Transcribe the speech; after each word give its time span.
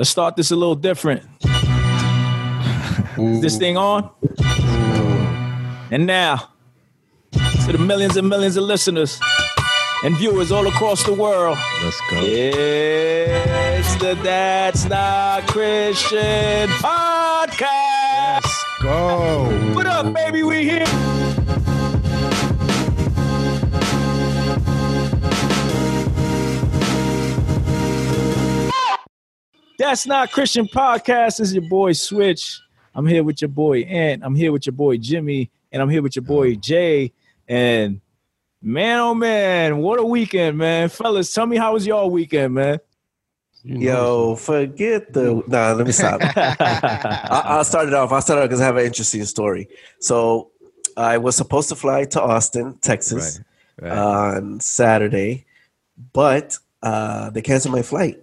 Let's 0.00 0.08
start 0.08 0.34
this 0.34 0.50
a 0.50 0.56
little 0.56 0.76
different. 0.76 1.24
Is 3.18 3.42
this 3.42 3.58
thing 3.58 3.76
on? 3.76 4.08
And 5.90 6.06
now, 6.06 6.48
to 7.32 7.72
the 7.72 7.76
millions 7.76 8.16
and 8.16 8.26
millions 8.26 8.56
of 8.56 8.64
listeners 8.64 9.20
and 10.02 10.16
viewers 10.16 10.52
all 10.52 10.66
across 10.66 11.04
the 11.04 11.12
world, 11.12 11.58
Let's 11.84 12.00
go. 12.10 12.16
it's 12.22 13.94
the 13.96 14.14
That's 14.22 14.86
Not 14.86 15.46
Christian 15.48 16.70
podcast. 16.80 18.40
Let's 18.40 18.64
go. 18.80 19.50
What 19.74 19.86
up, 19.86 20.14
baby? 20.14 20.42
We 20.44 20.64
here. 20.64 21.09
That's 29.80 30.06
not 30.06 30.30
Christian 30.30 30.66
podcast. 30.68 31.38
This 31.38 31.40
is 31.40 31.54
your 31.54 31.66
boy 31.66 31.92
Switch. 31.92 32.60
I'm 32.94 33.06
here 33.06 33.24
with 33.24 33.40
your 33.40 33.48
boy 33.48 33.80
Ant. 33.80 34.22
I'm 34.22 34.34
here 34.34 34.52
with 34.52 34.66
your 34.66 34.74
boy 34.74 34.98
Jimmy, 34.98 35.50
and 35.72 35.80
I'm 35.80 35.88
here 35.88 36.02
with 36.02 36.14
your 36.14 36.22
boy 36.22 36.56
Jay. 36.56 37.14
And 37.48 38.02
man, 38.60 38.98
oh 39.00 39.14
man, 39.14 39.78
what 39.78 39.98
a 39.98 40.04
weekend, 40.04 40.58
man! 40.58 40.90
Fellas, 40.90 41.32
tell 41.32 41.46
me 41.46 41.56
how 41.56 41.72
was 41.72 41.86
y'all 41.86 42.10
weekend, 42.10 42.52
man? 42.52 42.78
Yo, 43.64 44.34
forget 44.36 45.14
the. 45.14 45.42
Nah, 45.46 45.72
let 45.72 45.86
me 45.86 45.92
stop. 45.92 46.20
I, 46.36 47.42
I'll 47.46 47.64
start 47.64 47.88
it 47.88 47.94
off. 47.94 48.12
I'll 48.12 48.20
start 48.20 48.38
off 48.40 48.50
because 48.50 48.60
I 48.60 48.66
have 48.66 48.76
an 48.76 48.84
interesting 48.84 49.24
story. 49.24 49.66
So, 49.98 50.50
I 50.94 51.16
was 51.16 51.36
supposed 51.36 51.70
to 51.70 51.74
fly 51.74 52.04
to 52.04 52.20
Austin, 52.20 52.76
Texas, 52.82 53.40
Right. 53.80 53.92
on 53.96 54.60
Saturday, 54.60 55.46
but 56.12 56.58
uh, 56.82 57.30
they 57.30 57.40
canceled 57.40 57.74
my 57.74 57.80
flight, 57.80 58.22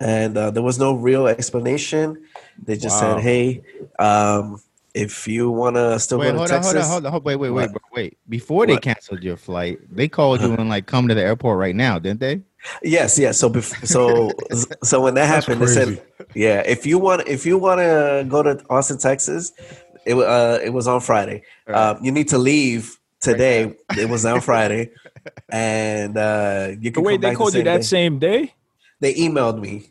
and 0.00 0.36
uh, 0.36 0.50
there 0.50 0.62
was 0.62 0.78
no 0.78 0.94
real 0.94 1.26
explanation. 1.26 2.22
They 2.64 2.76
just 2.76 2.98
Wow. 3.00 3.16
said, 3.16 3.22
"Hey, 3.22 3.62
um, 3.98 4.60
if 4.94 5.28
you 5.28 5.50
want 5.50 5.76
to 5.76 5.98
still 5.98 6.18
Wait, 6.18 6.26
go 6.26 6.32
to 6.32 6.38
hold 6.38 6.50
on, 6.50 6.62
Texas, 6.62 6.72
hold 6.72 6.76
on, 6.84 6.90
hold 6.90 7.06
on, 7.06 7.12
hold 7.12 7.24
Wait, 7.24 7.36
wait, 7.36 7.50
wait, 7.50 7.70
wait, 7.70 7.82
wait. 7.94 8.18
Before 8.28 8.66
they 8.66 8.74
What? 8.74 8.82
canceled 8.82 9.22
your 9.22 9.36
flight, 9.36 9.78
they 9.94 10.08
called 10.08 10.40
you 10.40 10.54
and 10.54 10.68
like 10.68 10.86
come 10.86 11.08
to 11.08 11.14
the 11.14 11.22
airport 11.22 11.58
right 11.58 11.74
now, 11.76 11.98
didn't 11.98 12.20
they? 12.20 12.42
Yes, 12.82 13.18
yes. 13.18 13.38
So, 13.38 13.48
bef- 13.48 13.86
so, 13.86 14.36
so 14.82 15.00
when 15.00 15.14
that 15.14 15.26
That's 15.28 15.46
happened, 15.46 15.62
they 15.62 15.72
said, 15.72 16.02
"Yeah, 16.34 16.62
if 16.66 16.86
you 16.86 16.98
want, 16.98 17.26
if 17.28 17.46
you 17.46 17.58
want 17.58 17.78
to 17.80 18.26
go 18.28 18.42
to 18.42 18.62
Austin, 18.68 18.98
Texas, 18.98 19.52
it 20.04 20.14
uh, 20.14 20.58
it 20.62 20.70
was 20.70 20.88
on 20.88 21.00
Friday. 21.00 21.42
Um, 21.68 21.98
you 22.02 22.10
need 22.12 22.28
to 22.28 22.38
leave 22.38 22.98
today. 23.20 23.74
it 23.96 24.08
was 24.08 24.24
on 24.24 24.40
Friday, 24.40 24.90
and 25.50 26.16
uh, 26.16 26.72
you 26.80 26.90
can 26.90 27.04
Wait, 27.04 27.14
come 27.14 27.20
they 27.20 27.28
back 27.28 27.36
called 27.36 27.52
the 27.52 27.58
you 27.58 27.64
that 27.64 27.78
day. 27.78 27.82
same 27.84 28.18
day? 28.18 28.54
They 29.00 29.14
emailed 29.14 29.60
me. 29.60 29.90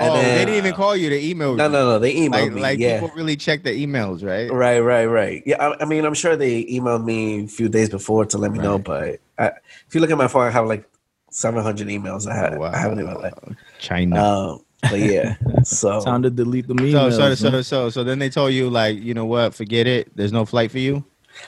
oh, 0.00 0.04
And 0.04 0.26
they 0.26 0.44
didn't 0.44 0.54
even 0.56 0.72
call 0.74 0.96
you. 0.96 1.10
They 1.10 1.32
emailed 1.32 1.56
No, 1.56 1.66
you. 1.66 1.72
no, 1.72 1.86
no. 1.92 1.98
They 1.98 2.14
emailed 2.14 2.30
Like, 2.32 2.52
me. 2.52 2.60
like 2.60 2.78
yeah. 2.78 3.00
people 3.00 3.14
really 3.16 3.36
check 3.36 3.62
their 3.62 3.74
emails, 3.74 4.24
right? 4.24 4.50
Right, 4.52 4.80
right, 4.80 5.06
right. 5.06 5.42
Yeah, 5.46 5.56
I, 5.64 5.82
I 5.82 5.84
mean, 5.86 6.04
I'm 6.04 6.14
sure 6.14 6.36
they 6.36 6.64
emailed 6.64 7.04
me 7.04 7.44
a 7.44 7.48
few 7.48 7.68
days 7.68 7.88
before 7.88 8.24
to 8.26 8.38
let 8.38 8.52
me 8.52 8.58
know, 8.58 8.78
but 8.78 9.20
I, 9.38 9.52
if 9.86 9.94
you 9.94 10.00
look 10.00 10.10
at 10.10 10.18
my 10.18 10.28
phone, 10.28 10.42
I 10.46 10.50
have 10.50 10.66
like 10.66 10.88
700 11.30 11.86
emails. 11.88 12.26
I, 12.30 12.34
had, 12.36 12.54
Oh, 12.54 12.58
wow. 12.58 12.72
I 12.72 12.78
haven't 12.78 13.00
even 13.00 13.14
like 13.14 13.34
China. 13.78 14.22
Um, 14.22 14.64
but 14.82 14.98
yeah, 15.00 15.36
so 15.64 16.00
Time 16.02 16.22
to 16.22 16.30
delete 16.30 16.68
the 16.68 16.74
so, 16.74 16.82
emails. 16.84 17.16
so, 17.16 17.34
so, 17.34 17.50
man. 17.50 17.62
so, 17.62 17.90
so 17.90 18.04
then 18.04 18.18
they 18.18 18.30
told 18.30 18.52
you 18.52 18.70
like, 18.70 18.98
you 19.02 19.14
know 19.14 19.24
what? 19.26 19.54
Forget 19.54 19.86
it. 19.86 20.14
There's 20.16 20.32
no 20.32 20.44
flight 20.44 20.70
for 20.70 20.78
you. 20.78 21.04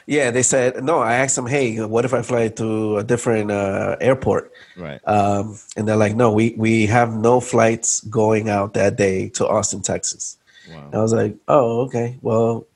Yeah, 0.07 0.31
they 0.31 0.43
said 0.43 0.83
no. 0.85 0.99
I 0.99 1.15
asked 1.15 1.37
them, 1.37 1.47
"Hey, 1.47 1.79
what 1.85 2.05
if 2.05 2.13
I 2.15 2.23
fly 2.23 2.49
to 2.49 2.99
a 2.99 3.05
different 3.05 3.51
uh, 3.51 3.97
airport?" 4.01 4.53
Right. 4.77 5.01
Um, 5.07 5.59
and 5.77 5.87
they're 5.87 5.97
like, 5.97 6.15
"No, 6.17 6.33
we 6.33 6.55
we 6.57 6.87
have 6.87 7.15
no 7.15 7.41
flights 7.41 8.01
going 8.03 8.49
out 8.49 8.75
that 8.75 8.97
day 8.97 9.29
to 9.31 9.47
Austin, 9.49 9.83
Texas." 9.83 10.37
And 10.71 10.95
I 10.95 10.99
was 11.03 11.13
like, 11.13 11.37
"Oh, 11.49 11.81
okay. 11.87 12.19
Well, 12.23 12.67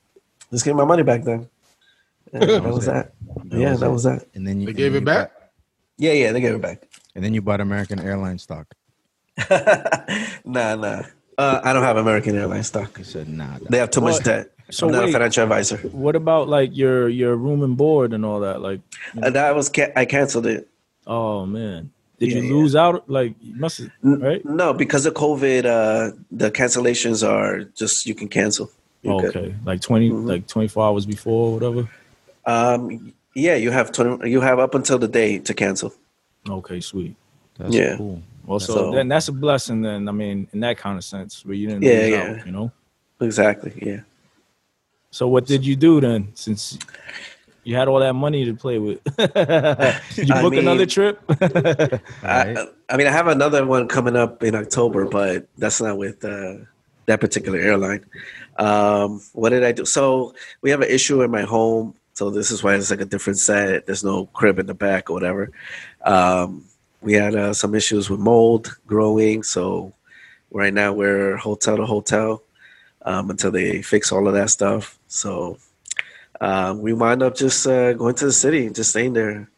just 0.51 0.65
give 0.65 0.77
my 0.77 0.85
money 0.85 1.03
back 1.03 1.23
then." 1.25 1.49
And 2.35 2.43
that 2.51 2.63
was 2.65 2.87
that. 2.87 3.15
That 3.47 3.59
yeah, 3.59 3.71
was 3.71 3.81
that 3.81 3.87
it. 3.87 3.93
was 3.93 4.03
that. 4.05 4.27
And 4.35 4.47
then 4.47 4.61
you 4.61 4.67
They 4.67 4.73
gave 4.73 4.95
it 4.95 5.01
you 5.01 5.07
back. 5.07 5.31
bought- 5.33 5.51
Yeah, 5.99 6.13
yeah, 6.13 6.33
they 6.33 6.41
gave 6.41 6.55
it 6.55 6.63
back. 6.63 6.83
and 7.15 7.23
then 7.25 7.33
you 7.35 7.41
bought 7.43 7.61
American 7.61 8.01
Airlines 8.01 8.43
stock. 8.43 8.75
nah, 10.45 10.75
nah. 10.77 11.03
Uh, 11.37 11.61
I 11.65 11.73
don't 11.73 11.83
have 11.83 11.97
American 11.97 12.37
Airlines 12.37 12.69
stock. 12.69 12.97
You 12.99 13.05
said 13.05 13.29
nah. 13.29 13.59
They 13.69 13.79
have 13.79 13.91
too 13.91 14.01
much 14.01 14.15
What? 14.15 14.25
debt. 14.25 14.51
So 14.75 14.87
I'm 14.87 14.93
not 14.93 15.05
wait. 15.05 15.11
a 15.11 15.13
financial 15.13 15.43
advisor. 15.45 15.77
What 15.93 16.17
about 16.17 16.49
like 16.49 16.77
your 16.77 17.09
your 17.09 17.37
room 17.37 17.63
and 17.63 17.77
board 17.77 18.13
and 18.13 18.25
all 18.25 18.41
that? 18.41 18.61
Like, 18.61 18.81
And 19.23 19.35
that 19.35 19.55
was 19.55 19.69
ca- 19.69 19.93
I 19.97 20.05
canceled 20.05 20.47
it. 20.47 20.69
oh 21.07 21.47
man, 21.47 21.91
did 22.19 22.31
Yeah, 22.31 22.37
you 22.39 22.43
yeah. 22.43 22.55
lose 22.55 22.75
out? 22.77 23.09
Like, 23.09 23.35
must 23.43 23.79
have, 23.79 23.91
N- 24.05 24.21
right? 24.21 24.45
No, 24.45 24.73
because 24.73 25.07
of 25.07 25.15
COVID, 25.15 25.65
uh, 25.65 26.17
the 26.31 26.51
cancellations 26.51 27.27
are 27.27 27.65
just 27.77 28.07
you 28.07 28.15
can 28.15 28.29
cancel. 28.29 28.71
You're 29.03 29.21
good. 29.21 29.37
okay, 29.37 29.55
like 29.67 29.81
20 29.83 30.11
Mhm. 30.11 30.27
like 30.27 30.47
twenty 30.47 30.69
four 30.69 30.85
hours 30.87 31.05
before, 31.07 31.49
or 31.51 31.53
whatever. 31.55 31.89
Um, 32.47 33.13
yeah, 33.35 33.55
you 33.57 33.71
have 33.71 33.93
twenty. 33.93 34.31
You 34.31 34.41
have 34.41 34.59
up 34.59 34.75
until 34.75 34.99
the 34.99 35.09
day 35.09 35.39
to 35.41 35.53
cancel. 35.55 35.93
Okay, 36.49 36.81
sweet. 36.81 37.15
That's 37.59 37.75
Yeah. 37.75 37.97
cool. 37.97 38.23
Well, 38.47 38.61
so, 38.61 38.75
So- 38.75 38.91
then 38.93 39.09
that's 39.09 39.29
a 39.29 39.33
blessing. 39.33 39.83
Then 39.83 40.09
I 40.09 40.13
mean, 40.13 40.49
in 40.53 40.61
that 40.61 40.77
kind 40.79 40.97
of 40.99 41.05
sense, 41.05 41.45
where 41.47 41.55
you 41.55 41.69
didn't 41.69 41.83
Yeah, 41.85 41.93
lose 42.01 42.11
yeah. 42.11 42.23
out, 42.41 42.47
you 42.47 42.53
know. 42.53 42.71
Exactly. 43.21 43.73
Yeah. 43.81 44.01
So 45.15 45.29
what 45.29 45.47
did 45.47 45.65
you 45.65 45.77
do 45.77 46.01
then? 46.01 46.33
Since 46.35 46.77
you 47.63 47.77
had 47.77 47.87
all 47.87 48.01
that 48.01 48.15
money 48.15 48.45
to 48.47 48.53
play 48.53 48.81
with, 48.81 48.99
did 49.17 50.29
you 50.29 50.35
book 50.35 50.55
another 50.55 50.87
trip? 50.87 51.23
I, 52.25 52.67
I 52.89 52.97
mean, 52.97 53.07
I 53.07 53.13
have 53.13 53.29
another 53.29 53.65
one 53.65 53.87
coming 53.87 54.17
up 54.17 54.43
in 54.43 54.57
October, 54.57 55.05
but 55.05 55.47
that's 55.57 55.81
not 55.81 55.99
with 55.99 56.25
uh, 56.25 56.57
that 57.07 57.21
particular 57.21 57.61
airline. 57.61 58.05
Um, 58.59 59.23
what 59.35 59.51
did 59.51 59.63
I 59.63 59.71
do? 59.71 59.85
So 59.85 60.35
we 60.63 60.71
have 60.71 60.81
an 60.81 60.91
issue 60.91 61.23
in 61.23 61.31
my 61.31 61.43
home. 61.43 61.95
So 62.15 62.31
this 62.31 62.51
is 62.51 62.65
why 62.65 62.75
it's 62.75 62.91
like 62.91 63.01
a 63.01 63.05
different 63.05 63.39
set. 63.39 63.87
There's 63.87 64.03
no 64.03 64.27
crib 64.27 64.59
in 64.59 64.67
the 64.67 64.75
back 64.75 65.11
or 65.11 65.13
whatever. 65.13 65.53
Um, 66.05 66.65
we 67.03 67.13
had 67.13 67.37
uh, 67.37 67.55
some 67.55 67.77
issues 67.77 68.11
with 68.11 68.19
mold 68.19 68.77
growing. 68.89 69.45
So 69.45 69.93
right 70.51 70.75
now 70.75 70.93
we're 70.93 71.37
hotel 71.37 71.77
to 71.77 71.87
hotel 71.87 72.43
um, 73.05 73.31
until 73.31 73.51
they 73.51 73.83
fix 73.83 74.11
all 74.11 74.27
of 74.27 74.35
that 74.35 74.51
stuff. 74.51 74.99
So 75.15 75.59
uh, 76.41 76.75
we 76.77 76.93
wind 76.93 77.23
up 77.23 77.37
just 77.37 77.67
uh, 77.69 77.93
going 77.93 78.17
to 78.17 78.27
the 78.27 78.33
city, 78.33 78.69
just 78.69 78.91
staying 78.91 79.13
there, 79.13 79.49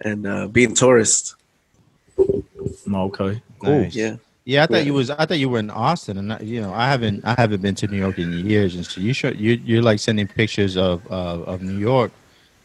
and 0.00 0.26
uh, 0.26 0.46
being 0.46 0.74
tourists. 0.74 1.36
okay, 2.18 3.40
cool. 3.58 3.80
Nice. 3.80 3.94
Yeah. 3.94 4.16
Yeah, 4.44 4.64
I 4.64 4.66
thought 4.66 4.76
Yeah. 4.78 4.82
you 4.82 4.94
was. 4.94 5.10
I 5.10 5.24
thought 5.24 5.38
you 5.38 5.48
were 5.48 5.58
in 5.58 5.70
Austin, 5.70 6.18
and 6.18 6.32
I, 6.32 6.40
you 6.40 6.60
know, 6.60 6.72
I 6.72 6.86
haven't. 6.86 7.24
I 7.24 7.34
haven't 7.38 7.62
been 7.62 7.74
to 7.76 7.86
New 7.86 7.96
York 7.98 8.18
in 8.18 8.32
years, 8.46 8.74
and 8.74 8.84
so 8.84 9.00
you 9.00 9.12
show 9.14 9.28
you 9.28 9.52
you're 9.64 9.82
like 9.82 10.00
sending 10.00 10.26
pictures 10.26 10.76
of 10.76 11.06
of, 11.06 11.48
of 11.48 11.62
New 11.62 11.78
York. 11.78 12.10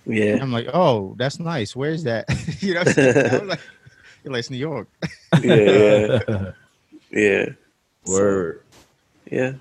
Yeah. 0.06 0.38
I'm 0.41 0.52
like, 0.52 0.67
oh, 0.73 1.16
that's 1.17 1.40
nice. 1.40 1.75
Where's 1.75 2.03
that? 2.03 2.25
you 2.59 2.73
know, 2.73 2.81
what 2.81 2.88
I'm 2.88 2.94
saying? 2.94 3.41
I'm 3.41 3.47
like, 3.47 3.59
you're 4.23 4.34
like 4.34 4.40
it's 4.40 4.50
New 4.50 4.57
York. 4.57 4.88
yeah, 5.41 6.19
yeah, 6.28 6.52
yeah. 7.12 7.46
Word. 8.07 8.62
So, 8.73 9.35
yeah, 9.35 9.53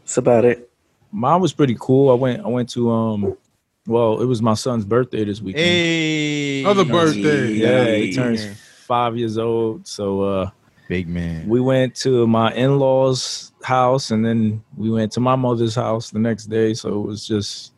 that's 0.00 0.16
about 0.16 0.44
it. 0.44 0.70
Mine 1.14 1.40
was 1.40 1.52
pretty 1.52 1.76
cool. 1.78 2.10
I 2.10 2.14
went. 2.14 2.44
I 2.44 2.48
went 2.48 2.68
to 2.70 2.90
um. 2.90 3.36
Well, 3.86 4.20
it 4.20 4.24
was 4.24 4.40
my 4.42 4.54
son's 4.54 4.84
birthday 4.84 5.24
this 5.24 5.40
weekend. 5.42 5.64
Hey, 5.64 6.64
Other 6.64 6.84
birthday. 6.84 7.52
Yeah, 7.52 7.84
he 7.84 8.06
Hey. 8.06 8.12
turns 8.14 8.46
five 8.86 9.16
years 9.16 9.36
old. 9.38 9.86
So 9.86 10.22
uh, 10.22 10.50
big 10.88 11.06
man. 11.06 11.46
we 11.48 11.60
went 11.60 11.94
to 11.96 12.26
my 12.26 12.52
in-laws' 12.54 13.52
house, 13.62 14.10
and 14.10 14.24
then 14.24 14.62
we 14.76 14.90
went 14.90 15.12
to 15.12 15.20
my 15.20 15.36
mother's 15.36 15.74
house 15.74 16.10
the 16.10 16.18
next 16.18 16.46
day. 16.46 16.72
So 16.74 16.88
it 17.00 17.06
was 17.06 17.26
just 17.26 17.74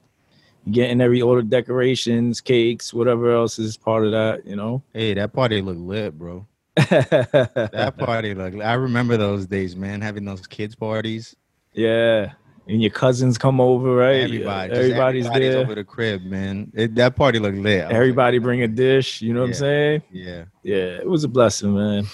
getting 0.71 1.01
every 1.01 1.21
order 1.23 1.43
decorations, 1.43 2.41
cakes, 2.41 2.95
whatever 2.95 3.33
else 3.35 3.59
is 3.59 3.77
part 3.77 4.05
of 4.07 4.13
that. 4.13 4.47
You 4.47 4.57
know. 4.57 4.83
Hey, 4.95 5.13
that 5.15 5.33
party 5.33 5.61
looked 5.61 5.81
lit, 5.81 6.17
bro. 6.17 6.47
That 6.77 7.95
party 7.99 8.33
looked. 8.35 8.61
I 8.63 8.75
remember 8.75 9.17
those 9.17 9.47
days, 9.47 9.75
man. 9.77 10.01
Having 10.01 10.25
those 10.25 10.47
kids 10.47 10.75
parties. 10.75 11.35
yeah, 11.73 12.33
and 12.67 12.83
your 12.83 12.91
cousins 12.91 13.39
come 13.39 13.61
over, 13.61 13.95
right? 13.95 14.23
Everybody, 14.23 14.69
just 14.71 14.81
everybody's, 14.81 15.27
everybody's 15.27 15.53
there. 15.53 15.63
over 15.63 15.75
the 15.75 15.85
crib, 15.85 16.23
man. 16.25 16.73
It, 16.75 16.95
that 16.97 17.15
party 17.17 17.39
looked 17.39 17.59
lit. 17.59 17.81
I 17.81 17.85
was 17.85 17.85
like, 17.87 17.95
Everybody 17.95 18.39
bring 18.39 18.63
a 18.63 18.69
dish. 18.69 19.23
You 19.23 19.33
know 19.35 19.41
what 19.41 19.49
I'm 19.49 19.55
saying? 19.55 20.03
yeah. 20.11 20.45
Yeah, 20.63 20.77
it 21.01 21.09
was 21.09 21.25
a 21.25 21.29
blessing, 21.29 21.75
man. 21.75 22.07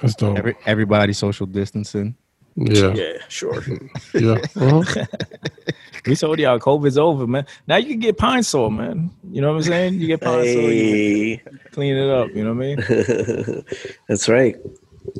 That's 0.00 0.14
dope. 0.14 0.38
Every, 0.38 0.56
everybody 0.66 1.12
social 1.12 1.46
distancing. 1.46 2.16
yeah. 2.56 2.94
Yeah, 2.94 3.12
sure. 3.28 3.62
Yeah. 4.14 4.38
Uh-huh. 4.56 5.04
we 6.06 6.14
told 6.16 6.38
y'all 6.38 6.58
COVID's 6.58 6.96
over, 6.98 7.26
man. 7.26 7.46
Now 7.66 7.76
you 7.76 7.88
can 7.88 7.98
get 8.00 8.16
Pine-Sol, 8.16 8.70
man. 8.70 9.10
You 9.30 9.40
know 9.42 9.50
what 9.50 9.56
I'm 9.56 9.62
saying? 9.64 9.94
You 9.94 10.06
get 10.06 10.20
pine 10.20 10.44
sol, 10.44 10.70
you 10.70 11.40
clean 11.72 11.96
it 11.96 12.08
up. 12.10 12.30
You 12.34 12.44
know 12.44 12.54
what 12.54 12.64
I 12.64 13.54
mean? 13.56 13.64
that's 14.08 14.28
right. 14.28 14.56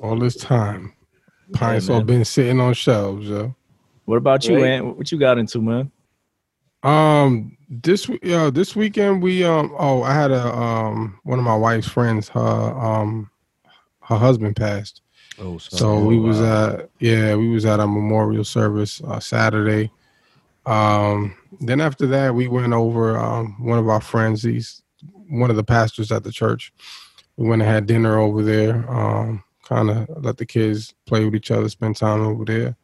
All 0.03 0.17
this 0.19 0.37
time. 0.37 0.93
Pine 1.53 1.75
Yeah, 1.75 1.79
Sol 1.81 1.97
man. 1.99 2.07
been 2.07 2.25
sitting 2.25 2.61
on 2.61 2.73
shelves, 2.75 3.29
yo. 3.29 3.55
What 4.05 4.17
about 4.17 4.47
you, 4.47 4.57
Right. 4.57 4.67
Ant? 4.67 4.97
What 4.97 5.11
you 5.11 5.19
got 5.19 5.39
into, 5.39 5.61
man? 5.61 5.91
Um, 6.83 7.57
this 7.69 8.09
we- 8.09 8.21
uh, 8.35 8.51
this 8.51 8.77
weekend 8.77 9.23
we 9.23 9.43
um 9.43 9.75
oh 9.79 10.03
I 10.03 10.13
had 10.13 10.31
a 10.31 10.55
um 10.55 11.19
one 11.25 11.39
of 11.39 11.45
my 11.45 11.57
wife's 11.57 11.89
friends 11.89 12.29
her 12.29 12.41
um 12.41 13.31
her 14.03 14.19
husband 14.19 14.55
passed 14.57 15.01
Oh, 15.39 15.59
So 15.59 15.99
we 16.05 16.19
was 16.19 16.41
at 16.41 16.91
yeah, 17.01 17.35
we 17.35 17.49
was 17.49 17.65
at 17.65 17.81
a 17.81 17.87
memorial 17.87 18.45
service 18.45 19.01
uh, 19.03 19.19
Saturday. 19.19 19.91
Um, 20.67 21.35
then 21.61 21.81
after 21.81 22.07
that, 22.07 22.35
we 22.35 22.47
went 22.47 22.73
over 22.73 23.19
um, 23.19 23.57
one 23.63 23.79
of 23.79 23.89
our 23.89 24.01
friends. 24.01 24.43
He's 24.43 24.83
one 25.29 25.51
of 25.51 25.57
the 25.57 25.65
pastors 25.65 26.13
at 26.13 26.23
the 26.23 26.31
church. 26.33 26.73
We 27.37 27.49
went 27.49 27.63
and 27.63 27.71
had 27.71 27.87
dinner 27.87 28.19
over 28.19 28.43
there. 28.43 28.89
Um, 28.91 29.43
kind 29.65 29.91
of 29.91 30.09
let 30.23 30.37
the 30.37 30.47
kids 30.47 30.95
play 31.07 31.25
with 31.25 31.35
each 31.35 31.51
other, 31.51 31.69
spend 31.69 31.97
time 31.97 32.21
over 32.21 32.45
there. 32.45 32.77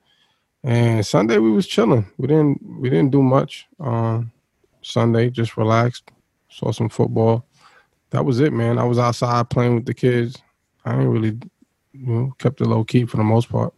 And 0.63 1.05
Sunday 1.07 1.39
we 1.39 1.51
was 1.51 1.67
chilling. 1.67 2.07
We 2.19 2.29
didn't 2.29 2.61
we 2.81 2.91
didn't 2.91 3.11
do 3.11 3.23
much. 3.23 3.67
Um, 3.79 4.31
Sunday 4.83 5.31
just 5.31 5.57
relaxed, 5.57 6.11
saw 6.51 6.71
some 6.73 6.89
football. 6.89 7.47
That 8.11 8.25
was 8.25 8.41
it, 8.41 8.53
man. 8.53 8.79
I 8.79 8.85
was 8.85 8.99
outside 8.99 9.49
playing 9.51 9.77
with 9.77 9.87
the 9.87 9.95
kids. 9.95 10.37
I 10.85 10.99
ain't 11.01 11.09
really, 11.09 11.39
you 11.93 12.07
know, 12.07 12.35
kept 12.39 12.61
it 12.61 12.67
low 12.67 12.85
key 12.85 13.05
for 13.07 13.17
the 13.17 13.25
most 13.25 13.49
part. 13.49 13.73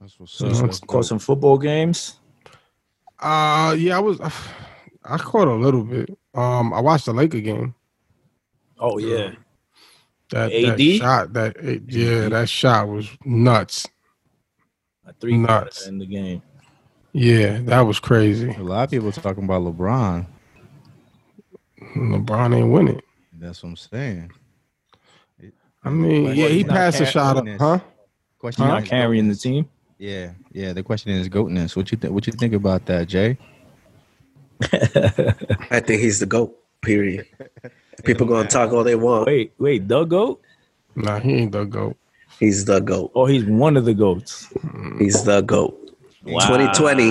That's 0.00 0.18
what's 0.20 0.32
So 0.32 0.46
up. 0.48 0.52
it's- 0.54 0.80
Caught 0.80 1.06
some 1.06 1.18
football 1.18 1.58
games. 1.58 2.18
Uh 3.18 3.74
yeah, 3.78 3.96
I 3.96 4.00
was. 4.00 4.20
I 5.06 5.18
caught 5.18 5.48
a 5.48 5.54
little 5.54 5.84
bit. 5.84 6.10
Um, 6.34 6.72
I 6.72 6.80
watched 6.80 7.06
the 7.06 7.12
Laker 7.12 7.40
game. 7.40 7.74
Oh 8.78 8.98
yeah. 8.98 9.32
That, 10.30 10.52
AD? 10.52 10.78
that 10.78 10.96
shot, 10.98 11.32
that 11.34 11.62
yeah, 11.88 12.28
that 12.28 12.48
shot 12.48 12.88
was 12.88 13.08
nuts. 13.24 13.86
A 15.06 15.12
three 15.14 15.36
Nuts. 15.36 15.86
in 15.86 15.98
the 15.98 16.06
game. 16.06 16.42
Yeah, 17.12 17.60
that 17.62 17.80
was 17.82 18.00
crazy. 18.00 18.50
A 18.50 18.62
lot 18.62 18.84
of 18.84 18.90
people 18.90 19.12
talking 19.12 19.44
about 19.44 19.62
LeBron. 19.62 20.26
LeBron 21.96 22.56
ain't 22.56 22.72
winning. 22.72 23.00
That's 23.38 23.62
what 23.62 23.70
I'm 23.70 23.76
saying. 23.76 24.30
I 25.84 25.90
mean, 25.90 26.24
But 26.24 26.36
yeah, 26.36 26.48
he 26.48 26.64
passed 26.64 27.00
a 27.00 27.06
shot 27.06 27.36
up, 27.36 27.46
huh? 27.58 27.78
Question 28.38 28.64
He's 28.64 28.70
Huh? 28.70 28.78
not 28.80 28.84
carrying 28.86 29.28
the 29.28 29.34
team. 29.34 29.68
Yeah, 29.98 30.32
yeah. 30.52 30.72
The 30.72 30.82
question 30.82 31.12
is 31.12 31.28
goatness. 31.28 31.76
What 31.76 31.92
you 31.92 31.98
think? 31.98 32.12
What 32.14 32.26
you 32.26 32.32
think 32.32 32.54
about 32.54 32.86
that, 32.86 33.06
Jay? 33.06 33.36
I 34.72 35.80
think 35.80 36.00
he's 36.00 36.20
the 36.20 36.26
GOAT, 36.26 36.56
period. 36.80 37.26
People 38.04 38.26
going 38.26 38.46
to 38.46 38.52
talk 38.52 38.72
all 38.72 38.82
they 38.84 38.96
want. 38.96 39.26
Wait, 39.26 39.52
wait, 39.58 39.86
the 39.86 40.04
goat? 40.04 40.42
Nah, 40.96 41.20
he 41.20 41.34
ain't 41.34 41.52
the 41.52 41.64
goat. 41.64 41.96
He's 42.38 42.64
the 42.64 42.80
GOAT. 42.80 43.12
Oh, 43.14 43.26
he's 43.26 43.44
one 43.44 43.76
of 43.76 43.84
the 43.84 43.94
goats. 43.94 44.52
He's 44.98 45.24
the 45.24 45.40
GOAT. 45.42 45.78
In 46.26 46.32
2020, 46.40 47.10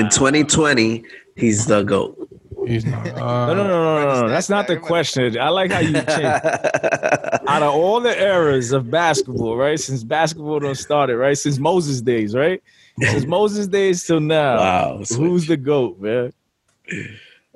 in 0.00 0.08
2020, 0.08 1.04
he's 1.36 1.66
the 1.66 1.82
GOAT. 1.82 2.28
He's 2.66 2.84
not. 2.84 3.06
Uh, 3.22 3.46
No, 3.46 3.54
no, 3.54 3.66
no, 3.66 3.66
no, 3.66 4.14
no, 4.14 4.20
no. 4.22 4.28
That's 4.28 4.48
not 4.48 4.66
the 4.66 4.76
question. 4.76 5.38
I 5.38 5.48
like 5.48 5.70
how 5.72 5.80
you 5.80 5.92
change. 5.92 6.08
Out 7.48 7.62
of 7.62 7.74
all 7.74 8.00
the 8.00 8.16
eras 8.18 8.72
of 8.72 8.90
basketball, 8.90 9.56
right? 9.56 9.78
Since 9.78 10.04
basketball 10.04 10.60
done 10.60 10.74
started, 10.74 11.16
right? 11.16 11.36
Since 11.36 11.58
Moses 11.58 12.00
days, 12.00 12.34
right? 12.34 12.62
Since 13.00 13.26
Moses 13.26 13.66
days 13.66 14.04
till 14.04 14.20
now, 14.20 14.56
wow. 14.56 15.02
who's 15.16 15.46
the 15.46 15.56
goat, 15.56 15.98
man? 16.00 16.32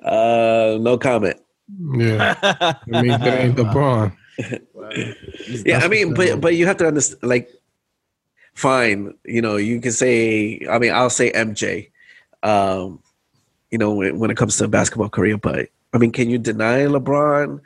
Uh, 0.02 0.78
no 0.80 0.98
comment. 0.98 1.40
Yeah, 1.94 2.34
I 2.42 2.76
mean, 2.86 3.08
that 3.08 3.40
ain't 3.40 3.56
LeBron. 3.56 4.16
Yeah, 5.64 5.78
I 5.78 5.88
mean, 5.88 6.14
but 6.14 6.40
but 6.40 6.54
you 6.54 6.66
have 6.66 6.76
to 6.78 6.86
understand. 6.86 7.22
Like, 7.22 7.50
fine, 8.54 9.14
you 9.24 9.42
know, 9.42 9.56
you 9.56 9.80
can 9.80 9.92
say. 9.92 10.60
I 10.68 10.78
mean, 10.78 10.92
I'll 10.92 11.10
say 11.10 11.30
MJ. 11.32 11.90
Um, 12.42 13.02
you 13.70 13.78
know, 13.78 13.94
when, 13.94 14.18
when 14.18 14.30
it 14.30 14.36
comes 14.36 14.56
to 14.58 14.68
basketball 14.68 15.08
career, 15.08 15.36
but 15.36 15.68
I 15.92 15.98
mean, 15.98 16.12
can 16.12 16.30
you 16.30 16.38
deny 16.38 16.80
LeBron 16.80 17.60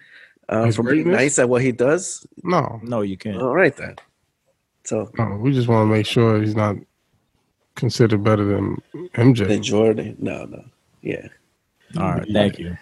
uh, 0.49 0.65
His 0.65 0.77
from 0.77 0.87
being 0.87 1.11
nice 1.11 1.39
at 1.39 1.49
what 1.49 1.63
he 1.63 1.73
does? 1.73 2.27
No, 2.43 2.81
no, 2.83 3.03
you 3.03 3.17
can't. 3.17 3.41
All 3.41 3.55
right 3.55 3.77
then. 3.77 3.97
So 4.85 5.11
no, 5.19 5.37
we 5.37 5.53
just 5.53 5.69
want 5.69 5.89
to 5.89 5.95
make 5.95 6.07
sure 6.07 6.41
he's 6.41 6.57
not 6.57 6.77
considered 7.75 8.25
better 8.25 8.45
than 8.45 8.83
then 8.93 9.35
MJ. 9.35 9.63
Jordan, 9.63 10.17
no, 10.19 10.45
no, 10.47 10.65
yeah, 11.03 11.29
All 11.97 12.13
right, 12.13 12.29
thank 12.33 12.59
you. 12.59 12.77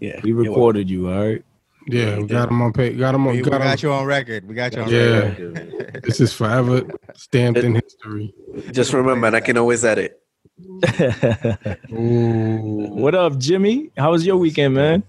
yeah. 0.00 0.20
We 0.22 0.32
recorded 0.32 0.88
you. 0.88 1.10
All 1.10 1.26
right. 1.26 1.44
Yeah, 1.86 2.18
we 2.18 2.26
got 2.26 2.50
him 2.50 2.60
on 2.62 2.72
pay. 2.72 2.92
Got 2.94 3.14
him 3.14 3.26
on. 3.26 3.32
We, 3.34 3.42
we 3.42 3.50
got 3.50 3.60
him. 3.60 3.66
got 3.68 3.82
you 3.82 3.92
on 3.92 4.04
record. 4.04 4.46
We 4.46 4.54
got 4.54 4.74
you 4.74 4.82
on 4.82 4.88
Yeah. 4.88 5.18
record. 5.20 6.02
This 6.04 6.20
is 6.20 6.32
forever 6.32 6.82
stamped 7.14 7.60
in 7.60 7.74
history. 7.74 8.32
Just 8.70 8.92
remember, 8.92 9.26
and 9.26 9.36
I 9.36 9.40
can 9.40 9.56
always 9.58 9.84
edit. 9.84 10.22
Ooh. 11.92 12.88
what 12.92 13.14
up, 13.14 13.38
Jimmy? 13.38 13.90
How 13.96 14.12
was 14.12 14.24
your 14.24 14.36
weekend, 14.36 14.74
man? 14.74 15.02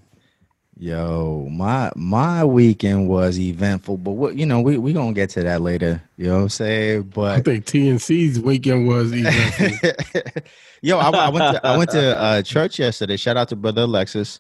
Yo, 0.78 1.48
my 1.52 1.92
my 1.96 2.44
weekend 2.44 3.08
was 3.08 3.40
eventful, 3.40 3.98
but 3.98 4.12
what 4.12 4.36
you 4.36 4.46
know, 4.48 4.62
we 4.62 4.78
we 4.80 4.94
gonna 4.94 5.14
get 5.14 5.30
to 5.32 5.44
that 5.44 5.62
later. 5.62 6.02
You 6.18 6.28
know 6.28 6.38
what 6.38 6.42
I'm 6.44 6.50
saying? 6.50 7.04
But 7.14 7.32
I 7.38 7.42
think 7.42 7.66
TNC's 7.66 8.40
weekend 8.40 8.88
was 8.88 9.12
eventful. 9.14 10.42
yo, 10.82 10.98
I, 10.98 11.10
I 11.10 11.30
went 11.30 11.56
to 11.56 11.68
I 11.68 11.78
went 11.78 11.92
to 11.92 12.18
uh, 12.18 12.42
church 12.42 12.80
yesterday. 12.80 13.16
Shout 13.18 13.38
out 13.38 13.50
to 13.50 13.56
brother 13.56 13.84
Alexis. 13.84 14.40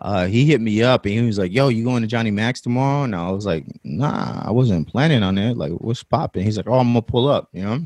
Uh, 0.00 0.26
he 0.26 0.46
hit 0.46 0.60
me 0.60 0.82
up 0.82 1.04
and 1.04 1.14
he 1.14 1.20
was 1.22 1.38
like, 1.38 1.52
"Yo, 1.52 1.68
you 1.68 1.84
going 1.84 2.00
to 2.02 2.08
Johnny 2.08 2.30
Mac's 2.30 2.60
tomorrow?" 2.60 3.04
And 3.04 3.14
I 3.14 3.30
was 3.30 3.44
like, 3.44 3.66
"Nah, 3.84 4.42
I 4.44 4.50
wasn't 4.50 4.88
planning 4.88 5.22
on 5.22 5.36
it. 5.36 5.56
Like, 5.56 5.72
what's 5.72 6.02
popping?" 6.02 6.42
He's 6.42 6.56
like, 6.56 6.68
"Oh, 6.68 6.78
I'm 6.78 6.88
gonna 6.88 7.02
pull 7.02 7.28
up." 7.28 7.48
You 7.52 7.64
know. 7.64 7.84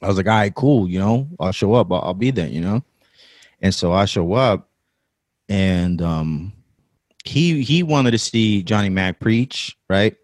I 0.00 0.08
was 0.08 0.16
like, 0.16 0.26
"All 0.26 0.32
right, 0.32 0.54
cool. 0.54 0.88
You 0.88 1.00
know, 1.00 1.28
I'll 1.38 1.52
show 1.52 1.74
up. 1.74 1.92
I'll, 1.92 2.00
I'll 2.00 2.14
be 2.14 2.30
there." 2.30 2.48
You 2.48 2.62
know. 2.62 2.82
And 3.60 3.74
so 3.74 3.92
I 3.92 4.06
show 4.06 4.32
up, 4.34 4.70
and 5.48 6.00
um, 6.00 6.52
he 7.24 7.62
he 7.62 7.82
wanted 7.82 8.12
to 8.12 8.18
see 8.18 8.62
Johnny 8.62 8.88
Mac 8.88 9.20
preach, 9.20 9.76
right? 9.90 10.16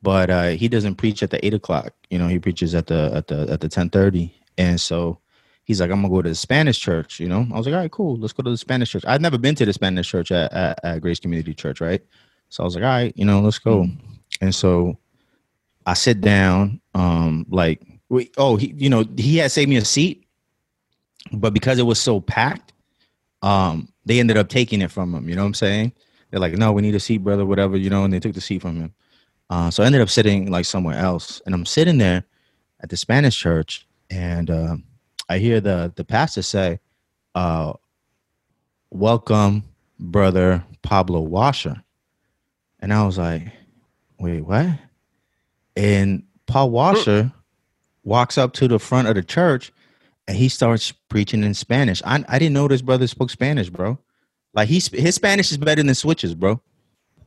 But 0.00 0.30
uh, 0.30 0.48
he 0.50 0.68
doesn't 0.68 0.96
preach 0.96 1.22
at 1.22 1.30
the 1.30 1.44
eight 1.44 1.54
o'clock. 1.54 1.92
You 2.10 2.18
know, 2.18 2.28
he 2.28 2.38
preaches 2.38 2.74
at 2.74 2.86
the 2.86 3.10
at 3.14 3.26
the 3.26 3.50
at 3.50 3.60
the 3.60 3.68
ten 3.68 3.90
thirty. 3.90 4.32
And 4.58 4.80
so 4.80 5.18
he's 5.72 5.80
like, 5.80 5.90
I'm 5.90 6.02
gonna 6.02 6.12
go 6.12 6.20
to 6.20 6.28
the 6.28 6.34
Spanish 6.34 6.78
church. 6.78 7.18
You 7.18 7.28
know, 7.28 7.46
I 7.52 7.56
was 7.56 7.66
like, 7.66 7.74
all 7.74 7.80
right, 7.80 7.90
cool. 7.90 8.16
Let's 8.16 8.34
go 8.34 8.42
to 8.42 8.50
the 8.50 8.58
Spanish 8.58 8.90
church. 8.90 9.04
I'd 9.06 9.22
never 9.22 9.38
been 9.38 9.54
to 9.54 9.64
the 9.64 9.72
Spanish 9.72 10.08
church 10.08 10.30
at, 10.30 10.52
at, 10.52 10.80
at 10.84 11.00
Grace 11.00 11.18
Community 11.18 11.54
Church, 11.54 11.80
right? 11.80 12.02
So 12.50 12.62
I 12.62 12.66
was 12.66 12.74
like, 12.74 12.84
all 12.84 12.90
right, 12.90 13.12
you 13.16 13.24
know, 13.24 13.40
let's 13.40 13.58
go. 13.58 13.88
And 14.42 14.54
so 14.54 14.98
I 15.86 15.94
sit 15.94 16.20
down, 16.20 16.80
um, 16.94 17.46
like, 17.48 17.82
wait, 18.10 18.34
oh, 18.36 18.56
he, 18.56 18.74
you 18.76 18.90
know, 18.90 19.04
he 19.16 19.38
had 19.38 19.50
saved 19.50 19.70
me 19.70 19.76
a 19.76 19.84
seat, 19.84 20.26
but 21.32 21.54
because 21.54 21.78
it 21.78 21.84
was 21.84 21.98
so 21.98 22.20
packed, 22.20 22.74
um, 23.40 23.88
they 24.04 24.20
ended 24.20 24.36
up 24.36 24.48
taking 24.48 24.82
it 24.82 24.90
from 24.90 25.14
him. 25.14 25.28
You 25.28 25.34
know 25.34 25.42
what 25.42 25.48
I'm 25.48 25.54
saying? 25.54 25.92
They're 26.30 26.40
like, 26.40 26.52
no, 26.52 26.72
we 26.72 26.82
need 26.82 26.94
a 26.94 27.00
seat, 27.00 27.18
brother, 27.18 27.46
whatever, 27.46 27.76
you 27.76 27.88
know, 27.88 28.04
and 28.04 28.12
they 28.12 28.20
took 28.20 28.34
the 28.34 28.40
seat 28.40 28.60
from 28.60 28.76
him. 28.76 28.94
Uh, 29.48 29.70
so 29.70 29.82
I 29.82 29.86
ended 29.86 30.02
up 30.02 30.10
sitting 30.10 30.50
like 30.50 30.66
somewhere 30.66 30.98
else, 30.98 31.40
and 31.46 31.54
I'm 31.54 31.66
sitting 31.66 31.98
there 31.98 32.24
at 32.80 32.90
the 32.90 32.96
Spanish 32.96 33.36
church, 33.36 33.86
and 34.10 34.50
uh, 34.50 34.76
I 35.28 35.38
hear 35.38 35.60
the 35.60 35.92
the 35.94 36.04
pastor 36.04 36.42
say, 36.42 36.80
uh, 37.34 37.74
"Welcome, 38.90 39.64
brother 39.98 40.64
Pablo 40.82 41.20
Washer," 41.20 41.82
and 42.80 42.92
I 42.92 43.04
was 43.06 43.18
like, 43.18 43.52
"Wait, 44.18 44.40
what?" 44.42 44.66
And 45.76 46.24
Paul 46.46 46.70
Washer 46.70 47.32
walks 48.04 48.36
up 48.36 48.52
to 48.54 48.68
the 48.68 48.78
front 48.78 49.08
of 49.08 49.14
the 49.14 49.22
church, 49.22 49.72
and 50.28 50.36
he 50.36 50.48
starts 50.48 50.92
preaching 51.08 51.44
in 51.44 51.54
Spanish. 51.54 52.02
I 52.04 52.24
I 52.28 52.38
didn't 52.38 52.54
know 52.54 52.68
this 52.68 52.82
brother 52.82 53.06
spoke 53.06 53.30
Spanish, 53.30 53.70
bro. 53.70 53.98
Like 54.54 54.68
he's 54.68 54.88
his 54.88 55.14
Spanish 55.14 55.50
is 55.50 55.58
better 55.58 55.82
than 55.82 55.94
Switch's, 55.94 56.34
bro. 56.34 56.60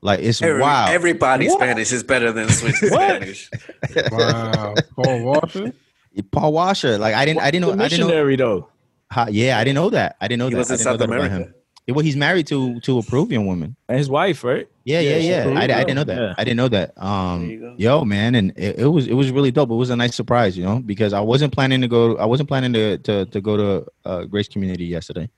Like 0.01 0.19
it's 0.19 0.41
Every, 0.41 0.61
wild. 0.61 0.91
Everybody's 0.91 1.49
What? 1.49 1.59
Spanish 1.61 1.91
is 1.91 2.03
better 2.03 2.31
than 2.31 2.47
Swiss 2.49 2.77
Spanish. 2.91 3.49
Wow, 4.11 4.75
Paul 4.95 5.23
Walker. 5.23 5.73
Paul 6.31 6.53
Washer. 6.53 6.97
Like 6.97 7.15
I 7.15 7.25
didn't 7.25 7.41
I 7.41 7.51
didn't 7.51 7.61
know 7.67 7.75
The 7.75 7.83
I 7.83 7.87
didn't 7.87 7.99
know 8.01 8.07
missionary 8.07 8.35
though. 8.35 8.69
how, 9.09 9.27
yeah, 9.29 9.57
I 9.59 9.63
didn't 9.63 9.75
know 9.75 9.89
that. 9.91 10.15
I 10.21 10.27
didn't 10.27 10.39
know 10.39 10.47
He 10.47 10.53
that. 10.53 10.59
was 10.59 10.71
in 10.71 10.77
South 10.77 11.01
America. 11.01 11.29
him. 11.35 11.53
Yeah, 11.87 11.93
Well, 11.93 12.03
he's 12.03 12.15
married 12.15 12.47
to 12.47 12.79
to 12.81 12.97
a 12.99 13.03
Peruvian 13.03 13.45
woman. 13.45 13.75
And 13.87 13.97
his 13.97 14.09
wife, 14.09 14.43
right? 14.43 14.67
Yeah, 14.85 14.99
yeah, 15.01 15.17
Yeah, 15.17 15.47
yeah. 15.47 15.59
I, 15.59 15.63
I 15.63 15.67
didn't 15.83 15.95
know 15.95 16.03
that. 16.03 16.17
Yeah. 16.17 16.33
I 16.37 16.43
didn't 16.43 16.57
know 16.57 16.67
that. 16.69 16.93
Um, 17.03 17.75
yo, 17.77 18.03
man, 18.05 18.35
and 18.35 18.51
it, 18.55 18.79
it 18.79 18.87
was 18.87 19.07
it 19.07 19.13
was 19.13 19.31
really 19.31 19.51
dope. 19.51 19.69
It 19.69 19.75
was 19.75 19.89
a 19.91 19.95
nice 19.95 20.15
surprise, 20.15 20.57
you 20.57 20.63
know, 20.63 20.79
because 20.79 21.13
I 21.13 21.19
wasn't 21.21 21.53
planning 21.53 21.81
to 21.81 21.87
go. 21.87 22.17
I 22.17 22.25
wasn't 22.25 22.49
planning 22.49 22.73
to 22.73 22.97
to 22.99 23.25
to 23.25 23.41
go 23.41 23.57
to 23.57 23.85
uh, 24.05 24.23
Grace 24.25 24.47
Community 24.47 24.85
yesterday. 24.85 25.29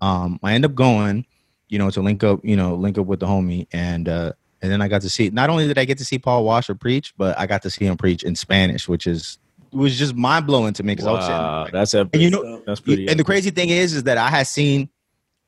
Um, 0.00 0.38
I 0.42 0.52
end 0.54 0.64
up 0.64 0.74
going, 0.74 1.26
you 1.68 1.78
know, 1.78 1.90
to 1.90 2.00
link 2.00 2.22
up, 2.22 2.40
you 2.44 2.56
know, 2.56 2.74
link 2.74 2.98
up 2.98 3.06
with 3.06 3.20
the 3.20 3.26
homie, 3.26 3.66
and 3.72 4.08
uh, 4.08 4.32
and 4.62 4.70
then 4.70 4.80
I 4.82 4.88
got 4.88 5.02
to 5.02 5.10
see. 5.10 5.30
Not 5.30 5.50
only 5.50 5.66
did 5.66 5.78
I 5.78 5.84
get 5.84 5.98
to 5.98 6.04
see 6.04 6.18
Paul 6.18 6.44
Washer 6.44 6.74
preach, 6.74 7.14
but 7.16 7.38
I 7.38 7.46
got 7.46 7.62
to 7.62 7.70
see 7.70 7.84
him 7.86 7.96
preach 7.96 8.22
in 8.22 8.34
Spanish, 8.36 8.88
which 8.88 9.06
is 9.06 9.38
was 9.72 9.98
just 9.98 10.14
mind 10.14 10.46
blowing 10.46 10.72
to 10.74 10.82
me 10.82 10.92
because 10.94 11.06
I 11.06 11.12
was 11.12 11.24
sitting 11.24 11.36
there 11.40 11.50
like, 11.62 11.72
that's 11.72 11.94
epic. 11.94 12.10
And 12.14 12.22
you 12.22 12.30
know- 12.30 12.62
that's 12.66 12.80
pretty. 12.80 13.08
and 13.08 13.18
the 13.18 13.24
crazy 13.24 13.50
thing 13.50 13.68
is, 13.70 13.94
is 13.94 14.02
that 14.04 14.18
I 14.18 14.28
had 14.28 14.46
seen, 14.46 14.88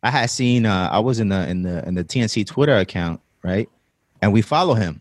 I 0.03 0.11
had 0.11 0.31
seen, 0.31 0.67
uh, 0.67 0.89
I 0.93 0.99
was 0.99 1.21
in 1.21 1.29
the 1.29 1.49
in 1.49 1.63
the 1.63 1.87
in 1.87 1.95
the 1.95 2.05
TNC 2.05 2.47
Twitter 2.47 2.77
account, 2.77 3.21
right, 3.43 3.69
and 4.23 4.33
we 4.33 4.43
follow 4.43 4.75
him. 4.75 5.01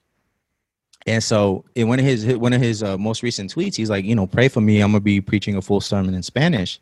And 1.08 1.24
so 1.24 1.64
in 1.76 1.88
one 1.88 2.00
of 2.00 2.06
his 2.06 2.26
one 2.38 2.54
of 2.54 2.62
his 2.62 2.84
uh, 2.84 2.98
most 2.98 3.24
recent 3.24 3.54
tweets, 3.54 3.76
he's 3.76 3.90
like, 3.90 4.06
you 4.06 4.16
know, 4.16 4.28
pray 4.28 4.48
for 4.48 4.62
me. 4.62 4.82
I'm 4.82 4.92
gonna 4.92 5.00
be 5.00 5.22
preaching 5.22 5.56
a 5.56 5.62
full 5.62 5.82
sermon 5.82 6.14
in 6.14 6.22
Spanish, 6.24 6.80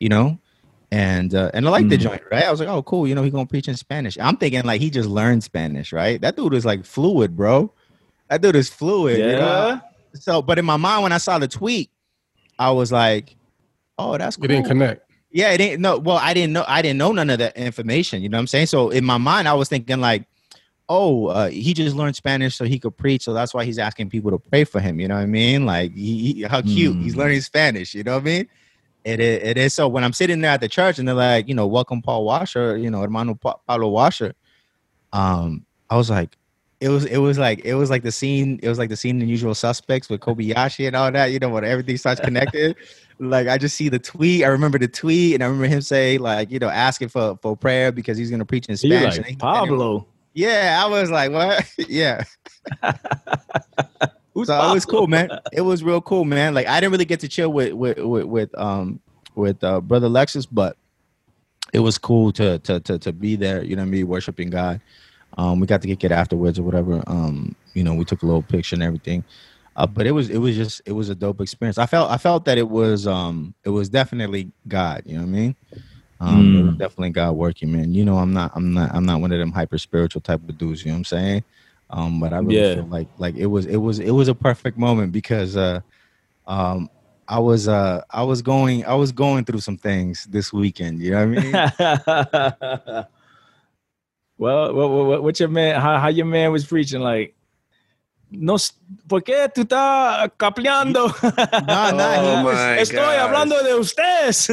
you 0.00 0.08
know, 0.08 0.38
and 0.90 1.34
uh, 1.34 1.50
and 1.54 1.66
I 1.66 1.70
like 1.70 1.88
the 1.88 1.96
Mm. 1.96 2.00
joint, 2.00 2.22
right? 2.32 2.44
I 2.44 2.50
was 2.50 2.58
like, 2.60 2.68
oh, 2.68 2.82
cool, 2.82 3.06
you 3.06 3.14
know, 3.14 3.22
he 3.22 3.30
gonna 3.30 3.46
preach 3.46 3.68
in 3.68 3.76
Spanish. 3.76 4.18
I'm 4.18 4.36
thinking 4.36 4.62
like 4.64 4.80
he 4.80 4.90
just 4.90 5.08
learned 5.08 5.44
Spanish, 5.44 5.92
right? 5.92 6.20
That 6.20 6.36
dude 6.36 6.54
is 6.54 6.64
like 6.64 6.84
fluid, 6.84 7.36
bro. 7.36 7.72
That 8.28 8.42
dude 8.42 8.56
is 8.56 8.68
fluid. 8.68 9.18
you 9.18 9.24
know? 9.24 9.80
So, 10.14 10.42
but 10.42 10.58
in 10.58 10.64
my 10.64 10.76
mind, 10.76 11.02
when 11.02 11.12
I 11.12 11.18
saw 11.18 11.38
the 11.38 11.48
tweet, 11.48 11.90
I 12.58 12.70
was 12.70 12.90
like, 12.92 13.36
"Oh, 13.98 14.16
that's 14.18 14.36
cool." 14.36 14.44
It 14.46 14.48
didn't 14.48 14.66
connect. 14.66 15.10
Yeah, 15.30 15.50
it 15.52 15.60
ain't 15.60 15.80
no. 15.80 15.98
Well, 15.98 16.16
I 16.16 16.34
didn't 16.34 16.52
know. 16.52 16.64
I 16.66 16.82
didn't 16.82 16.98
know 16.98 17.12
none 17.12 17.30
of 17.30 17.38
that 17.38 17.56
information. 17.56 18.22
You 18.22 18.28
know 18.28 18.36
what 18.38 18.40
I'm 18.42 18.46
saying? 18.48 18.66
So 18.66 18.90
in 18.90 19.04
my 19.04 19.18
mind, 19.18 19.46
I 19.48 19.54
was 19.54 19.68
thinking 19.68 20.00
like, 20.00 20.24
"Oh, 20.88 21.26
uh, 21.26 21.48
he 21.48 21.72
just 21.72 21.94
learned 21.94 22.16
Spanish 22.16 22.56
so 22.56 22.64
he 22.64 22.78
could 22.78 22.96
preach. 22.96 23.22
So 23.22 23.32
that's 23.32 23.54
why 23.54 23.64
he's 23.64 23.78
asking 23.78 24.10
people 24.10 24.30
to 24.32 24.38
pray 24.38 24.64
for 24.64 24.80
him." 24.80 24.98
You 24.98 25.08
know 25.08 25.14
what 25.14 25.22
I 25.22 25.26
mean? 25.26 25.66
Like, 25.66 25.94
he, 25.94 26.32
he- 26.32 26.42
how 26.42 26.62
cute. 26.62 26.96
He's 26.98 27.14
Mm. 27.14 27.18
learning 27.18 27.40
Spanish. 27.42 27.94
You 27.94 28.02
know 28.02 28.14
what 28.14 28.22
I 28.22 28.24
mean? 28.24 28.48
It 29.04 29.18
is, 29.20 29.42
it 29.42 29.56
is. 29.56 29.72
So 29.74 29.88
when 29.88 30.04
I'm 30.04 30.12
sitting 30.12 30.40
there 30.42 30.50
at 30.50 30.60
the 30.60 30.68
church 30.68 30.98
and 30.98 31.08
they're 31.08 31.14
like, 31.14 31.48
you 31.48 31.54
know, 31.54 31.66
welcome 31.66 32.02
Paul 32.02 32.24
Washer, 32.24 32.76
you 32.76 32.90
know, 32.90 33.00
hermano 33.00 33.34
Pa- 33.34 33.56
Paulo 33.66 33.88
Washer, 33.88 34.34
um, 35.12 35.64
I 35.88 35.96
was 35.96 36.10
like, 36.10 36.36
it 36.80 36.88
was, 36.88 37.04
it 37.04 37.18
was 37.18 37.38
like, 37.38 37.60
it 37.64 37.74
was 37.74 37.90
like 37.90 38.02
the 38.02 38.12
scene, 38.12 38.58
it 38.62 38.68
was 38.68 38.78
like 38.78 38.88
the 38.88 38.96
scene 38.96 39.20
in 39.20 39.28
Usual 39.28 39.54
Suspects 39.54 40.08
with 40.08 40.20
Kobayashi 40.20 40.86
and 40.86 40.96
all 40.96 41.12
that. 41.12 41.26
You 41.26 41.38
know, 41.38 41.50
when 41.50 41.64
everything 41.64 41.96
starts 41.96 42.20
connected. 42.24 42.76
like 43.20 43.48
I 43.48 43.58
just 43.58 43.76
see 43.76 43.88
the 43.88 43.98
tweet. 43.98 44.44
I 44.44 44.48
remember 44.48 44.78
the 44.78 44.88
tweet, 44.88 45.34
and 45.34 45.42
I 45.42 45.46
remember 45.46 45.68
him 45.68 45.82
say 45.82 46.18
like, 46.18 46.50
you 46.50 46.58
know, 46.58 46.68
asking 46.68 47.08
for 47.08 47.38
for 47.42 47.56
prayer 47.56 47.92
because 47.92 48.16
he's 48.18 48.30
gonna 48.30 48.46
preach 48.46 48.66
in 48.66 48.76
Spanish. 48.76 49.18
like 49.18 49.38
Pablo. 49.38 50.06
yeah, 50.32 50.80
I 50.82 50.88
was 50.88 51.10
like, 51.10 51.30
what? 51.30 51.70
yeah. 51.88 52.24
Who's 54.34 54.46
So 54.46 54.70
it 54.70 54.72
was 54.72 54.86
cool, 54.86 55.06
man. 55.06 55.28
It 55.52 55.62
was 55.62 55.82
real 55.82 56.00
cool, 56.00 56.24
man. 56.24 56.54
Like 56.54 56.66
I 56.66 56.80
didn't 56.80 56.92
really 56.92 57.04
get 57.04 57.20
to 57.20 57.28
chill 57.28 57.52
with 57.52 57.72
with 57.74 57.98
with, 57.98 58.24
with 58.24 58.58
um 58.58 59.00
with 59.34 59.62
uh, 59.62 59.80
brother 59.80 60.08
Lexus, 60.08 60.46
but 60.50 60.76
it 61.72 61.80
was 61.80 61.98
cool 61.98 62.32
to 62.32 62.58
to 62.60 62.80
to 62.80 62.98
to 62.98 63.12
be 63.12 63.36
there. 63.36 63.62
You 63.62 63.76
know, 63.76 63.84
me 63.84 64.02
worshiping 64.04 64.50
God. 64.50 64.80
Um, 65.38 65.60
we 65.60 65.66
got 65.66 65.82
to 65.82 65.88
kick 65.88 66.04
it 66.04 66.12
afterwards 66.12 66.58
or 66.58 66.62
whatever. 66.64 67.02
Um, 67.06 67.54
you 67.74 67.84
know, 67.84 67.94
we 67.94 68.04
took 68.04 68.22
a 68.22 68.26
little 68.26 68.42
picture 68.42 68.74
and 68.74 68.82
everything. 68.82 69.24
Uh, 69.76 69.86
but 69.86 70.06
it 70.06 70.12
was 70.12 70.28
it 70.30 70.38
was 70.38 70.56
just 70.56 70.82
it 70.84 70.92
was 70.92 71.08
a 71.08 71.14
dope 71.14 71.40
experience. 71.40 71.78
I 71.78 71.86
felt 71.86 72.10
I 72.10 72.18
felt 72.18 72.44
that 72.46 72.58
it 72.58 72.68
was 72.68 73.06
um 73.06 73.54
it 73.64 73.70
was 73.70 73.88
definitely 73.88 74.52
God. 74.66 75.02
You 75.06 75.14
know 75.14 75.20
what 75.22 75.28
I 75.28 75.30
mean? 75.30 75.56
Um, 76.20 76.54
it 76.54 76.60
was 76.62 76.74
Mm. 76.74 76.78
definitely 76.78 77.10
God 77.10 77.32
working, 77.32 77.72
man. 77.72 77.94
You 77.94 78.04
know, 78.04 78.18
I'm 78.18 78.32
not 78.32 78.52
I'm 78.54 78.72
not 78.74 78.90
I'm 78.94 79.06
not 79.06 79.20
one 79.20 79.32
of 79.32 79.38
them 79.38 79.52
hyper 79.52 79.78
spiritual 79.78 80.20
type 80.22 80.40
of 80.48 80.58
dudes. 80.58 80.84
You 80.84 80.90
know 80.90 80.94
what 80.94 80.98
I'm 80.98 81.04
saying? 81.04 81.44
Um, 81.90 82.20
but 82.20 82.32
I 82.32 82.38
really 82.38 82.62
Yeah. 82.62 82.64
feel 82.64 82.86
like 82.88 83.08
like 83.18 83.36
it 83.36 83.46
was 83.46 83.66
it 83.66 83.76
was 83.78 83.98
it 84.00 84.10
was 84.10 84.28
a 84.28 84.34
perfect 84.34 84.76
moment 84.78 85.12
because 85.12 85.56
uh 85.56 85.80
um 86.46 86.88
I 87.28 87.38
was 87.38 87.68
uh 87.68 88.02
I 88.10 88.22
was 88.24 88.42
going 88.42 88.84
I 88.86 88.94
was 88.94 89.12
going 89.12 89.44
through 89.44 89.60
some 89.60 89.78
things 89.78 90.24
this 90.30 90.52
weekend. 90.52 91.00
You 91.00 91.12
know 91.12 91.26
what 91.26 91.38
I 91.38 92.96
mean? 92.96 93.04
well, 94.40 94.72
what, 94.74 94.88
what, 94.90 95.22
what 95.22 95.40
your 95.40 95.48
man? 95.50 95.80
How, 95.80 95.98
how 95.98 96.08
your 96.08 96.26
man 96.26 96.50
was 96.50 96.64
preaching? 96.64 97.00
Like, 97.00 97.34
no, 98.30 98.54
s- 98.54 98.72
¿por 99.08 99.20
qué 99.20 99.48
tú 99.52 99.64
estás 99.64 100.30
capleando? 100.38 101.12
No, 101.66 101.90
no, 101.90 102.10
he 102.22 102.40
Oh 102.40 102.44
was- 102.44 102.54
my 102.54 102.78
Estoy 102.78 102.94
gosh. 102.96 103.18
Hablando 103.20 103.62
de 103.62 103.74
ustedes. 103.78 104.48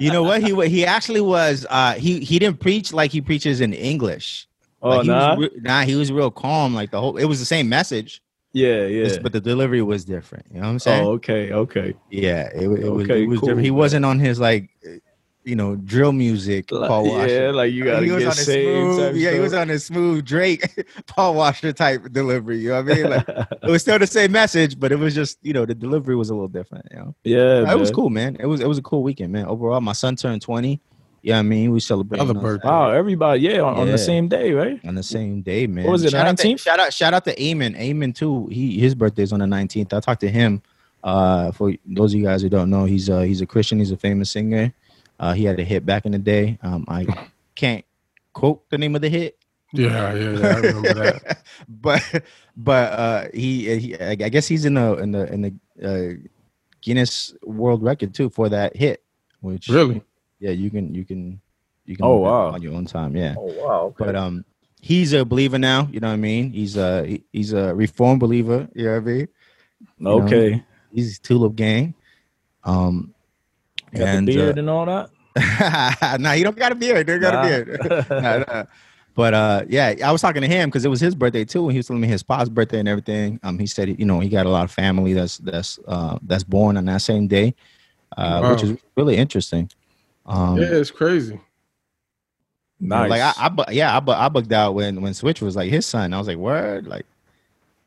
you 0.00 0.10
know 0.12 0.22
what 0.22 0.42
he 0.42 0.52
wa- 0.52 0.64
he 0.64 0.84
actually 0.86 1.20
was 1.22 1.66
uh 1.70 1.94
he 1.94 2.20
he 2.20 2.38
didn't 2.38 2.60
preach 2.60 2.92
like 2.92 3.10
he 3.10 3.20
preaches 3.20 3.60
in 3.60 3.72
English. 3.72 4.46
oh, 4.82 4.90
Like, 4.90 5.02
he 5.02 5.08
nah. 5.08 5.34
was 5.36 5.48
nah, 5.60 5.82
he 5.82 5.96
was 5.96 6.12
real 6.12 6.30
calm. 6.30 6.74
Like 6.74 6.90
the 6.90 7.00
whole, 7.00 7.16
it 7.16 7.24
was 7.24 7.38
the 7.40 7.46
same 7.46 7.68
message, 7.68 8.22
yeah, 8.52 8.84
it's- 8.86 9.14
yeah. 9.16 9.22
but 9.22 9.32
the 9.32 9.40
delivery 9.40 9.82
was 9.82 10.04
different. 10.04 10.46
You 10.52 10.60
know 10.60 10.66
what 10.66 10.72
I'm 10.72 10.78
saying? 10.78 11.04
Oh, 11.06 11.12
okay, 11.18 11.52
okay. 11.52 11.94
Yeah, 12.10 12.48
it, 12.54 12.68
wa- 12.68 12.76
it 12.76 12.92
was. 12.92 13.04
Okay, 13.08 13.22
it 13.24 13.26
was 13.28 13.40
cool, 13.40 13.48
different. 13.48 13.64
He 13.64 13.70
man. 13.70 13.78
wasn't 13.78 14.04
on 14.04 14.18
his 14.20 14.38
like, 14.38 14.68
you 15.44 15.56
know, 15.56 15.76
drill 15.76 16.12
music. 16.12 16.68
Paul 16.68 17.06
yeah, 17.06 17.12
Washer. 17.12 17.52
like 17.52 17.72
you 17.72 17.84
gotta 17.84 18.04
he 18.04 18.12
was 18.12 18.22
get 18.22 18.30
on 18.30 18.36
his 18.36 18.46
saved. 18.46 18.94
smooth. 18.94 18.98
type 18.98 19.14
Yeah, 19.16 19.30
he 19.32 19.40
was 19.40 19.54
on 19.54 19.68
his 19.68 19.84
smooth 19.84 20.24
Drake, 20.24 20.86
Paul 21.06 21.34
Washer 21.34 21.72
type 21.72 22.12
delivery. 22.12 22.58
You 22.58 22.70
know 22.70 22.82
what 22.82 22.92
I 22.92 22.94
mean? 22.94 23.10
Like 23.10 23.28
it 23.28 23.70
was 23.70 23.82
still 23.82 23.98
the 23.98 24.06
same 24.06 24.32
message, 24.32 24.78
but 24.78 24.92
it 24.92 24.98
was 24.98 25.14
just 25.14 25.38
you 25.42 25.52
know 25.52 25.64
the 25.64 25.74
delivery 25.74 26.16
was 26.16 26.30
a 26.30 26.34
little 26.34 26.48
different. 26.48 26.86
You 26.90 26.96
know, 26.98 27.14
yeah, 27.24 27.72
it 27.72 27.78
was 27.78 27.90
cool, 27.90 28.10
man. 28.10 28.36
It 28.38 28.46
was 28.46 28.60
it 28.60 28.68
was 28.68 28.78
a 28.78 28.82
cool 28.82 29.02
weekend, 29.02 29.32
man. 29.32 29.46
Overall, 29.46 29.80
my 29.80 29.92
son 29.92 30.16
turned 30.16 30.42
twenty. 30.42 30.80
Yeah, 31.22 31.38
I 31.38 31.42
mean, 31.42 31.70
we 31.70 31.80
celebrated 31.80 32.24
Another 32.24 32.40
birthday. 32.40 32.68
Wow, 32.68 32.92
everybody, 32.92 33.42
yeah, 33.42 33.60
on, 33.60 33.76
on 33.76 33.86
the 33.88 33.98
same 33.98 34.26
day, 34.26 34.52
right? 34.52 34.80
on 34.86 34.94
the 34.94 35.02
same 35.02 35.42
day, 35.42 35.66
man. 35.66 35.84
What 35.84 35.92
was 35.92 36.04
it, 36.04 36.12
Shout 36.12 36.34
19th? 36.34 36.60
shout 36.60 36.80
out, 36.80 36.94
shout 36.94 37.12
out 37.12 37.24
to 37.24 37.34
Eamon. 37.36 37.78
Eamon 37.78 38.14
too. 38.14 38.46
He 38.46 38.78
his 38.78 38.94
birthday's 38.94 39.32
on 39.32 39.40
the 39.40 39.46
nineteenth. 39.46 39.92
I 39.92 40.00
talked 40.00 40.22
to 40.22 40.30
him. 40.30 40.62
Uh, 41.02 41.50
for 41.52 41.72
those 41.86 42.12
of 42.12 42.20
you 42.20 42.26
guys 42.26 42.42
who 42.42 42.48
don't 42.48 42.70
know, 42.70 42.84
he's 42.84 43.10
uh 43.10 43.20
he's 43.20 43.40
a 43.40 43.46
Christian. 43.46 43.78
He's 43.78 43.90
a 43.90 43.96
famous 43.96 44.30
singer. 44.30 44.72
Uh, 45.20 45.34
he 45.34 45.44
had 45.44 45.60
a 45.60 45.64
hit 45.64 45.84
back 45.84 46.06
in 46.06 46.12
the 46.12 46.18
day. 46.18 46.58
Um, 46.62 46.84
I 46.88 47.06
can't 47.54 47.84
quote 48.32 48.68
the 48.70 48.78
name 48.78 48.96
of 48.96 49.02
the 49.02 49.10
hit, 49.10 49.36
Yeah, 49.72 50.14
yeah, 50.14 50.30
yeah. 50.32 50.46
I 50.48 50.58
remember 50.60 50.94
that. 50.94 51.42
but 51.68 52.24
but 52.56 52.92
uh, 52.98 53.24
he, 53.34 53.78
he 53.78 54.00
I 54.00 54.14
guess 54.16 54.48
he's 54.48 54.64
in 54.64 54.74
the 54.74 54.94
in 54.96 55.12
the 55.12 55.30
in 55.32 55.40
the 55.42 55.52
uh, 55.84 56.26
Guinness 56.80 57.34
World 57.44 57.82
Record 57.82 58.14
too 58.14 58.30
for 58.30 58.48
that 58.48 58.74
hit. 58.74 59.02
Which 59.42 59.68
Really? 59.68 60.02
yeah, 60.40 60.52
you 60.52 60.70
can 60.70 60.94
you 60.94 61.04
can 61.04 61.38
you 61.84 61.96
can 61.96 62.06
Oh, 62.06 62.20
look 62.20 62.22
it 62.22 62.26
up 62.26 62.32
wow. 62.32 62.50
on 62.54 62.62
your 62.62 62.74
own 62.74 62.86
time. 62.86 63.14
Yeah. 63.14 63.34
Oh 63.36 63.52
wow, 63.62 63.94
But 63.98 64.16
um, 64.16 64.44
he's 64.80 65.12
a 65.12 65.24
believer 65.24 65.58
now. 65.58 65.86
You 65.92 66.00
know 66.00 66.08
what 66.08 66.14
I 66.14 66.16
mean? 66.16 66.50
He's 66.52 66.78
a 66.78 67.20
he's 67.30 67.52
a 67.52 67.74
reformed 67.74 68.20
believer. 68.20 68.68
You 68.74 68.84
know 68.86 68.92
what 68.92 69.02
I 69.02 69.04
mean? 69.04 69.28
know, 69.98 70.22
okay. 70.22 70.64
He's 70.94 71.18
Tulip 71.18 71.56
Gang. 71.56 71.94
Um, 72.64 73.12
Got 73.92 74.08
and 74.08 74.28
the 74.28 74.36
beard 74.36 74.58
and 74.58 74.70
all 74.70 74.86
that. 74.86 75.10
uh, 76.02 76.16
nah, 76.20 76.32
he 76.32 76.42
don't 76.42 76.56
got 76.56 76.72
a 76.72 76.74
beard. 76.74 77.06
Don't 77.06 77.20
got 77.20 77.34
Nah. 77.34 77.40
a 77.42 77.64
beard. 77.64 78.06
Nah, 78.10 78.38
nah. 78.38 78.64
But 79.14 79.34
uh, 79.34 79.62
yeah, 79.68 79.94
I 80.04 80.12
was 80.12 80.22
talking 80.22 80.40
to 80.42 80.48
him 80.48 80.68
because 80.68 80.84
it 80.84 80.88
was 80.88 81.00
his 81.00 81.14
birthday 81.14 81.44
too, 81.44 81.64
and 81.64 81.72
he 81.72 81.78
was 81.78 81.86
telling 81.88 82.00
me 82.00 82.08
his 82.08 82.22
pa's 82.22 82.48
birthday 82.48 82.78
and 82.78 82.88
everything. 82.88 83.40
Um, 83.42 83.58
he 83.58 83.66
said 83.66 83.98
you 83.98 84.06
know 84.06 84.20
he 84.20 84.28
got 84.28 84.46
a 84.46 84.48
lot 84.48 84.64
of 84.64 84.70
family 84.70 85.12
that's 85.12 85.38
that's 85.38 85.78
uh 85.88 86.18
that's 86.22 86.44
born 86.44 86.76
on 86.76 86.84
that 86.86 87.02
same 87.02 87.26
day, 87.26 87.54
uh, 88.16 88.48
which 88.54 88.62
is 88.62 88.78
really 88.96 89.16
interesting. 89.16 89.68
Um, 90.26 90.58
yeah, 90.58 90.68
it's 90.68 90.92
crazy. 90.92 91.34
you 91.34 91.40
know, 92.88 93.06
Nice. 93.06 93.10
Like 93.10 93.20
I, 93.20 93.32
I, 93.36 93.48
bu- 93.48 93.72
yeah, 93.72 93.96
I, 93.96 94.00
bu- 94.00 94.12
I 94.12 94.28
bugged 94.28 94.52
out 94.52 94.74
when 94.74 95.02
when 95.02 95.12
Switch 95.12 95.42
was 95.42 95.56
like 95.56 95.70
his 95.70 95.84
son. 95.86 96.14
I 96.14 96.18
was 96.18 96.28
like, 96.28 96.36
word, 96.38 96.86
like. 96.86 97.04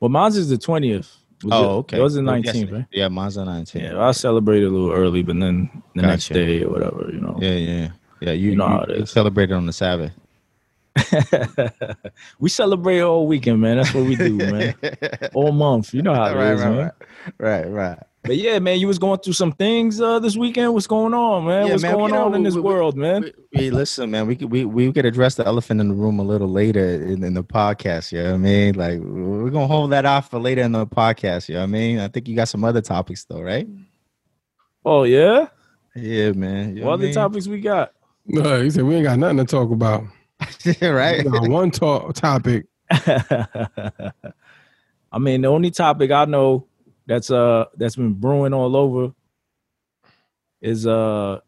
well, 0.02 0.10
mine's 0.10 0.36
is 0.38 0.50
the 0.50 0.58
twentieth. 0.58 1.10
Oh, 1.52 1.78
okay. 1.80 1.98
It 1.98 2.02
was 2.02 2.14
the 2.16 2.22
nineteenth, 2.22 2.72
right? 2.72 2.86
Yeah, 2.92 3.08
mine's 3.10 3.36
the 3.36 3.44
19th. 3.46 3.82
Yeah, 3.82 4.00
I 4.02 4.12
celebrated 4.12 4.68
a 4.68 4.70
little 4.70 4.92
early, 4.92 5.24
but 5.24 5.40
then 5.40 5.70
the 5.96 6.02
next 6.04 6.30
day 6.30 6.64
or 6.64 6.70
whatever, 6.70 7.10
you 7.12 7.20
know. 7.20 7.38
yeah, 7.42 7.52
yeah, 7.56 7.90
yeah. 8.22 8.32
You, 8.32 8.52
You 8.52 8.56
know 8.56 8.66
you- 8.68 8.70
how 8.72 8.82
it 8.84 8.90
you 8.98 9.04
is. 9.04 9.12
celebrated 9.12 9.54
on 9.54 9.66
the 9.66 9.74
Sabbath. 9.74 10.12
we 12.40 12.50
celebrate 12.50 13.02
all 13.02 13.26
weekend, 13.28 13.60
man. 13.62 13.78
That's 13.78 13.94
what 13.94 14.06
we 14.06 14.16
do, 14.16 14.38
man. 14.38 14.76
All 15.34 15.52
month. 15.52 15.92
You 15.94 16.04
know 16.04 16.14
how 16.14 16.28
it 16.28 16.36
right, 16.36 16.54
is, 16.54 16.62
right, 16.62 16.70
man. 16.70 16.92
right, 17.40 17.66
right, 17.66 17.70
right. 17.70 18.00
But 18.24 18.38
yeah, 18.38 18.58
man, 18.60 18.80
you 18.80 18.88
was 18.88 19.00
going 19.00 19.20
through 19.20 19.34
some 19.34 19.52
things 19.52 20.00
uh, 20.00 20.20
this 20.20 20.38
weekend. 20.38 20.74
What's 20.74 20.88
going 20.88 21.14
on, 21.14 21.46
man? 21.46 21.66
Yeah, 21.66 21.72
What's 21.74 21.84
man, 21.84 21.96
going 21.96 22.14
you 22.14 22.20
know, 22.20 22.26
on 22.28 22.36
in 22.36 22.44
this 22.44 22.56
we- 22.56 22.62
we- 22.62 22.68
world, 22.70 22.96
man? 22.96 23.24
We, 23.24 23.34
we- 23.54 23.70
listen, 23.72 24.12
man. 24.12 24.28
We 24.28 24.38
could 24.38 24.50
we 24.50 24.64
we 24.64 24.94
could 24.94 25.06
address 25.06 25.36
the 25.36 25.46
elephant 25.46 25.82
in 25.82 25.90
the 25.90 25.94
room 25.94 26.20
a 26.20 26.24
little 26.24 26.48
later 26.48 26.86
in, 27.04 27.22
in 27.22 27.34
the 27.34 27.44
podcast. 27.44 28.14
You 28.14 28.20
know 28.24 28.30
what 28.30 28.36
I 28.36 28.38
mean? 28.38 28.76
Like 28.76 29.00
we're 29.02 29.50
gonna 29.50 29.68
hold 29.68 29.92
that 29.92 30.06
off 30.06 30.30
for 30.30 30.40
later 30.40 30.62
in 30.62 30.72
the 30.72 30.88
podcast. 30.88 31.50
You 31.50 31.56
know 31.56 31.62
what 31.62 31.66
I 31.66 31.72
mean? 31.72 32.00
I 32.00 32.08
think 32.08 32.30
you 32.30 32.36
got 32.36 32.48
some 32.48 32.64
other 32.64 32.82
topics 32.82 33.26
though, 33.26 33.42
right? 33.42 33.68
Oh 34.86 35.04
yeah. 35.04 35.48
Yeah, 35.96 36.32
man. 36.32 36.78
You 36.78 36.84
know 36.84 36.90
what 36.92 37.00
what 37.00 37.06
I 37.06 37.10
other 37.10 37.14
topics 37.14 37.48
we 37.48 37.60
got? 37.60 37.92
No, 38.26 38.64
he 38.64 38.70
said 38.70 38.86
we 38.86 38.96
ain't 38.96 39.04
got 39.04 39.20
nothing 39.20 39.38
to 39.38 39.44
talk 39.46 39.70
about. 39.70 40.06
mean? 40.66 40.94
right? 40.94 41.26
Got 41.30 41.50
one 41.50 41.72
talk 41.72 42.14
topic. 42.16 42.68
I 42.90 43.46
mean, 45.20 45.42
the 45.42 45.50
only 45.50 45.72
topic 45.72 46.10
I 46.12 46.24
know 46.26 46.68
that's 47.06 47.30
uh 47.32 47.66
that's 47.78 47.96
been 47.96 48.14
brewing 48.14 48.54
all 48.54 48.76
over 48.76 49.14
is 50.62 50.88
uh 50.88 51.40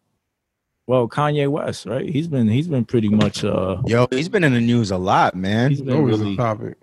well 0.88 1.08
Kanye 1.08 1.48
West, 1.50 1.86
right? 1.86 2.08
He's 2.08 2.28
been 2.28 2.48
he's 2.48 2.68
been 2.68 2.86
pretty 2.86 3.10
much 3.10 3.44
uh 3.44 3.82
Yo, 3.86 4.08
he's 4.12 4.30
been 4.30 4.44
in 4.44 4.54
the 4.54 4.62
news 4.62 4.92
a 4.92 4.98
lot, 4.98 5.36
man. 5.36 5.72
he's 5.72 5.82
been 5.82 5.96
Always 5.98 6.20
really 6.20 6.34
a 6.34 6.38
topic. 6.38 6.78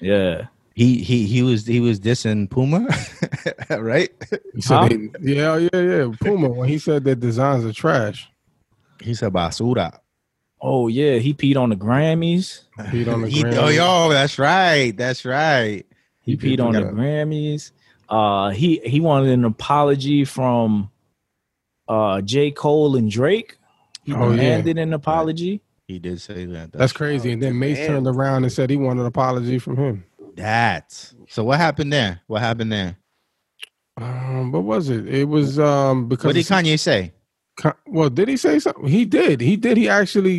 yeah. 0.00 0.46
He 0.74 1.02
he 1.02 1.26
he 1.26 1.42
was 1.42 1.66
he 1.66 1.80
was 1.80 1.98
dissing 1.98 2.48
Puma, 2.48 2.86
right? 3.80 4.10
He 4.54 4.60
said, 4.60 4.76
Huh? 4.76 4.88
they- 4.88 5.34
yeah, 5.34 5.56
yeah, 5.56 5.68
yeah. 5.80 6.12
Puma 6.20 6.48
when 6.50 6.68
he 6.68 6.78
said 6.78 7.02
that 7.04 7.16
designs 7.18 7.64
are 7.64 7.72
trash. 7.72 8.28
He 9.02 9.12
said 9.14 9.32
basura. 9.32 9.98
Oh 10.60 10.86
yeah, 10.86 11.18
he 11.18 11.34
peed 11.34 11.56
on 11.56 11.70
the 11.70 11.76
Grammys. 11.76 12.62
Peed 12.78 13.12
on 13.12 13.22
the 13.22 13.28
He- 13.32 13.42
oh, 13.44 13.46
Grammy. 13.48 13.74
yo, 13.76 14.08
that's 14.10 14.38
right, 14.38 14.96
that's 14.96 15.24
right. 15.24 15.84
He, 16.28 16.36
He 16.36 16.56
peed 16.56 16.60
on 16.64 16.72
the 16.74 16.80
forget- 16.80 16.94
Grammys. 16.94 17.72
Uh 18.08 18.50
he 18.50 18.80
he 18.84 19.00
wanted 19.00 19.30
an 19.30 19.44
apology 19.44 20.24
from 20.24 20.90
uh 21.88 22.20
J. 22.22 22.50
Cole 22.50 22.96
and 22.96 23.10
Drake. 23.10 23.56
He 24.04 24.12
Oh, 24.14 24.30
yeah. 24.30 24.36
demanded 24.36 24.78
an 24.78 24.92
apology. 24.94 25.62
He 25.86 25.98
did 25.98 26.20
say 26.20 26.44
that. 26.46 26.72
That's 26.72 26.92
crazy. 26.92 27.32
And 27.32 27.42
then 27.42 27.58
Mase 27.58 27.86
turned 27.86 28.06
around 28.06 28.44
and 28.44 28.52
said 28.52 28.68
he 28.70 28.76
wanted 28.76 29.00
an 29.02 29.06
apology 29.06 29.58
from 29.58 29.76
him. 29.76 30.04
that. 30.36 31.12
So 31.28 31.44
what 31.44 31.58
happened 31.58 31.92
there? 31.92 32.20
What 32.26 32.40
happened 32.42 32.70
there? 32.72 32.96
Um, 33.96 34.52
what 34.52 34.64
was 34.64 34.88
it? 34.90 35.08
It 35.08 35.24
was 35.28 35.58
um 35.58 36.08
because 36.08 36.26
What 36.26 36.34
did 36.34 36.40
it's- 36.40 36.62
Kanye 36.62 36.78
say? 36.78 37.12
Well, 37.86 38.08
did 38.10 38.28
he 38.28 38.36
say 38.36 38.58
something? 38.60 38.86
He 38.86 39.04
did. 39.04 39.40
He 39.40 39.56
did. 39.56 39.76
He 39.76 39.88
actually 39.88 40.36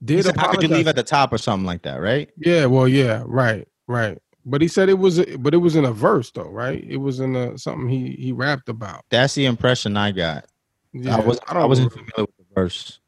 He 0.00 0.04
did 0.04 0.24
said, 0.26 0.36
How 0.36 0.50
could 0.50 0.62
you 0.62 0.68
leave 0.68 0.88
at 0.88 0.96
the 0.96 1.02
top 1.02 1.32
or 1.32 1.38
something 1.38 1.64
like 1.66 1.82
that, 1.82 1.96
right? 2.02 2.28
Yeah, 2.36 2.66
well, 2.66 2.86
yeah, 2.86 3.22
right, 3.26 3.66
right. 3.88 4.18
But 4.46 4.62
he 4.62 4.68
said 4.68 4.88
it 4.88 4.98
was, 4.98 5.24
but 5.38 5.52
it 5.52 5.58
was 5.58 5.76
in 5.76 5.84
a 5.84 5.92
verse 5.92 6.30
though, 6.30 6.48
right? 6.48 6.82
It 6.88 6.96
was 6.96 7.20
in 7.20 7.36
a 7.36 7.58
something 7.58 7.88
he 7.88 8.12
he 8.12 8.32
rapped 8.32 8.68
about. 8.68 9.04
That's 9.10 9.34
the 9.34 9.46
impression 9.46 9.96
I 9.96 10.12
got. 10.12 10.46
Yeah, 10.92 11.16
I 11.16 11.20
was 11.20 11.38
I, 11.46 11.54
don't 11.54 11.68
wasn't 11.68 11.92
remember. 11.92 12.12
familiar 12.12 12.28
with 12.38 12.48
the 12.48 12.54
verse. 12.54 13.00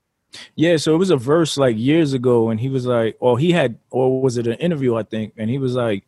Yeah, 0.54 0.76
so 0.76 0.94
it 0.94 0.98
was 0.98 1.10
a 1.10 1.16
verse 1.16 1.56
like 1.56 1.76
years 1.76 2.12
ago, 2.12 2.50
and 2.50 2.60
he 2.60 2.68
was 2.68 2.86
like, 2.86 3.16
or 3.20 3.38
he 3.38 3.52
had, 3.52 3.78
or 3.90 4.20
was 4.20 4.36
it 4.36 4.46
an 4.46 4.54
interview? 4.54 4.94
I 4.96 5.02
think, 5.02 5.34
and 5.36 5.50
he 5.50 5.58
was 5.58 5.74
like, 5.74 6.04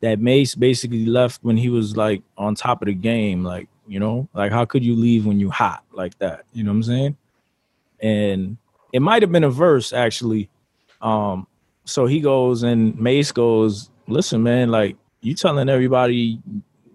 that 0.00 0.20
Mase 0.20 0.54
basically 0.54 1.06
left 1.06 1.42
when 1.42 1.56
he 1.56 1.68
was 1.68 1.96
like 1.96 2.22
on 2.36 2.54
top 2.54 2.82
of 2.82 2.86
the 2.86 2.94
game, 2.94 3.42
like 3.42 3.68
you 3.86 3.98
know, 3.98 4.28
like 4.34 4.52
how 4.52 4.64
could 4.64 4.84
you 4.84 4.94
leave 4.94 5.26
when 5.26 5.40
you 5.40 5.50
hot 5.50 5.82
like 5.92 6.18
that? 6.18 6.44
You 6.52 6.64
know 6.64 6.70
what 6.70 6.76
I'm 6.76 6.82
saying? 6.84 7.16
And 8.00 8.56
it 8.92 9.02
might 9.02 9.22
have 9.22 9.32
been 9.32 9.44
a 9.44 9.50
verse 9.50 9.92
actually. 9.92 10.48
Um, 11.00 11.46
so 11.84 12.06
he 12.06 12.20
goes 12.20 12.62
and 12.62 12.98
Mase 12.98 13.32
goes, 13.32 13.90
listen, 14.06 14.42
man, 14.42 14.70
like 14.70 14.96
you 15.20 15.34
telling 15.34 15.68
everybody 15.68 16.40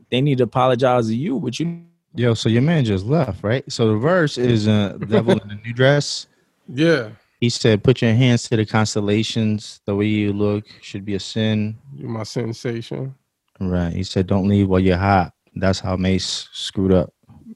they 0.09 0.21
need 0.21 0.37
to 0.39 0.45
apologize 0.45 1.07
to 1.07 1.15
you, 1.15 1.39
but 1.39 1.59
you 1.59 1.83
Yo, 2.15 2.33
so 2.33 2.49
your 2.49 2.63
man 2.63 2.83
just 2.83 3.05
left, 3.05 3.43
right? 3.43 3.63
So 3.71 3.87
the 3.87 3.97
verse 3.97 4.37
is 4.37 4.67
uh, 4.67 4.97
"Devil 5.07 5.37
in 5.39 5.51
a 5.51 5.55
New 5.55 5.73
Dress." 5.73 6.27
Yeah, 6.71 7.09
He 7.39 7.49
said, 7.49 7.83
"Put 7.83 8.03
your 8.03 8.13
hands 8.13 8.47
to 8.49 8.55
the 8.55 8.63
constellations. 8.65 9.81
The 9.85 9.95
way 9.95 10.05
you 10.05 10.33
look 10.33 10.65
should 10.81 11.03
be 11.03 11.15
a 11.15 11.19
sin." 11.19 11.77
you're 11.95 12.09
my 12.09 12.23
sensation. 12.23 13.15
Right. 13.59 13.91
He 13.91 14.03
said, 14.03 14.27
"Don't 14.27 14.47
leave 14.47 14.67
while 14.67 14.79
you're 14.79 14.97
hot." 14.97 15.33
That's 15.55 15.79
how 15.79 15.95
Mase 15.95 16.47
screwed 16.53 16.91
up. 16.91 17.11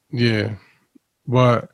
Yeah, 0.09 0.55
but 1.27 1.69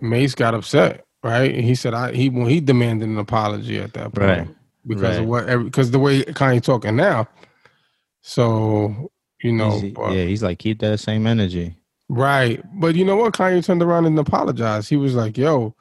Mase 0.00 0.34
got 0.34 0.54
upset, 0.54 1.04
right? 1.22 1.54
He 1.54 1.74
said, 1.74 1.92
"I 1.92 2.12
he 2.12 2.30
when 2.30 2.48
he 2.48 2.60
demanded 2.60 3.08
an 3.08 3.18
apology 3.18 3.78
at 3.78 3.92
that 3.94 4.14
point 4.14 4.28
Right. 4.28 4.48
Because 4.86 5.18
of 5.18 5.26
what 5.26 5.46
because 5.64 5.90
the 5.90 5.98
way 5.98 6.22
Kanye 6.22 6.62
talking 6.62 6.96
now." 6.96 7.28
So 8.22 9.10
you 9.42 9.52
know, 9.52 9.78
He's- 9.80 9.92
but- 9.94 10.12
yeah, 10.12 10.24
he's 10.24 10.42
like, 10.42 10.58
keep 10.58 10.78
that 10.80 10.98
same 11.00 11.26
energy. 11.26 11.76
right? 12.08 12.62
But 12.80 12.94
you 12.96 13.04
know 13.04 13.16
what? 13.16 13.34
Kanye 13.34 13.64
turned 13.64 13.82
around 13.82 14.06
and 14.06 14.18
apologized. 14.18 14.88
He 14.88 14.96
was 14.96 15.14
like, 15.14 15.36
"Yo, 15.36 15.74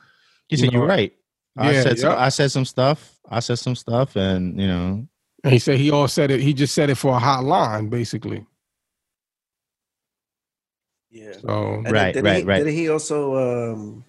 He 0.50 0.56
You 0.56 0.64
said, 0.66 0.74
know, 0.74 0.80
"You're 0.80 0.88
right. 0.88 1.14
I 1.58 1.72
yeah, 1.72 1.84
said 1.84 2.00
some, 2.00 2.12
yeah. 2.12 2.20
I 2.20 2.30
said 2.30 2.52
some 2.52 2.66
stuff. 2.66 3.18
I 3.30 3.40
said 3.40 3.60
some 3.60 3.76
stuff, 3.76 4.16
and 4.16 4.60
you 4.60 4.68
know, 4.68 5.08
And 5.44 5.54
he 5.54 5.60
said 5.60 5.78
he 5.78 5.92
all 5.92 6.08
said 6.08 6.32
it. 6.32 6.42
He 6.42 6.54
just 6.54 6.74
said 6.74 6.90
it 6.90 6.96
for 6.96 7.14
a 7.16 7.20
hot 7.20 7.44
line, 7.44 7.90
basically. 7.90 8.46
Yeah. 11.12 11.34
So 11.40 11.76
And 11.86 11.92
Right, 11.92 12.14
didn't 12.14 12.26
right, 12.26 12.38
he, 12.40 12.44
right. 12.44 12.58
Didn't 12.60 12.74
he 12.74 12.90
also, 12.90 13.36
um, 13.74 14.04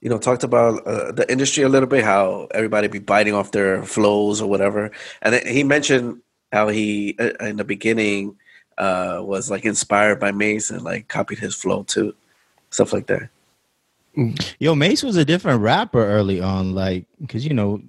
you 0.00 0.08
know, 0.08 0.18
talked 0.18 0.44
about 0.44 0.86
uh, 0.86 1.12
the 1.12 1.30
industry 1.30 1.64
a 1.64 1.68
little 1.68 1.88
bit, 1.88 2.04
how 2.04 2.46
everybody 2.52 2.88
be 2.88 2.98
biting 3.00 3.34
off 3.34 3.50
their 3.52 3.82
flows 3.82 4.40
or 4.40 4.48
whatever, 4.48 4.90
and 5.22 5.34
then 5.34 5.46
he 5.46 5.64
mentioned 5.64 6.20
how 6.52 6.68
he 6.68 7.16
uh, 7.18 7.30
in 7.40 7.56
the 7.56 7.64
beginning 7.64 8.36
uh, 8.78 9.18
was 9.22 9.50
like 9.50 9.64
inspired 9.64 10.20
by 10.20 10.30
Mase 10.32 10.70
and 10.70 10.82
like 10.82 11.08
copied 11.08 11.38
his 11.38 11.54
flow 11.54 11.82
too, 11.82 12.14
stuff 12.70 12.92
like 12.92 13.06
that. 13.08 13.28
yo, 14.58 14.74
Mase 14.74 15.02
was 15.02 15.16
a 15.16 15.24
different 15.24 15.60
rapper 15.62 16.04
early 16.04 16.40
on, 16.40 16.74
like 16.74 17.04
because 17.20 17.44
you 17.44 17.54
know, 17.54 17.82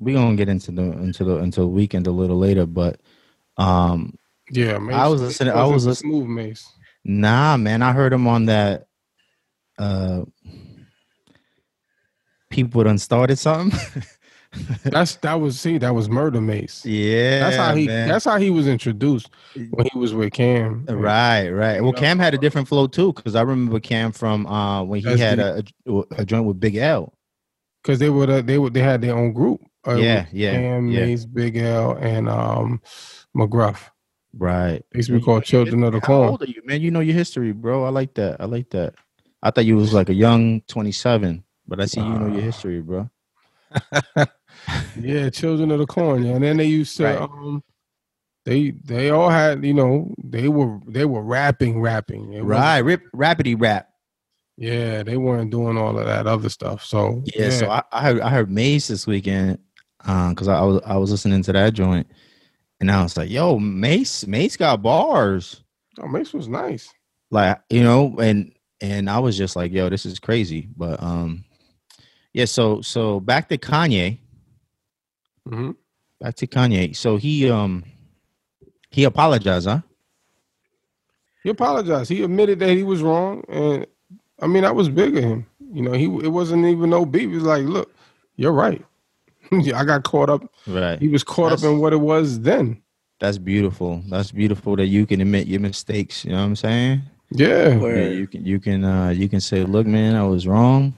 we 0.00 0.12
gonna 0.14 0.36
get 0.36 0.48
into 0.48 0.70
the 0.72 0.82
into 0.82 1.24
the 1.24 1.36
into 1.36 1.60
the 1.60 1.66
weekend 1.68 2.06
a 2.06 2.10
little 2.12 2.38
later, 2.38 2.66
but 2.66 2.98
um, 3.58 4.16
yeah, 4.50 4.78
Mase, 4.78 4.94
I 4.96 5.06
was 5.08 5.20
listening- 5.22 5.52
I 5.54 5.64
wasn't 5.64 5.74
was 5.74 5.84
the 5.84 5.88
listening- 5.90 6.12
smooth 6.12 6.28
Mase. 6.28 6.68
nah, 7.04 7.56
man, 7.56 7.82
I 7.82 7.92
heard 7.92 8.12
him 8.12 8.26
on 8.26 8.46
that. 8.46 8.86
Uh, 9.78 10.24
people 12.64 12.82
done 12.84 12.98
started 12.98 13.38
something. 13.38 14.02
That's 14.84 15.16
that 15.16 15.34
was 15.34 15.60
see 15.60 15.76
that 15.78 15.94
was 15.94 16.08
Murder 16.08 16.40
Mase. 16.40 16.82
yeah, 16.86 17.40
That's 17.40 17.56
how 17.56 17.74
he. 17.74 17.86
man. 17.86 18.08
That's 18.08 18.24
how 18.24 18.38
he 18.38 18.48
was 18.50 18.66
introduced 18.66 19.28
when 19.70 19.86
he 19.92 19.98
was 19.98 20.14
with 20.14 20.32
Cam. 20.32 20.86
Right, 20.88 21.50
right. 21.50 21.82
Well, 21.82 21.92
Cam 21.92 22.18
had 22.18 22.32
a 22.34 22.38
different 22.38 22.66
flow 22.66 22.86
too, 22.86 23.12
because 23.12 23.34
I 23.36 23.42
remember 23.42 23.78
Cam 23.78 24.10
from 24.12 24.46
uh 24.46 24.82
when 24.84 25.00
he 25.00 25.04
That's 25.06 25.20
had 25.20 25.38
the- 25.38 25.64
a, 25.86 26.02
a, 26.22 26.24
joint 26.24 26.46
with 26.46 26.58
Big 26.58 26.76
L. 26.76 27.12
because 27.82 27.98
they 27.98 28.08
would 28.10 28.46
they 28.46 28.58
would 28.58 28.72
they 28.74 28.80
had 28.80 29.02
their 29.02 29.14
own 29.14 29.32
group. 29.34 29.60
Uh, 29.86 29.94
Yeah, 29.96 30.26
yeah, 30.32 30.52
Cam, 30.52 30.88
yeah. 30.88 31.04
Mase, 31.04 31.26
Big 31.26 31.56
L, 31.58 31.96
and 32.00 32.28
um 32.28 32.80
McGruff. 33.36 33.90
Right. 34.32 34.82
They 34.92 34.98
used 35.00 35.10
to 35.10 35.18
be 35.18 35.24
called 35.24 35.44
Children 35.44 35.84
of 35.84 35.92
the 35.92 36.00
How 36.00 36.06
Corn. 36.06 36.28
old 36.30 36.42
are 36.42 36.46
you, 36.46 36.62
man? 36.64 36.80
You 36.80 36.90
know 36.90 37.00
your 37.00 37.14
history, 37.14 37.52
bro. 37.52 37.84
I 37.84 37.90
like 37.90 38.14
that. 38.14 38.40
I 38.40 38.46
like 38.46 38.70
that. 38.70 38.94
I 39.42 39.50
thought 39.50 39.66
you 39.66 39.76
was 39.76 39.92
like 39.92 40.08
a 40.08 40.14
young 40.14 40.62
27, 40.68 41.44
but 41.68 41.80
I 41.80 41.86
see 41.86 42.00
you 42.00 42.08
know 42.08 42.26
your 42.28 42.40
history, 42.42 42.80
bro. 42.80 43.08
Yeah, 45.00 45.30
Children 45.30 45.70
of 45.70 45.78
the 45.78 45.86
Corn. 45.86 46.24
Yeah, 46.24 46.32
and 46.34 46.42
then 46.44 46.56
they 46.56 46.64
used 46.64 46.96
to 46.96 47.04
Right. 47.04 47.18
um 47.20 47.62
they 48.44 48.70
they 48.70 49.10
all 49.10 49.28
had 49.30 49.64
you 49.64 49.74
know 49.74 50.14
they 50.22 50.48
were 50.48 50.78
they 50.86 51.04
were 51.04 51.22
rapping 51.22 51.80
rapping. 51.80 52.32
It 52.32 52.42
Right. 52.42 52.78
Rip 52.80 53.02
rapidy 53.14 53.60
rap. 53.60 53.88
Yeah, 54.56 55.04
they 55.04 55.16
weren't 55.16 55.50
doing 55.52 55.78
all 55.78 55.98
of 55.98 56.06
that 56.06 56.26
other 56.26 56.48
stuff. 56.48 56.84
So 56.84 57.22
Yeah. 57.34 57.50
So 57.50 57.70
I, 57.70 57.82
I 57.92 58.02
heard 58.02 58.20
I 58.20 58.28
heard 58.30 58.50
Mase 58.50 58.88
this 58.88 59.06
weekend, 59.06 59.58
um, 60.04 60.30
because 60.30 60.48
I, 60.48 60.58
I 60.58 60.62
was 60.62 60.80
I 60.84 60.96
was 60.96 61.10
listening 61.12 61.42
to 61.44 61.52
that 61.52 61.74
joint, 61.74 62.08
and 62.80 62.90
I 62.90 63.02
was 63.02 63.16
like, 63.16 63.30
yo, 63.30 63.58
Mase, 63.58 64.26
Mase 64.26 64.56
got 64.56 64.82
bars. 64.82 65.62
oh, 66.00 66.08
Mase 66.08 66.32
was 66.32 66.48
nice. 66.48 66.92
like 67.30 67.60
you 67.70 67.82
know 67.82 68.16
and 68.18 68.52
and 68.80 69.10
i 69.10 69.18
was 69.18 69.36
just 69.36 69.54
like 69.56 69.70
yo 69.72 69.88
this 69.90 70.06
is 70.06 70.18
crazy 70.18 70.68
but 70.76 71.02
um 71.02 71.44
yeah 72.32 72.44
so 72.44 72.80
so 72.82 73.20
back 73.20 73.48
to 73.48 73.58
kanye 73.58 74.18
hmm 75.46 75.70
back 76.20 76.34
to 76.34 76.46
kanye 76.46 76.94
so 76.94 77.16
he 77.16 77.50
um 77.50 77.84
he 78.90 79.04
apologized 79.04 79.66
huh 79.68 79.80
He 81.44 81.50
apologized. 81.50 82.10
He 82.10 82.22
admitted 82.24 82.58
that 82.58 82.70
he 82.76 82.82
was 82.82 83.00
wrong, 83.00 83.44
and 83.48 83.86
I 84.40 84.46
mean 84.48 84.62
that 84.64 84.74
was 84.74 84.88
big 84.88 85.16
of 85.16 85.22
him. 85.24 85.46
You 85.72 85.82
know, 85.82 85.92
he 85.92 86.04
it 86.04 86.32
wasn't 86.32 86.66
even 86.66 86.90
no 86.90 87.06
beef. 87.06 87.28
He 87.30 87.36
was 87.36 87.44
like, 87.44 87.64
"Look, 87.64 87.94
you're 88.36 88.52
right. 88.52 88.84
I 89.52 89.84
got 89.84 90.02
caught 90.04 90.28
up. 90.28 90.42
right 90.66 90.98
He 90.98 91.08
was 91.08 91.22
caught 91.24 91.52
up 91.52 91.62
in 91.62 91.78
what 91.78 91.92
it 91.92 92.00
was 92.00 92.40
then. 92.40 92.82
that's 93.20 93.38
beautiful 93.38 94.02
that's 94.10 94.30
beautiful 94.32 94.76
that 94.76 94.86
you 94.86 95.06
can 95.06 95.20
admit 95.20 95.46
your 95.48 95.60
mistakes 95.60 96.24
you 96.24 96.30
know 96.30 96.38
what 96.38 96.44
i'm 96.44 96.56
saying 96.56 97.02
Yeah, 97.32 97.74
yeah, 97.80 98.10
you 98.20 98.26
can 98.28 98.44
you 98.46 98.60
can 98.60 98.84
uh 98.84 99.08
you 99.10 99.28
can 99.28 99.40
say 99.40 99.64
look 99.64 99.86
man 99.86 100.14
i 100.14 100.22
was 100.22 100.46
wrong 100.46 100.94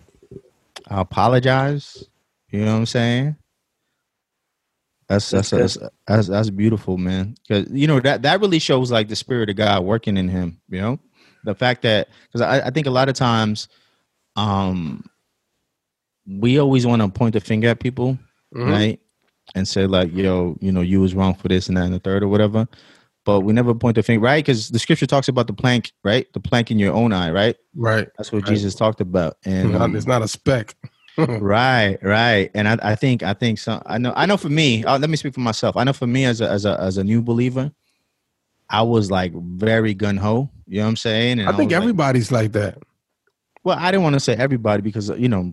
i 0.88 1.00
apologize. 1.00 2.04
You 2.50 2.64
know 2.64 2.72
what 2.72 2.78
i'm 2.80 2.86
saying? 2.86 3.36
That's 5.08 5.30
that's 5.30 5.50
That's 5.50 5.74
that's, 5.74 5.92
that's, 6.06 6.28
that's 6.28 6.50
beautiful 6.50 6.96
man. 6.96 7.34
Because 7.46 7.70
you 7.72 7.86
know 7.86 8.00
that 8.00 8.22
that 8.22 8.40
really 8.40 8.58
shows 8.58 8.90
like 8.90 9.08
the 9.08 9.16
spirit 9.16 9.50
of 9.50 9.56
god 9.56 9.84
working 9.84 10.16
in 10.16 10.28
him 10.28 10.60
you 10.68 10.80
know? 10.80 10.98
The 11.44 11.54
fact 11.54 11.82
that 11.82 12.08
because 12.26 12.42
I, 12.42 12.66
I 12.66 12.70
think 12.70 12.86
a 12.86 12.90
lot 12.90 13.08
of 13.08 13.14
times 13.14 13.68
um 14.36 15.04
we 16.26 16.58
always 16.60 16.86
want 16.86 17.02
to 17.02 17.08
point 17.08 17.32
the 17.32 17.40
finger 17.40 17.68
at 17.68 17.80
people 17.80 18.18
Mhm. 18.54 18.70
right? 18.70 19.00
And 19.54 19.66
say 19.66 19.86
like 19.86 20.12
yo 20.14 20.56
you 20.60 20.70
know 20.72 20.80
you 20.80 21.00
was 21.00 21.14
wrong 21.14 21.34
for 21.34 21.48
this 21.48 21.68
and 21.68 21.76
that 21.76 21.84
and 21.84 21.94
the 21.94 21.98
third 21.98 22.22
or 22.22 22.28
whatever 22.28 22.68
but 23.24 23.40
we 23.40 23.52
never 23.52 23.74
point 23.74 23.94
the 23.96 24.02
finger 24.02 24.24
right 24.24 24.44
because 24.44 24.68
the 24.70 24.78
scripture 24.78 25.06
talks 25.06 25.28
about 25.28 25.46
the 25.46 25.52
plank 25.52 25.92
right 26.04 26.26
the 26.32 26.40
plank 26.40 26.70
in 26.70 26.78
your 26.78 26.92
own 26.94 27.12
eye 27.12 27.30
right 27.30 27.56
right. 27.76 28.08
that's 28.16 28.32
what 28.32 28.42
Right. 28.42 28.48
jesus 28.52 28.74
talked 28.74 29.00
about 29.00 29.36
and 29.44 29.76
um, 29.76 29.94
it's 29.96 30.06
not 30.06 30.22
a 30.22 30.28
speck. 30.28 30.74
right 31.18 31.98
right 32.02 32.50
and 32.54 32.66
I, 32.68 32.78
I 32.82 32.94
think 32.94 33.22
i 33.22 33.34
think 33.34 33.58
some 33.58 33.82
i 33.84 33.98
know 33.98 34.12
i 34.16 34.24
know 34.26 34.36
for 34.36 34.48
me 34.48 34.84
uh, 34.84 34.98
let 34.98 35.10
me 35.10 35.16
speak 35.16 35.34
for 35.34 35.40
myself 35.40 35.76
i 35.76 35.84
know 35.84 35.92
for 35.92 36.06
me 36.06 36.24
as 36.24 36.40
a 36.40 36.48
as 36.48 36.64
a 36.64 36.80
as 36.80 36.96
a 36.98 37.04
new 37.04 37.20
believer 37.20 37.70
i 38.70 38.80
was 38.80 39.10
like 39.10 39.32
very 39.34 39.92
gun-ho 39.92 40.48
you 40.66 40.78
know 40.78 40.84
what 40.84 40.88
i'm 40.90 40.96
saying 40.96 41.40
and 41.40 41.48
I 41.48 41.52
think 41.56 41.70
was 41.70 41.74
like- 41.76 41.82
everybody's 41.82 42.32
like 42.32 42.52
that. 42.52 42.78
well 43.64 43.76
i 43.78 43.90
didn't 43.90 44.04
want 44.04 44.14
to 44.14 44.20
say 44.20 44.34
everybody 44.34 44.82
because 44.82 45.10
you 45.10 45.28
know 45.28 45.52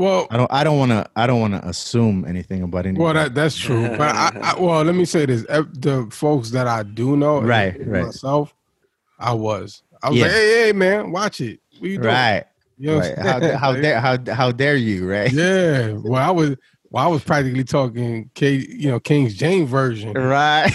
Well, 0.00 0.26
i 0.30 0.36
don't 0.38 0.50
i 0.52 0.64
don't 0.64 0.78
want 0.78 0.92
to 0.92 1.06
i 1.14 1.26
don't 1.26 1.40
want 1.40 1.52
to 1.54 1.68
assume 1.68 2.24
anything 2.26 2.62
about 2.62 2.86
anything 2.86 3.02
well, 3.04 3.12
that 3.14 3.34
that's 3.38 3.56
true. 3.56 3.86
But 3.98 4.14
I, 4.16 4.30
I, 4.42 4.54
well, 4.60 4.82
let 4.82 4.94
me 4.94 5.04
say 5.04 5.26
this: 5.26 5.42
the 5.42 6.08
folks 6.10 6.50
that 6.52 6.66
I 6.66 6.82
do 6.82 7.16
know, 7.16 7.40
Right, 7.42 7.76
right. 7.86 8.06
Myself, 8.06 8.54
I 9.18 9.32
was. 9.34 9.82
I 10.02 10.08
was 10.08 10.18
Yeah. 10.18 10.24
like, 10.26 10.32
hey, 10.32 10.64
hey, 10.66 10.72
man, 10.72 11.12
watch 11.12 11.40
it. 11.42 11.60
What 11.78 11.90
you 11.90 11.96
doing? 11.98 12.06
right 12.14 12.44
You 12.78 12.90
know 12.92 12.98
right 13.00 13.18
how, 13.18 13.56
how 13.58 13.72
dare 13.84 14.00
how, 14.00 14.16
how 14.32 14.50
dare 14.52 14.76
you 14.76 15.06
right 15.10 15.30
Yeah. 15.30 15.92
Well, 15.92 16.14
I 16.22 16.30
was. 16.30 16.56
Well, 16.92 17.04
I 17.04 17.06
was 17.06 17.22
practically 17.22 17.62
talking, 17.62 18.30
K, 18.34 18.54
you 18.68 18.90
know, 18.90 18.98
King's 18.98 19.34
James 19.34 19.70
version. 19.70 20.12
right 20.14 20.72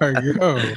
Like, 0.00 0.16
yo, 0.24 0.74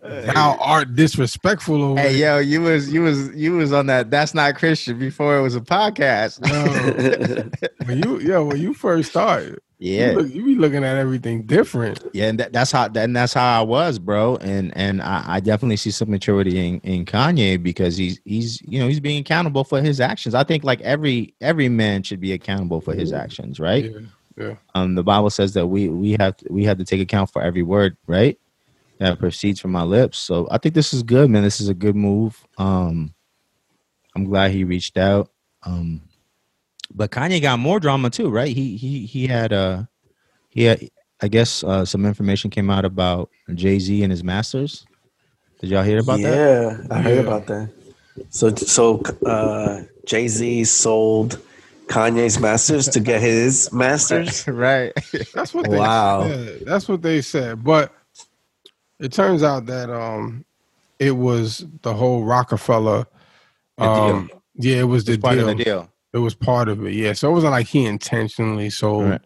thou 0.00 0.56
art 0.60 0.94
disrespectful 0.94 1.82
over 1.82 2.00
hey 2.00 2.16
yo 2.16 2.38
you 2.38 2.60
was 2.60 2.92
you 2.92 3.02
was 3.02 3.34
you 3.34 3.52
was 3.52 3.72
on 3.72 3.86
that 3.86 4.10
that's 4.10 4.34
not 4.34 4.54
christian 4.54 4.98
before 4.98 5.36
it 5.36 5.42
was 5.42 5.54
a 5.54 5.60
podcast 5.60 6.40
Yo, 6.46 7.66
when 7.86 8.02
you, 8.02 8.18
yo, 8.20 8.44
when 8.44 8.58
you 8.58 8.74
first 8.74 9.10
started, 9.10 9.60
yeah 9.78 10.10
you, 10.10 10.16
look, 10.16 10.34
you 10.34 10.44
be 10.44 10.54
looking 10.54 10.84
at 10.84 10.96
everything 10.96 11.42
different. 11.42 12.02
Yeah, 12.12 12.28
and 12.28 12.40
that, 12.40 12.52
that's 12.52 12.72
how 12.72 12.88
and 12.94 13.14
that's 13.14 13.34
how 13.34 13.60
I 13.60 13.62
was, 13.62 13.98
bro. 13.98 14.36
And 14.36 14.76
and 14.76 15.02
I, 15.02 15.24
I 15.26 15.40
definitely 15.40 15.76
see 15.76 15.90
some 15.90 16.10
maturity 16.10 16.58
in, 16.58 16.80
in 16.80 17.04
Kanye 17.04 17.62
because 17.62 17.96
he's 17.96 18.20
he's 18.24 18.60
you 18.62 18.78
know 18.78 18.88
he's 18.88 19.00
being 19.00 19.20
accountable 19.20 19.64
for 19.64 19.80
his 19.82 20.00
actions. 20.00 20.34
I 20.34 20.44
think 20.44 20.64
like 20.64 20.80
every 20.80 21.34
every 21.40 21.68
man 21.68 22.02
should 22.02 22.20
be 22.20 22.32
accountable 22.32 22.80
for 22.80 22.94
his 22.94 23.12
actions, 23.12 23.60
right? 23.60 23.84
Yeah. 23.92 24.00
Yeah. 24.36 24.54
Um, 24.74 24.94
the 24.96 25.02
Bible 25.02 25.30
says 25.30 25.54
that 25.54 25.66
we 25.66 25.88
we 25.88 26.12
have 26.20 26.36
to, 26.36 26.46
we 26.50 26.64
have 26.64 26.78
to 26.78 26.84
take 26.84 27.00
account 27.00 27.30
for 27.30 27.42
every 27.42 27.62
word, 27.62 27.96
right? 28.06 28.38
That 28.98 29.18
proceeds 29.18 29.60
from 29.60 29.72
my 29.72 29.82
lips. 29.82 30.18
So 30.18 30.48
I 30.50 30.58
think 30.58 30.74
this 30.74 30.94
is 30.94 31.02
good, 31.02 31.28
man. 31.30 31.42
This 31.42 31.60
is 31.60 31.68
a 31.68 31.74
good 31.74 31.96
move. 31.96 32.46
Um, 32.56 33.14
I'm 34.14 34.24
glad 34.24 34.52
he 34.52 34.64
reached 34.64 34.96
out. 34.96 35.30
Um, 35.64 36.02
but 36.94 37.10
Kanye 37.10 37.42
got 37.42 37.58
more 37.58 37.78
drama 37.78 38.08
too, 38.10 38.30
right? 38.30 38.54
He 38.54 38.76
he 38.76 39.04
he 39.06 39.26
had 39.26 39.52
uh 39.52 39.84
he 40.48 40.64
had 40.64 40.88
I 41.20 41.28
guess 41.28 41.62
uh, 41.64 41.84
some 41.84 42.04
information 42.06 42.50
came 42.50 42.70
out 42.70 42.84
about 42.84 43.30
Jay 43.54 43.78
Z 43.78 44.02
and 44.02 44.10
his 44.10 44.22
masters. 44.24 44.86
Did 45.60 45.70
y'all 45.70 45.82
hear 45.82 45.98
about 45.98 46.20
that? 46.22 46.30
yeah, 46.30 46.78
I 46.90 47.00
heard 47.02 47.18
about 47.26 47.46
that. 47.46 47.70
So 48.30 48.54
so 48.54 49.02
uh, 49.24 49.82
Jay 50.06 50.28
Z 50.28 50.64
sold 50.64 51.40
Kanye's 51.86 52.38
masters 52.38 52.88
to 52.88 53.00
get 53.00 53.20
his 53.20 53.72
masters. 53.72 54.46
right. 54.48 54.92
That's 55.34 55.54
what 55.54 55.70
they 55.70 55.78
Wow. 55.78 56.22
said. 56.22 56.60
That's 56.66 56.88
what 56.88 57.02
they 57.02 57.20
said. 57.22 57.64
But 57.64 57.92
it 59.00 59.12
turns 59.12 59.42
out 59.42 59.66
that 59.66 59.90
um 59.90 60.44
it 60.98 61.12
was 61.12 61.64
the 61.82 61.92
whole 61.94 62.24
Rockefeller 62.24 63.06
The 63.78 63.84
deal. 63.84 63.92
um 64.16 64.30
yeah, 64.54 64.76
it 64.76 64.84
was 64.84 65.04
the 65.04 65.18
part 65.18 65.34
deal. 65.36 65.48
of 65.48 65.56
the 65.58 65.64
deal. 65.64 65.90
It 66.12 66.18
was 66.18 66.34
part 66.34 66.68
of 66.68 66.84
it. 66.86 66.94
Yeah. 66.94 67.12
So 67.12 67.28
it 67.30 67.32
wasn't 67.34 67.50
like 67.52 67.66
he 67.66 67.84
intentionally 67.84 68.70
sold 68.70 69.10
Right. 69.10 69.20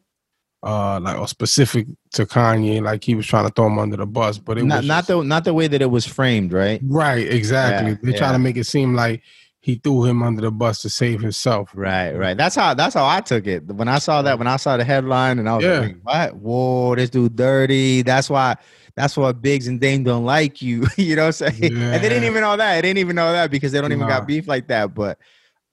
uh 0.64 0.98
like 1.00 1.16
or 1.18 1.28
specific 1.28 1.87
to 2.12 2.26
Kanye, 2.26 2.83
like 2.83 3.04
he 3.04 3.14
was 3.14 3.26
trying 3.26 3.46
to 3.46 3.52
throw 3.52 3.66
him 3.68 3.78
under 3.78 3.96
the 3.96 4.06
bus. 4.06 4.38
But 4.38 4.59
it 4.59 4.64
Not 4.64 4.78
was 4.78 4.87
not 4.88 4.96
just- 4.98 5.09
the 5.09 5.22
not 5.22 5.44
the 5.44 5.54
way 5.54 5.68
that 5.68 5.80
it 5.80 5.90
was 5.90 6.06
framed, 6.06 6.52
right? 6.52 6.80
right, 6.85 7.26
exactly. 7.26 7.90
Yeah, 7.92 7.96
They 8.02 8.12
try 8.18 8.28
yeah. 8.28 8.33
to 8.33 8.38
make 8.40 8.56
it 8.56 8.64
seem 8.64 8.94
like 8.94 9.22
he 9.62 9.74
threw 9.74 10.04
him 10.06 10.22
under 10.22 10.40
the 10.40 10.50
bus 10.50 10.80
to 10.83 10.88
save 10.88 11.20
himself. 11.20 11.70
Right, 11.74 12.12
right. 12.12 12.35
That's 12.37 12.56
how 12.56 12.72
that's 12.74 12.94
how 12.94 13.06
I 13.06 13.20
took 13.20 13.46
it. 13.46 13.66
When 13.66 13.88
I 13.88 13.98
saw 13.98 14.22
that, 14.22 14.38
when 14.38 14.48
I 14.48 14.56
saw 14.56 14.76
the 14.78 14.85
headline, 14.85 15.38
and 15.38 15.48
I 15.48 15.56
was 15.56 15.64
Yeah. 15.64 15.78
like, 15.80 15.96
"What? 16.02 16.37
Whoa, 16.37 16.94
this 16.96 17.11
dude 17.11 17.37
dirty." 17.37 18.00
That's 18.02 18.28
why. 18.30 18.56
That's 18.96 19.16
why 19.16 19.33
Biggs 19.33 19.66
and 19.66 19.81
Dame 19.81 20.05
don't 20.05 20.24
like 20.24 20.61
you. 20.62 20.87
you 20.96 21.16
know 21.16 21.22
what 21.26 21.40
I'm 21.42 21.53
saying? 21.53 21.72
And 21.76 22.03
they 22.03 22.09
didn't 22.09 22.24
even 22.24 22.42
know 22.42 22.57
that. 22.57 22.74
They 22.76 22.83
didn't 22.83 22.98
even 22.98 23.16
know 23.16 23.33
that 23.33 23.50
because 23.50 23.72
they 23.72 23.81
don't 23.81 23.92
even 23.92 24.00
Nah. 24.07 24.18
got 24.20 24.26
beef 24.26 24.46
like 24.48 24.68
that. 24.68 24.94
But, 24.94 25.18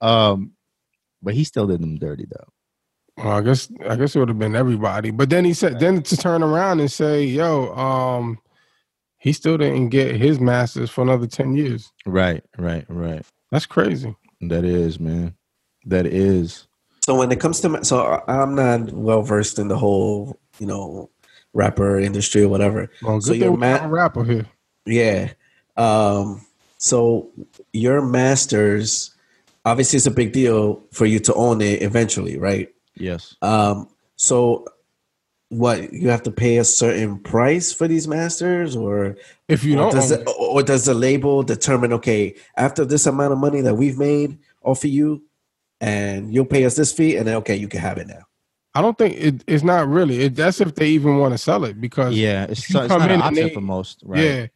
um, 0.01 0.51
but 1.21 1.33
he 1.33 1.43
still 1.43 1.67
did 1.67 1.81
them 1.81 1.97
dirty 1.97 2.25
though. 2.29 3.23
Well, 3.23 3.33
I 3.37 3.41
guess 3.41 3.69
I 3.89 3.95
guess 3.95 4.15
it 4.15 4.19
would 4.19 4.29
have 4.29 4.37
been 4.37 4.55
everybody. 4.55 5.09
But 5.11 5.29
then 5.31 5.43
he 5.43 5.53
said 5.53 5.79
then 5.79 6.03
to 6.03 6.17
turn 6.17 6.43
around 6.43 6.79
and 6.79 6.91
say, 6.91 7.23
yo, 7.23 7.73
um, 7.75 8.37
he 9.17 9.33
still 9.33 9.57
didn't 9.57 9.89
get 9.89 10.15
his 10.15 10.39
masters 10.39 10.91
for 10.91 11.01
another 11.01 11.25
10 11.25 11.55
years. 11.55 11.91
Right, 12.05 12.43
right, 12.57 12.85
right. 12.87 13.25
That's 13.51 13.65
crazy. 13.65 14.15
That 14.41 14.63
is, 14.63 14.99
man. 14.99 15.33
That 15.85 16.05
is. 16.05 16.67
So 17.03 17.15
when 17.15 17.31
it 17.31 17.39
comes 17.39 17.59
to 17.61 17.69
ma- 17.69 17.81
so 17.81 18.23
I'm 18.27 18.53
not 18.53 18.91
well 18.91 19.23
versed 19.23 19.57
in 19.57 19.67
the 19.69 19.77
whole 19.77 20.39
you 20.59 20.67
know 20.67 21.09
rapper 21.57 21.99
industry 21.99 22.43
or 22.43 22.49
whatever. 22.49 22.89
Well, 23.01 23.19
So 23.19 23.31
good 23.33 23.39
your 23.39 23.47
thing 23.49 23.59
we 23.59 23.67
ma- 23.67 23.83
a 23.83 23.87
rapper 23.87 24.23
here. 24.23 24.45
Yeah. 24.85 25.31
Um, 25.75 26.45
so 26.77 27.29
your 27.73 28.01
masters, 28.01 29.15
obviously, 29.65 29.97
it's 29.97 30.05
a 30.05 30.11
big 30.11 30.31
deal 30.31 30.83
for 30.91 31.05
you 31.05 31.19
to 31.21 31.33
own 31.33 31.61
it 31.61 31.81
eventually, 31.81 32.37
right? 32.37 32.69
Yes. 32.95 33.35
Um, 33.41 33.89
so 34.15 34.65
what 35.49 35.91
you 35.91 36.09
have 36.09 36.23
to 36.23 36.31
pay 36.31 36.57
a 36.57 36.63
certain 36.63 37.19
price 37.19 37.73
for 37.73 37.87
these 37.87 38.07
masters, 38.07 38.75
or, 38.75 39.15
If 39.47 39.63
you 39.63 39.73
or 39.75 39.83
don't 39.83 39.93
does 39.93 40.11
own 40.11 40.25
the, 40.25 40.31
or 40.31 40.61
does 40.61 40.85
the 40.85 40.93
label 40.93 41.41
determine? 41.41 41.93
Okay, 41.93 42.35
after 42.55 42.85
this 42.85 43.05
amount 43.07 43.33
of 43.33 43.39
money 43.39 43.61
that 43.61 43.75
we've 43.75 43.97
made 43.97 44.37
off 44.61 44.83
of 44.83 44.91
you, 44.91 45.23
and 45.81 46.33
you'll 46.33 46.45
pay 46.45 46.65
us 46.65 46.75
this 46.75 46.91
fee, 46.91 47.15
and 47.17 47.27
then 47.27 47.35
okay, 47.37 47.55
you 47.55 47.67
can 47.67 47.79
have 47.79 47.97
it 47.97 48.07
now. 48.07 48.26
I 48.77 48.81
don't 48.81 48.97
think 48.97 49.15
it, 49.17 49.43
it's 49.47 49.63
not 49.63 49.87
really. 49.87 50.21
It, 50.21 50.35
that's 50.35 50.61
if 50.61 50.75
they 50.75 50.87
even 50.89 51.17
want 51.17 51.33
to 51.33 51.37
sell 51.37 51.65
it 51.65 51.81
because 51.81 52.15
Yeah, 52.15 52.45
it's, 52.49 52.67
so, 52.67 52.81
it's 52.81 52.89
not 52.89 53.09
an 53.09 53.21
option 53.21 53.47
they- 53.47 53.53
for 53.53 53.61
most, 53.61 54.01
right? 54.05 54.23
Yeah. 54.23 54.47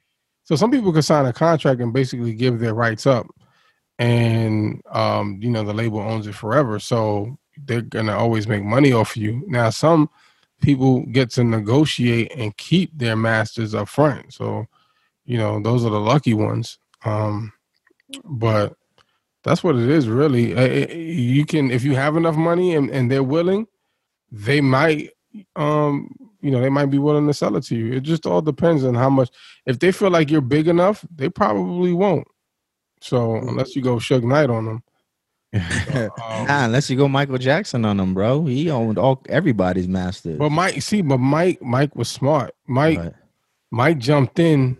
So 0.44 0.56
some 0.56 0.70
people 0.70 0.92
could 0.92 1.06
sign 1.06 1.26
a 1.26 1.34
contract 1.34 1.82
and 1.82 1.94
basically 1.94 2.34
give 2.34 2.60
their 2.60 2.74
rights 2.74 3.08
up, 3.08 3.26
and 4.00 4.82
um, 4.92 5.40
you 5.42 5.50
know 5.50 5.64
the 5.64 5.74
label 5.74 6.00
owns 6.00 6.28
it 6.28 6.36
forever. 6.36 6.80
So 6.80 7.38
they're 7.66 7.82
gonna 7.82 8.18
always 8.18 8.48
make 8.48 8.64
money 8.64 8.92
off 8.92 9.16
you. 9.16 9.44
Now 9.48 9.70
some 9.70 10.10
people 10.62 11.06
get 11.08 11.30
to 11.32 11.44
negotiate 11.44 12.32
and 12.36 12.56
keep 12.58 12.96
their 12.98 13.16
masters 13.16 13.74
up 13.74 13.88
front. 13.88 14.34
So 14.34 14.66
you 15.26 15.38
know 15.38 15.62
those 15.62 15.86
are 15.86 15.90
the 15.92 16.00
lucky 16.00 16.34
ones. 16.34 16.78
Um, 17.06 17.54
but 18.26 18.76
that's 19.44 19.64
what 19.64 19.76
it 19.76 19.90
is 19.90 20.08
really. 20.08 20.54
Uh, 20.54 20.84
uh, 20.92 20.94
You 20.94 21.46
can 21.46 21.72
if 21.72 21.84
you 21.84 21.96
have 21.96 22.18
enough 22.18 22.36
money 22.36 22.76
and, 22.76 22.90
and 22.90 23.10
they're 23.10 23.24
willing, 23.24 23.68
they 24.32 24.62
might 24.62 25.10
um 25.56 26.14
you 26.42 26.52
know 26.52 26.60
they 26.62 26.70
might 26.70 26.88
be 26.88 26.98
willing 27.00 27.28
to 27.28 27.34
sell 27.34 27.56
it 27.56 27.64
to 27.66 27.76
you. 27.76 27.94
It 27.94 28.02
just 28.04 28.26
all 28.26 28.42
depends 28.42 28.84
on 28.84 28.96
how 28.96 29.10
much. 29.10 29.30
If 29.66 29.80
they 29.80 29.92
feel 29.92 30.10
like 30.10 30.32
you're 30.32 30.42
big 30.42 30.68
enough, 30.68 31.06
they 31.16 31.30
probably 31.30 31.94
won't. 31.94 32.28
So 33.02 33.36
unless 33.36 33.76
you 33.76 33.82
go 33.82 33.96
Suge 33.98 34.24
Knight 34.24 34.50
on 34.50 34.66
them, 34.66 34.84
um, 35.54 36.10
Nah, 36.48 36.66
unless 36.66 36.90
you 36.90 36.96
go 36.98 37.08
Michael 37.08 37.38
Jackson 37.38 37.84
on 37.86 37.98
them, 37.98 38.14
bro. 38.14 38.46
He 38.46 38.70
owned 38.70 38.98
all 38.98 39.22
everybody's 39.30 39.88
masters. 39.88 40.38
but 40.38 40.50
Mike, 40.50 40.82
see, 40.82 41.02
but 41.02 41.18
Mike, 41.18 41.62
Mike 41.62 41.96
was 41.96 42.10
smart. 42.10 42.54
Mike, 42.68 43.00
Right. 43.00 43.14
Mike 43.72 43.98
jumped 44.00 44.38
in 44.40 44.78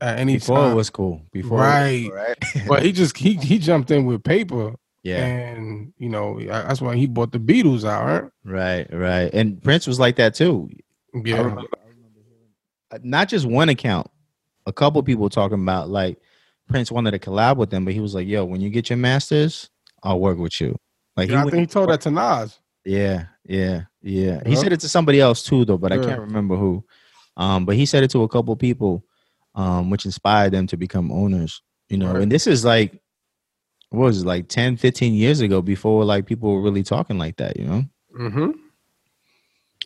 at 0.00 0.18
any 0.18 0.34
before 0.34 0.58
time, 0.58 0.72
it 0.72 0.74
was 0.74 0.90
cool. 0.90 1.22
Before 1.32 1.58
Right. 1.58 2.08
right. 2.12 2.36
but 2.68 2.82
he 2.82 2.92
just 3.00 3.16
he 3.16 3.34
he 3.34 3.58
jumped 3.58 3.90
in 3.90 4.04
with 4.06 4.22
paper, 4.22 4.74
yeah. 5.06 5.24
and 5.24 5.92
you 5.98 6.08
know 6.08 6.40
that's 6.40 6.80
why 6.80 6.96
he 6.96 7.06
bought 7.06 7.32
the 7.32 7.38
Beatles 7.38 7.84
out, 7.84 8.04
right? 8.06 8.30
Right. 8.44 8.86
Right. 8.92 9.30
And 9.34 9.62
Prince 9.62 9.86
was 9.86 9.98
like 10.00 10.16
that 10.16 10.34
too. 10.34 10.68
I 11.14 11.20
Yeah, 11.24 11.36
remember, 11.38 11.60
I 11.62 11.88
remember 11.88 12.20
hearing- 12.26 13.08
not 13.10 13.28
just 13.28 13.46
one 13.46 13.68
account, 13.68 14.08
a 14.66 14.72
couple 14.72 15.02
people 15.02 15.28
talking 15.28 15.60
about 15.62 15.88
like 15.88 16.18
Prince 16.68 16.90
wanted 16.90 17.12
to 17.12 17.18
collab 17.18 17.56
with 17.56 17.70
them, 17.70 17.84
but 17.84 17.94
he 17.94 18.00
was 18.00 18.14
like, 18.14 18.26
"Yo, 18.26 18.44
when 18.44 18.60
you 18.60 18.70
get 18.70 18.90
your 18.90 18.96
masters, 18.96 19.70
I'll 20.02 20.18
work 20.20 20.38
with 20.38 20.60
you." 20.60 20.76
Like 21.16 21.30
Yeah, 21.30 21.40
I 21.44 21.50
think 21.50 21.60
he 21.60 21.66
told 21.66 21.88
that 21.90 22.00
to 22.02 22.10
Nas. 22.10 22.58
Yeah, 22.84 23.26
yeah, 23.44 23.82
yeah. 24.02 24.42
He 24.46 24.54
said 24.56 24.72
it 24.72 24.80
to 24.80 24.88
somebody 24.88 25.20
else 25.20 25.42
too, 25.42 25.64
though, 25.64 25.78
but 25.78 25.92
I 25.92 25.98
can't 25.98 26.20
remember 26.20 26.56
who. 26.56 26.84
Um, 27.36 27.64
but 27.66 27.76
he 27.76 27.86
said 27.86 28.02
it 28.04 28.10
to 28.10 28.22
a 28.22 28.28
couple 28.28 28.54
people, 28.56 29.04
um, 29.54 29.90
which 29.90 30.04
inspired 30.04 30.52
them 30.52 30.66
to 30.68 30.76
become 30.76 31.10
owners. 31.12 31.62
You 31.88 31.98
know, 31.98 32.12
Right. 32.12 32.22
and 32.22 32.32
this 32.32 32.46
is 32.46 32.64
like, 32.64 33.00
was 33.96 34.22
it 34.22 34.26
like 34.26 34.48
10, 34.48 34.76
15 34.76 35.14
years 35.14 35.40
ago 35.40 35.60
before 35.62 36.04
like 36.04 36.26
people 36.26 36.52
were 36.54 36.62
really 36.62 36.82
talking 36.82 37.18
like 37.18 37.36
that. 37.36 37.56
You 37.58 37.66
know, 37.66 37.84
Mm-hmm. 38.18 38.50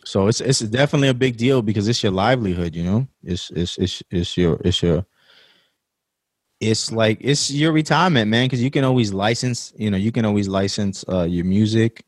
so 0.05 0.27
it's 0.27 0.41
it's 0.41 0.59
definitely 0.59 1.09
a 1.09 1.13
big 1.13 1.37
deal 1.37 1.61
because 1.61 1.87
it's 1.87 2.01
your 2.03 2.11
livelihood. 2.11 2.75
You 2.75 2.83
know, 2.83 3.07
it's 3.23 3.51
it's 3.51 3.77
it's 3.77 4.03
it's 4.09 4.37
your 4.37 4.59
it's 4.63 4.81
your 4.81 5.05
it's 6.59 6.91
like 6.91 7.17
it's 7.21 7.51
your 7.51 7.71
retirement, 7.71 8.29
man. 8.29 8.45
Because 8.45 8.63
you 8.63 8.71
can 8.71 8.83
always 8.83 9.13
license. 9.13 9.73
You 9.75 9.91
know, 9.91 9.97
you 9.97 10.11
can 10.11 10.25
always 10.25 10.47
license 10.47 11.03
uh, 11.09 11.23
your 11.23 11.45
music. 11.45 12.05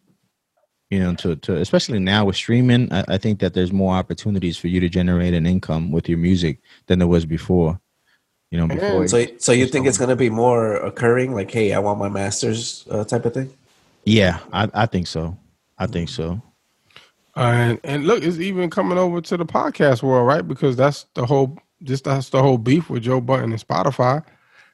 You 0.90 1.00
know, 1.00 1.16
to 1.16 1.36
to 1.38 1.56
especially 1.58 2.00
now 2.00 2.26
with 2.26 2.36
streaming, 2.36 2.92
I, 2.94 3.04
I 3.08 3.18
think 3.18 3.40
that 3.40 3.54
there's 3.54 3.74
more 3.74 3.96
opportunities 3.96 4.58
for 4.58 4.68
you 4.68 4.80
to 4.80 4.90
generate 4.90 5.34
an 5.34 5.46
income 5.48 5.92
with 5.92 6.08
your 6.08 6.20
music 6.20 6.60
than 6.88 7.00
there 7.00 7.08
was 7.08 7.26
before. 7.26 7.80
You 8.54 8.60
know, 8.60 8.68
before. 8.68 9.02
And 9.02 9.10
So, 9.10 9.26
so 9.40 9.52
you 9.52 9.66
think 9.66 9.88
it's 9.88 9.98
going 9.98 10.12
to 10.12 10.16
be 10.16 10.30
more 10.30 10.76
occurring, 10.76 11.34
like, 11.34 11.50
hey, 11.50 11.74
I 11.74 11.80
want 11.80 11.98
my 11.98 12.08
masters 12.08 12.86
uh, 12.92 13.04
type 13.04 13.26
of 13.26 13.34
thing? 13.34 13.50
yeah, 14.06 14.40
I, 14.54 14.70
I 14.76 14.86
think 14.86 15.08
so. 15.08 15.36
I 15.80 15.88
think 15.88 16.08
so. 16.10 16.40
And 17.36 17.80
and 17.84 18.06
look, 18.06 18.24
it's 18.24 18.38
even 18.38 18.70
coming 18.70 19.00
over 19.00 19.20
to 19.22 19.38
the 19.38 19.46
podcast 19.46 20.04
world, 20.04 20.28
right? 20.28 20.48
Because 20.48 20.76
that's 20.76 21.08
the 21.16 21.26
whole 21.26 21.58
just 21.82 22.04
that's 22.04 22.30
the 22.30 22.44
whole 22.44 22.60
beef 22.60 22.92
with 22.92 23.02
Joe 23.04 23.22
Budden 23.22 23.52
and 23.52 23.68
Spotify, 23.68 24.24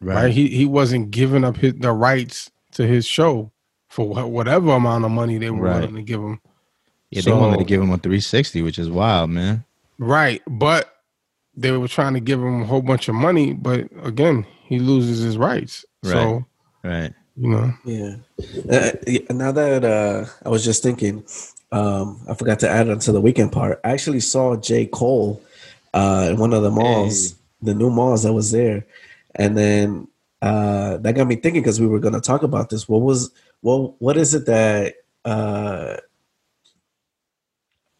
right? 0.01 0.29
He 0.29 0.49
he 0.49 0.65
wasn't 0.65 1.09
giving 1.11 1.45
up 1.45 1.55
his 1.55 1.75
the 1.75 1.93
rights 1.93 2.51
to 2.73 2.85
his 2.85 3.05
show 3.05 3.49
for 3.87 4.09
wha- 4.09 4.25
whatever 4.25 4.71
amount 4.71 5.05
of 5.05 5.11
money 5.11 5.37
they 5.37 5.51
were 5.51 5.67
Right. 5.67 5.79
willing 5.79 5.95
to 5.95 6.01
give 6.03 6.19
him. 6.19 6.41
Yeah, 7.11 7.21
they 7.21 7.31
wanted 7.31 7.59
to 7.59 7.63
give 7.63 7.81
him 7.81 7.91
a 7.91 7.97
360, 7.97 8.61
which 8.61 8.77
is 8.77 8.89
wild, 8.89 9.29
man. 9.29 9.63
Right, 9.97 10.41
but 10.45 10.93
they 11.59 11.71
were 11.71 11.87
trying 11.87 12.13
to 12.13 12.19
give 12.19 12.39
him 12.39 12.61
a 12.61 12.65
whole 12.65 12.81
bunch 12.81 13.09
of 13.09 13.15
money, 13.15 13.53
but 13.53 13.87
again, 14.03 14.45
he 14.63 14.79
loses 14.79 15.19
his 15.19 15.37
rights. 15.37 15.85
So 16.03 16.45
Right. 16.83 17.13
you 17.35 17.49
know, 17.49 17.73
Yeah. 17.85 18.15
Uh, 18.71 18.91
now 19.33 19.51
that 19.51 19.83
uh, 19.83 20.25
I 20.45 20.49
was 20.49 20.63
just 20.63 20.81
thinking, 20.81 21.23
um, 21.71 22.21
I 22.29 22.33
forgot 22.35 22.59
to 22.59 22.69
add 22.69 22.89
on 22.89 22.99
to 22.99 23.11
the 23.11 23.19
weekend 23.21 23.51
part. 23.51 23.79
I 23.83 23.91
actually 23.91 24.21
saw 24.21 24.55
J. 24.55 24.85
Cole 24.85 25.41
uh, 25.93 26.27
in 26.31 26.37
one 26.37 26.53
of 26.53 26.63
the 26.63 26.71
malls, 26.71 27.31
Hey. 27.31 27.35
the 27.63 27.73
new 27.75 27.89
malls 27.89 28.23
that 28.23 28.33
was 28.33 28.51
there. 28.51 28.85
And 29.35 29.57
then 29.57 30.07
uh, 30.41 30.97
that 30.97 31.15
got 31.15 31.27
me 31.27 31.35
thinking 31.35 31.61
because 31.61 31.79
we 31.81 31.87
were 31.87 31.99
going 31.99 32.13
to 32.13 32.21
talk 32.21 32.43
about 32.43 32.69
this. 32.69 32.87
What 32.87 33.01
was, 33.01 33.31
what, 33.61 34.01
what 34.01 34.15
is 34.17 34.33
it 34.33 34.45
that 34.45 34.95
uh, 35.25 35.97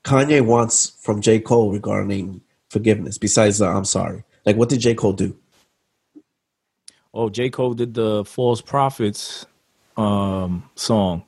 Kanye 0.06 0.46
wants 0.46 0.92
from 1.02 1.22
J. 1.22 1.40
Cole 1.40 1.72
regarding 1.72 2.42
forgiveness 2.70 3.18
besides 3.18 3.60
the 3.60 3.68
I'm 3.68 3.86
sorry? 3.86 4.24
Like, 4.46 4.56
what 4.56 4.70
did 4.70 4.80
J. 4.80 4.96
Cole 4.96 5.14
do? 5.14 5.36
Oh, 7.14 7.30
J. 7.30 7.50
Cole 7.50 7.74
did 7.74 7.94
the 7.94 8.24
False 8.26 8.62
Prophets 8.62 9.46
um, 9.98 10.70
song. 10.76 11.24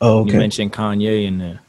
Oh, 0.00 0.20
okay. 0.20 0.32
You 0.32 0.38
mentioned 0.38 0.72
Kanye 0.72 1.26
in 1.26 1.38
there. 1.38 1.60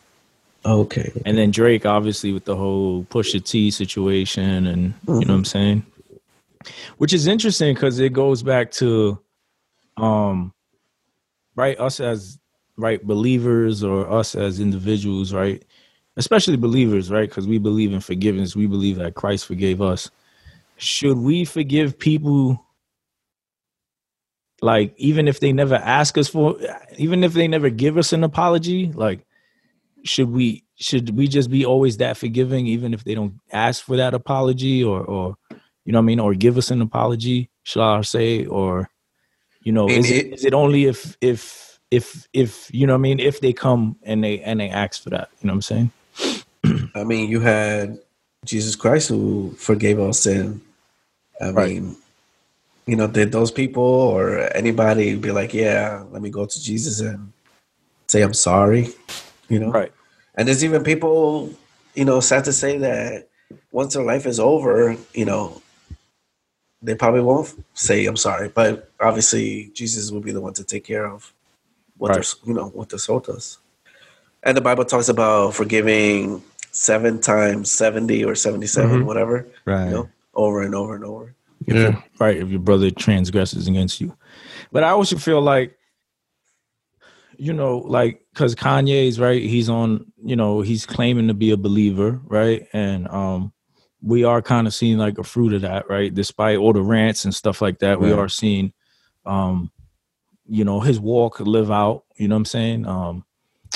Okay. 0.65 1.12
and 1.26 1.38
then 1.38 1.52
Drake 1.52 1.86
obviously 1.86 2.32
with 2.32 2.45
the 2.45 2.56
whole 2.56 3.04
Pusha 3.06 3.43
T 3.43 3.69
situation, 3.69 4.65
and 4.65 4.93
you 5.08 5.13
know 5.13 5.19
what 5.19 5.30
I'm 5.30 5.45
saying, 5.45 5.86
which 6.97 7.12
is 7.12 7.28
interesting 7.28 7.73
because 7.73 7.99
it 7.99 8.13
goes 8.13 8.43
back 8.43 8.71
to, 8.73 9.19
um, 9.97 10.54
right, 11.56 11.78
us 11.80 11.99
as 11.99 12.39
right 12.78 13.06
believers 13.06 13.84
or 13.84 14.10
us 14.10 14.36
as 14.36 14.62
individuals, 14.62 15.34
right, 15.34 15.63
especially 16.17 16.58
believers, 16.58 17.10
right, 17.12 17.30
because 17.30 17.47
we 17.47 17.58
believe 17.58 17.93
in 17.93 17.99
forgiveness, 17.99 18.56
we 18.56 18.67
believe 18.67 18.97
that 18.97 19.15
Christ 19.15 19.45
forgave 19.45 19.82
us. 19.82 20.10
Should 20.78 21.17
we 21.17 21.45
forgive 21.45 21.97
people? 21.97 22.63
Like 24.62 24.93
even 24.97 25.28
if 25.28 25.39
they 25.39 25.52
never 25.52 25.76
ask 25.76 26.17
us 26.17 26.28
for, 26.30 26.58
even 26.97 27.23
if 27.23 27.34
they 27.34 27.47
never 27.47 27.69
give 27.69 27.97
us 27.97 28.13
an 28.13 28.23
apology, 28.23 28.91
like 28.93 29.26
should 30.04 30.30
we 30.30 30.63
should 30.76 31.15
we 31.15 31.28
just 31.28 31.49
be 31.49 31.65
always 31.65 31.97
that 31.97 32.17
forgiving 32.17 32.67
even 32.67 32.93
if 32.93 33.04
they 33.04 33.15
don't 33.15 33.36
ask 33.52 33.84
for 33.86 33.95
that 33.97 34.13
apology 34.13 34.84
or 34.84 35.02
or 35.02 35.36
you 35.86 35.93
know 35.93 35.99
what 35.99 36.04
I 36.04 36.06
mean 36.08 36.19
or 36.19 36.34
give 36.34 36.58
us 36.58 36.71
an 36.71 36.82
apology 36.82 37.49
shall 37.63 37.84
I 37.84 38.02
say 38.02 38.45
or 38.45 38.89
you 39.62 39.71
know 39.71 39.88
is 39.88 40.12
it, 40.12 40.26
it- 40.28 40.34
is 40.34 40.45
it 40.45 40.54
only 40.54 40.86
if 40.86 41.15
if 41.21 41.80
if 41.89 42.28
if 42.34 42.69
you 42.73 42.86
know 42.86 42.93
what 42.93 42.97
I 42.99 43.02
mean 43.02 43.19
if 43.21 43.39
they 43.39 43.54
come 43.54 43.95
and 44.04 44.21
they 44.23 44.41
and 44.41 44.60
they 44.60 44.69
ask 44.69 45.02
for 45.02 45.10
that 45.12 45.30
you 45.39 45.47
know 45.47 45.54
what 45.54 45.58
I'm 45.58 45.62
saying 45.62 45.91
I 46.95 47.03
mean, 47.03 47.29
you 47.29 47.39
had 47.41 47.99
Jesus 48.45 48.75
Christ 48.75 49.10
who 49.10 49.51
forgave 49.58 49.99
all 49.99 50.13
sin. 50.13 50.62
I 51.41 51.51
Right. 51.51 51.69
mean, 51.69 51.97
you 52.88 52.95
know, 52.95 53.08
did 53.08 53.32
those 53.32 53.51
people 53.51 53.84
or 53.84 54.39
anybody 54.56 55.15
be 55.15 55.32
like, 55.32 55.53
yeah, 55.53 56.03
let 56.12 56.21
me 56.21 56.29
go 56.29 56.45
to 56.45 56.62
Jesus 56.63 56.99
and 56.99 57.32
say 58.08 58.21
I'm 58.21 58.34
sorry? 58.34 58.89
You 59.49 59.60
know? 59.60 59.71
right 59.71 59.91
And 60.36 60.47
there's 60.47 60.63
even 60.63 60.84
people, 60.84 61.53
you 61.95 62.06
know, 62.06 62.19
sad 62.19 62.45
to 62.45 62.53
say 62.53 62.77
that 62.79 63.29
once 63.71 63.93
their 63.95 64.03
life 64.03 64.25
is 64.25 64.39
over, 64.39 64.95
you 65.13 65.25
know, 65.25 65.62
they 66.82 66.95
probably 66.95 67.21
won't 67.21 67.53
say 67.73 68.06
I'm 68.06 68.17
sorry. 68.17 68.49
But 68.49 68.91
obviously, 68.99 69.71
Jesus 69.73 70.12
will 70.12 70.21
be 70.21 70.32
the 70.32 70.41
one 70.41 70.53
to 70.56 70.63
take 70.63 70.86
care 70.86 71.06
of 71.08 71.34
what 71.97 72.10
Right. 72.10 72.15
their, 72.15 72.23
you 72.45 72.53
know, 72.53 72.69
what 72.69 72.89
their 72.89 72.99
soul 72.99 73.19
does. 73.19 73.60
And 74.43 74.58
the 74.58 74.62
Bible 74.62 74.86
talks 74.86 75.10
about 75.10 75.56
forgiving 75.56 76.43
seven 76.73 77.21
times 77.21 77.71
seventy 77.71 78.23
or 78.25 78.36
77 78.36 79.01
Mhm. 79.01 79.05
whatever, 79.05 79.47
Right. 79.65 79.86
you 79.86 79.91
know, 79.91 80.09
over 80.33 80.62
and 80.63 80.73
over 80.75 80.95
and 80.95 81.05
over. 81.05 81.36
Yeah. 81.65 82.01
right 82.19 82.36
if 82.36 82.49
your 82.49 82.59
brother 82.59 82.91
transgresses 82.91 83.69
against 83.69 84.01
you 84.01 84.13
but 84.73 84.83
i 84.83 84.89
also 84.89 85.15
feel 85.17 85.39
like 85.41 85.77
you 87.38 87.53
know 87.53 87.77
like 87.77 88.25
because 88.33 88.53
kanye's 88.53 89.17
right 89.17 89.41
he's 89.41 89.69
on 89.69 90.05
you 90.25 90.36
know 90.36 90.59
he's 90.59 90.86
claiming 90.86 91.29
to 91.29 91.33
be 91.33 91.51
a 91.51 91.57
believer 91.57 92.19
right 92.25 92.67
and 92.73 93.07
um 93.07 93.53
we 94.01 94.25
are 94.25 94.41
kind 94.41 94.67
of 94.67 94.73
seeing 94.73 94.97
like 94.97 95.17
a 95.19 95.23
fruit 95.23 95.53
of 95.53 95.62
that 95.62 95.88
right 95.89 96.13
despite 96.13 96.57
all 96.57 96.73
the 96.73 96.81
rants 96.81 97.23
and 97.23 97.33
stuff 97.33 97.62
like 97.62 97.79
that 97.79 98.01
we 98.01 98.12
are 98.12 98.27
seeing 98.27 98.73
um 99.25 99.71
you 100.45 100.65
know 100.65 100.81
his 100.81 100.99
walk 100.99 101.39
live 101.39 101.71
out 101.71 102.03
you 102.17 102.27
know 102.27 102.36
what 102.36 102.39
i'm 102.39 102.45
saying 102.45 102.86
um 102.86 103.23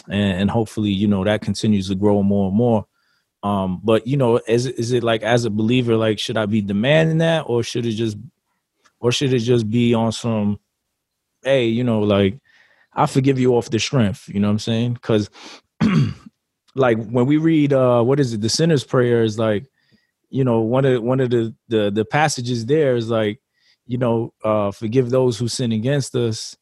and, 0.10 0.42
and 0.42 0.52
hopefully 0.52 0.90
you 0.90 1.08
know 1.08 1.24
that 1.24 1.42
continues 1.42 1.88
to 1.90 1.96
grow 1.96 2.24
more 2.24 2.48
and 2.50 2.58
more. 2.58 2.86
Um 3.44 3.82
but 3.84 4.08
you 4.08 4.18
know 4.18 4.40
is, 4.48 4.66
is 4.66 4.92
it 4.92 5.04
like 5.04 5.24
as 5.24 5.46
a 5.46 5.50
believer 5.50 5.96
like 5.96 6.20
should 6.20 6.38
i 6.38 6.46
be 6.46 6.62
demanding 6.62 7.20
that 7.20 7.42
or 7.48 7.64
should 7.64 7.86
it 7.86 7.92
just 7.92 8.18
or 9.00 9.12
should 9.12 9.34
it 9.34 9.40
just 9.40 9.70
be 9.70 9.94
on 9.94 10.12
some 10.12 10.60
hey 11.44 11.68
you 11.68 11.84
know 11.84 12.00
like 12.00 12.40
i 12.94 13.06
forgive 13.06 13.40
you 13.40 13.54
off 13.54 13.70
the 13.70 13.80
strength 13.80 14.28
you 14.28 14.40
know 14.40 14.48
what 14.48 14.54
i'm 14.54 14.60
saying? 14.60 14.94
Because 14.94 15.30
like 16.76 16.98
when 17.06 17.26
we 17.26 17.38
read 17.38 17.74
uh 17.74 18.02
what 18.02 18.20
is 18.20 18.34
it 18.34 18.42
the 18.42 18.50
sinner's 18.50 18.84
prayer 18.84 19.24
is 19.24 19.38
like 19.38 19.68
you 20.30 20.44
know 20.44 20.62
one 20.62 20.86
of 20.86 21.02
one 21.04 21.20
of 21.20 21.30
the 21.30 21.54
the, 21.68 21.92
the 21.92 22.06
passages 22.06 22.66
there 22.66 22.96
is 22.96 23.10
like 23.10 23.40
you 23.86 23.98
know 23.98 24.34
uh 24.44 24.72
forgive 24.72 25.10
those 25.10 25.38
who 25.38 25.48
sin 25.48 25.72
against 25.72 26.16
us 26.16 26.58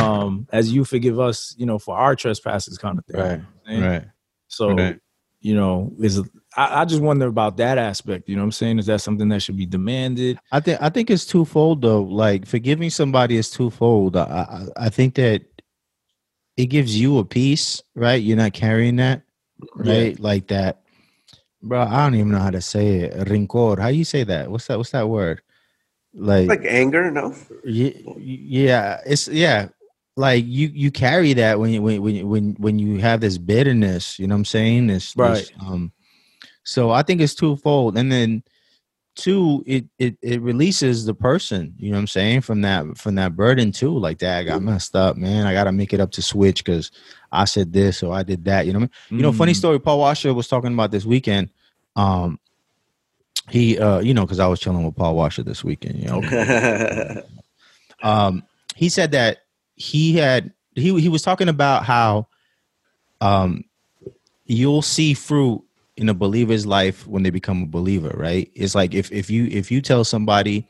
um 0.00 0.46
as 0.52 0.72
you 0.72 0.84
forgive 0.84 1.18
us 1.20 1.54
you 1.58 1.66
know 1.66 1.78
for 1.78 1.96
our 1.96 2.14
trespasses 2.16 2.78
kind 2.78 2.98
of 2.98 3.04
thing 3.06 3.20
Right. 3.20 3.30
You 3.30 3.36
know 3.36 3.44
what 3.44 3.68
I'm 3.68 3.74
saying? 3.74 3.82
Right. 3.90 4.04
so 4.48 4.68
Right. 4.70 5.00
you 5.40 5.54
know 5.54 5.92
is 6.00 6.20
I, 6.56 6.82
I 6.82 6.84
just 6.84 7.02
wonder 7.02 7.26
about 7.26 7.56
that 7.58 7.78
aspect 7.78 8.28
you 8.28 8.36
know 8.36 8.42
what 8.42 8.46
i'm 8.46 8.52
saying 8.52 8.78
is 8.78 8.86
that 8.86 9.00
something 9.00 9.28
that 9.30 9.42
should 9.42 9.56
be 9.56 9.66
demanded 9.66 10.38
I 10.52 10.60
think 10.60 10.80
I 10.82 10.88
think 10.90 11.10
it's 11.10 11.24
twofold 11.26 11.82
though. 11.82 12.02
Like 12.02 12.46
forgiving 12.46 12.90
somebody 12.90 13.36
is 13.36 13.50
twofold. 13.50 14.16
I 14.16 14.22
I, 14.22 14.86
I 14.86 14.88
think 14.90 15.14
that 15.16 15.42
it 16.58 16.66
gives 16.66 16.98
you 17.00 17.18
a 17.18 17.24
peace, 17.24 17.82
right? 17.94 18.22
You're 18.22 18.36
not 18.36 18.52
carrying 18.52 18.96
that, 18.96 19.22
right? 19.74 20.18
Like 20.20 20.48
that, 20.48 20.82
bro. 21.62 21.80
I 21.82 22.04
don't 22.04 22.14
even 22.14 22.30
know 22.30 22.38
how 22.40 22.50
to 22.50 22.60
say 22.60 23.00
it. 23.00 23.14
Rincor. 23.28 23.78
How 23.78 23.88
you 23.88 24.04
say 24.04 24.22
that? 24.24 24.50
What's 24.50 24.66
that? 24.66 24.76
What's 24.76 24.90
that 24.90 25.08
word? 25.08 25.40
Like, 26.12 26.48
Like 26.48 26.64
anger, 26.66 27.10
no? 27.10 27.34
Ye- 27.64 28.04
yeah, 28.18 29.00
it's 29.06 29.28
yeah. 29.28 29.68
Like 30.16 30.44
you 30.46 30.68
you 30.74 30.90
carry 30.90 31.32
that 31.34 31.58
when 31.58 31.70
you 31.70 31.80
when 31.82 32.02
when 32.02 32.28
when 32.28 32.52
when 32.58 32.78
you 32.78 32.98
have 32.98 33.20
this 33.20 33.38
bitterness, 33.38 34.18
you 34.18 34.26
know 34.26 34.34
what 34.34 34.40
I'm 34.40 34.44
saying? 34.44 34.86
This, 34.88 35.14
this, 35.14 35.16
Right. 35.16 35.52
um 35.60 35.92
so 36.64 36.90
I 36.90 37.02
think 37.02 37.20
it's 37.20 37.34
twofold. 37.34 37.96
And 37.96 38.12
then 38.12 38.42
two, 39.16 39.62
it 39.66 39.86
it 39.98 40.16
it 40.22 40.40
releases 40.42 41.06
the 41.06 41.14
person, 41.14 41.74
you 41.78 41.90
know 41.90 41.96
what 41.96 42.00
I'm 42.02 42.06
saying, 42.08 42.42
from 42.42 42.60
that 42.62 42.98
from 42.98 43.14
that 43.16 43.34
burden 43.34 43.72
too. 43.72 43.98
Like 43.98 44.18
that, 44.18 44.38
I 44.38 44.44
got 44.44 44.62
messed 44.62 44.94
up, 44.94 45.16
man. 45.16 45.46
I 45.46 45.54
gotta 45.54 45.72
make 45.72 45.92
it 45.94 46.00
up 46.00 46.10
to 46.12 46.22
switch 46.22 46.62
because 46.62 46.90
I 47.32 47.46
said 47.46 47.72
this 47.72 48.02
or 48.02 48.14
I 48.14 48.22
did 48.22 48.44
that. 48.44 48.66
You 48.66 48.74
know 48.74 48.80
what 48.80 48.90
I 49.10 49.12
mean? 49.14 49.18
You 49.18 49.22
know, 49.24 49.32
funny 49.32 49.52
Mm. 49.52 49.56
story. 49.56 49.80
Paul 49.80 49.98
Washer 50.00 50.34
was 50.34 50.46
talking 50.46 50.74
about 50.74 50.90
this 50.90 51.06
weekend. 51.06 51.48
Um, 51.96 52.38
he, 53.50 53.78
uh, 53.78 54.00
you 54.00 54.14
know, 54.14 54.24
because 54.24 54.38
I 54.40 54.46
was 54.46 54.60
chilling 54.60 54.84
with 54.84 54.94
Paul 54.96 55.16
Washer 55.16 55.42
this 55.42 55.64
weekend. 55.64 55.98
You 55.98 56.06
know, 56.08 57.22
um, 58.02 58.42
he 58.76 58.88
said 58.88 59.12
that 59.12 59.38
he 59.74 60.14
had 60.14 60.52
he 60.74 60.98
he 61.00 61.08
was 61.08 61.22
talking 61.22 61.48
about 61.48 61.84
how 61.84 62.26
um 63.20 63.64
you'll 64.44 64.82
see 64.82 65.14
fruit 65.14 65.62
in 65.96 66.08
a 66.08 66.14
believer's 66.14 66.66
life 66.66 67.06
when 67.06 67.22
they 67.22 67.30
become 67.30 67.62
a 67.62 67.66
believer 67.66 68.14
right? 68.16 68.50
It's 68.54 68.74
like 68.74 68.94
if 68.94 69.10
if 69.12 69.30
you 69.30 69.46
if 69.46 69.70
you 69.70 69.80
tell 69.80 70.04
somebody 70.04 70.68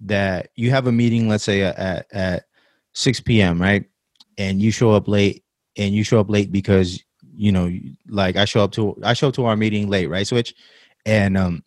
that 0.00 0.50
you 0.56 0.70
have 0.70 0.86
a 0.86 0.92
meeting 0.92 1.28
let's 1.28 1.44
say 1.44 1.62
at 1.62 2.06
at 2.12 2.44
6 2.92 3.20
p.m 3.20 3.60
right? 3.60 3.84
And 4.38 4.60
you 4.60 4.70
show 4.70 4.92
up 4.92 5.08
late 5.08 5.44
and 5.76 5.94
you 5.94 6.04
show 6.04 6.20
up 6.20 6.30
late 6.30 6.50
because 6.50 7.02
you 7.34 7.52
know 7.52 7.70
like 8.08 8.36
i 8.36 8.44
show 8.44 8.62
up 8.62 8.72
to 8.72 8.96
i 9.02 9.12
show 9.12 9.28
up 9.28 9.34
to 9.34 9.44
our 9.44 9.56
meeting 9.56 9.88
late 9.88 10.06
right 10.08 10.26
switch? 10.26 10.54
And 11.06 11.36
um 11.36 11.62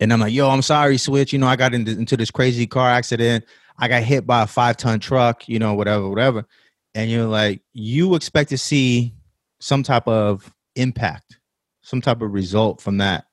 and 0.00 0.12
i'm 0.12 0.20
like 0.20 0.32
yo 0.32 0.48
i'm 0.48 0.62
sorry 0.62 0.98
switch. 0.98 1.32
You 1.32 1.38
know 1.38 1.46
i 1.46 1.56
got 1.56 1.74
into, 1.74 1.92
into 1.92 2.16
this 2.16 2.30
crazy 2.30 2.66
car 2.66 2.90
accident 2.90 3.44
I 3.78 3.88
got 3.88 4.02
hit 4.02 4.26
by 4.26 4.42
a 4.42 4.46
five 4.46 4.76
ton 4.76 5.00
truck, 5.00 5.48
you 5.48 5.58
know, 5.58 5.74
whatever, 5.74 6.08
whatever. 6.08 6.44
And 6.94 7.10
you're 7.10 7.26
like, 7.26 7.62
you 7.72 8.14
expect 8.14 8.50
to 8.50 8.58
see 8.58 9.14
some 9.60 9.82
type 9.82 10.06
of 10.06 10.52
impact, 10.76 11.38
some 11.82 12.00
type 12.00 12.20
of 12.22 12.32
result 12.32 12.80
from 12.80 12.98
that 12.98 13.24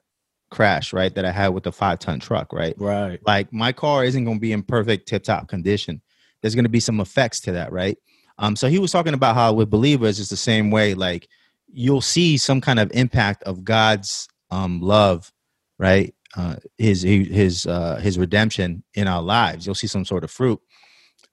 crash, 0.49 0.93
right? 0.93 1.13
That 1.13 1.25
I 1.25 1.31
had 1.31 1.49
with 1.49 1.63
the 1.63 1.71
five 1.71 1.99
ton 1.99 2.19
truck, 2.19 2.53
right? 2.53 2.73
right 2.77 3.19
Like 3.25 3.51
my 3.51 3.71
car 3.71 4.03
isn't 4.03 4.23
going 4.23 4.37
to 4.37 4.41
be 4.41 4.53
in 4.53 4.63
perfect 4.63 5.07
tip 5.07 5.23
top 5.23 5.47
condition. 5.47 6.01
There's 6.41 6.55
going 6.55 6.65
to 6.65 6.69
be 6.69 6.79
some 6.79 6.99
effects 6.99 7.41
to 7.41 7.51
that, 7.53 7.71
right? 7.71 7.97
Um, 8.37 8.55
so 8.55 8.69
he 8.69 8.79
was 8.79 8.91
talking 8.91 9.13
about 9.13 9.35
how 9.35 9.51
with 9.53 9.69
believers, 9.69 10.19
it's 10.19 10.29
the 10.29 10.37
same 10.37 10.71
way. 10.71 10.93
Like 10.93 11.27
you'll 11.71 12.01
see 12.01 12.37
some 12.37 12.61
kind 12.61 12.79
of 12.79 12.91
impact 12.93 13.43
of 13.43 13.63
God's 13.63 14.27
um, 14.49 14.81
love, 14.81 15.31
right? 15.77 16.15
Uh, 16.37 16.55
his 16.77 17.01
his 17.01 17.65
uh, 17.65 17.95
his 17.97 18.19
redemption 18.19 18.83
in 18.93 19.07
our 19.07 19.21
lives. 19.21 19.65
You'll 19.65 19.73
see 19.75 19.87
some 19.87 20.05
sort 20.05 20.23
of 20.23 20.29
fruit. 20.29 20.59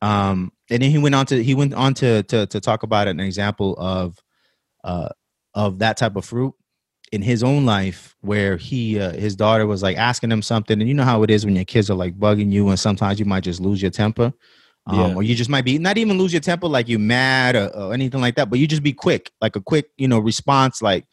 Um, 0.02 0.52
and 0.70 0.82
then 0.82 0.90
he 0.90 0.98
went 0.98 1.14
on 1.14 1.26
to 1.26 1.42
he 1.42 1.54
went 1.54 1.74
on 1.74 1.94
to 1.94 2.22
to, 2.24 2.46
to 2.46 2.60
talk 2.60 2.82
about 2.82 3.06
an 3.08 3.20
example 3.20 3.74
of 3.78 4.18
uh, 4.84 5.08
of 5.54 5.78
that 5.80 5.96
type 5.98 6.16
of 6.16 6.24
fruit 6.24 6.54
in 7.12 7.22
his 7.22 7.42
own 7.44 7.64
life 7.66 8.16
where 8.20 8.56
he 8.56 8.98
uh, 8.98 9.12
his 9.12 9.36
daughter 9.36 9.66
was 9.66 9.82
like 9.82 9.96
asking 9.96 10.32
him 10.32 10.42
something 10.42 10.80
and 10.80 10.88
you 10.88 10.94
know 10.94 11.04
how 11.04 11.22
it 11.22 11.30
is 11.30 11.44
when 11.44 11.54
your 11.56 11.64
kids 11.64 11.88
are 11.90 11.94
like 11.94 12.18
bugging 12.18 12.50
you 12.50 12.68
and 12.68 12.80
sometimes 12.80 13.18
you 13.18 13.24
might 13.24 13.44
just 13.44 13.60
lose 13.60 13.80
your 13.80 13.90
temper 13.92 14.32
um, 14.86 14.98
Yeah. 14.98 15.14
or 15.14 15.22
you 15.22 15.34
just 15.34 15.48
might 15.50 15.64
be 15.64 15.78
not 15.78 15.98
even 15.98 16.18
lose 16.18 16.32
your 16.32 16.40
temper 16.40 16.66
like 16.68 16.88
you're 16.88 16.98
mad 16.98 17.54
or, 17.54 17.68
or 17.76 17.94
anything 17.94 18.20
like 18.20 18.34
that 18.36 18.50
but 18.50 18.58
you 18.58 18.66
just 18.66 18.82
be 18.82 18.92
quick 18.92 19.30
like 19.40 19.54
a 19.56 19.60
quick 19.60 19.86
you 19.96 20.08
know 20.08 20.18
response 20.18 20.82
like 20.82 21.06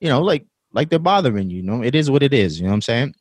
you 0.00 0.08
know 0.08 0.22
like 0.22 0.46
like 0.74 0.90
they're 0.90 0.98
bothering 0.98 1.50
you 1.50 1.58
you 1.58 1.62
know? 1.62 1.82
It 1.82 1.94
is 1.94 2.10
what 2.10 2.22
it 2.22 2.34
is 2.34 2.58
you 2.58 2.64
know 2.64 2.70
what 2.70 2.74
i'm 2.74 2.82
saying? 2.82 3.14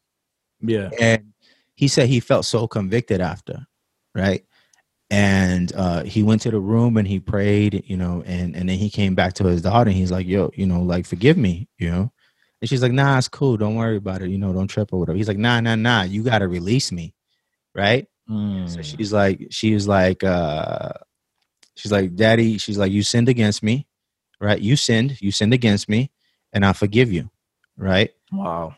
Yeah. 0.62 0.90
And 1.00 1.34
he 1.76 1.88
said 1.88 2.10
he 2.10 2.20
felt 2.20 2.46
so 2.46 2.68
convicted 2.68 3.22
after 3.22 3.66
right? 4.16 4.44
And 5.10 5.72
uh 5.76 6.04
he 6.04 6.24
went 6.24 6.42
to 6.42 6.52
the 6.52 6.60
room 6.60 6.98
and 6.98 7.08
he 7.08 7.20
prayed 7.20 7.84
you 7.88 7.98
know 7.98 8.24
and 8.26 8.56
and 8.56 8.68
then 8.68 8.78
he 8.78 8.90
came 8.90 9.16
back 9.16 9.34
to 9.34 9.46
his 9.46 9.62
daughter 9.62 9.90
and 9.90 9.98
he's 9.98 10.12
like 10.12 10.28
yo 10.28 10.52
you 10.56 10.66
know 10.66 10.82
like 10.82 11.06
forgive 11.06 11.38
me 11.38 11.68
you 11.78 11.90
know? 11.90 12.12
And 12.62 12.70
she's 12.70 12.82
like 12.82 12.92
nah 12.92 13.18
it's 13.18 13.28
cool. 13.28 13.58
Don't 13.58 13.76
worry 13.76 13.98
about 13.98 14.22
it. 14.22 14.30
You 14.30 14.38
know 14.38 14.54
don't 14.54 14.68
trip 14.68 14.92
or 14.92 15.00
whatever. 15.00 15.18
He's 15.18 15.28
like 15.28 15.38
nah 15.38 15.60
nah 15.62 15.76
nah. 15.76 16.04
You 16.04 16.24
gotta 16.24 16.48
release 16.48 16.92
me 16.92 17.14
right? 17.76 18.08
Mm. 18.30 18.70
so 18.70 18.82
she's 18.82 19.12
like 19.12 19.48
she's 19.52 19.86
like 19.86 20.24
uh 20.24 20.94
she's 21.76 21.92
like 21.92 22.16
daddy 22.16 22.58
she's 22.58 22.78
like 22.78 22.90
you 22.90 23.04
sinned 23.04 23.28
against 23.28 23.62
me 23.62 23.86
right? 24.44 24.60
You 24.60 24.76
sinned, 24.76 25.22
you 25.22 25.32
sinned 25.32 25.54
against 25.54 25.88
me, 25.88 26.12
and 26.52 26.66
I 26.66 26.74
forgive 26.74 27.12
you, 27.12 27.32
right? 27.78 28.12
Wow. 28.32 28.76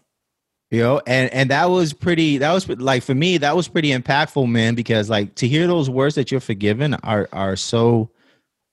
You 0.72 0.82
know, 0.82 1.02
and 1.06 1.32
and 1.32 1.52
that 1.52 1.66
was 1.70 1.94
pretty. 1.94 2.40
That 2.40 2.52
was 2.52 2.68
like 2.68 3.04
for 3.04 3.14
me, 3.16 3.38
that 3.38 3.56
was 3.56 3.68
pretty 3.68 3.90
impactful, 3.90 4.50
man. 4.50 4.76
Because 4.76 5.10
like 5.10 5.36
to 5.36 5.48
hear 5.48 5.68
those 5.68 5.90
words 5.90 6.16
that 6.16 6.32
you're 6.32 6.40
forgiven 6.42 6.96
are 6.96 7.30
are 7.32 7.56
so, 7.56 8.10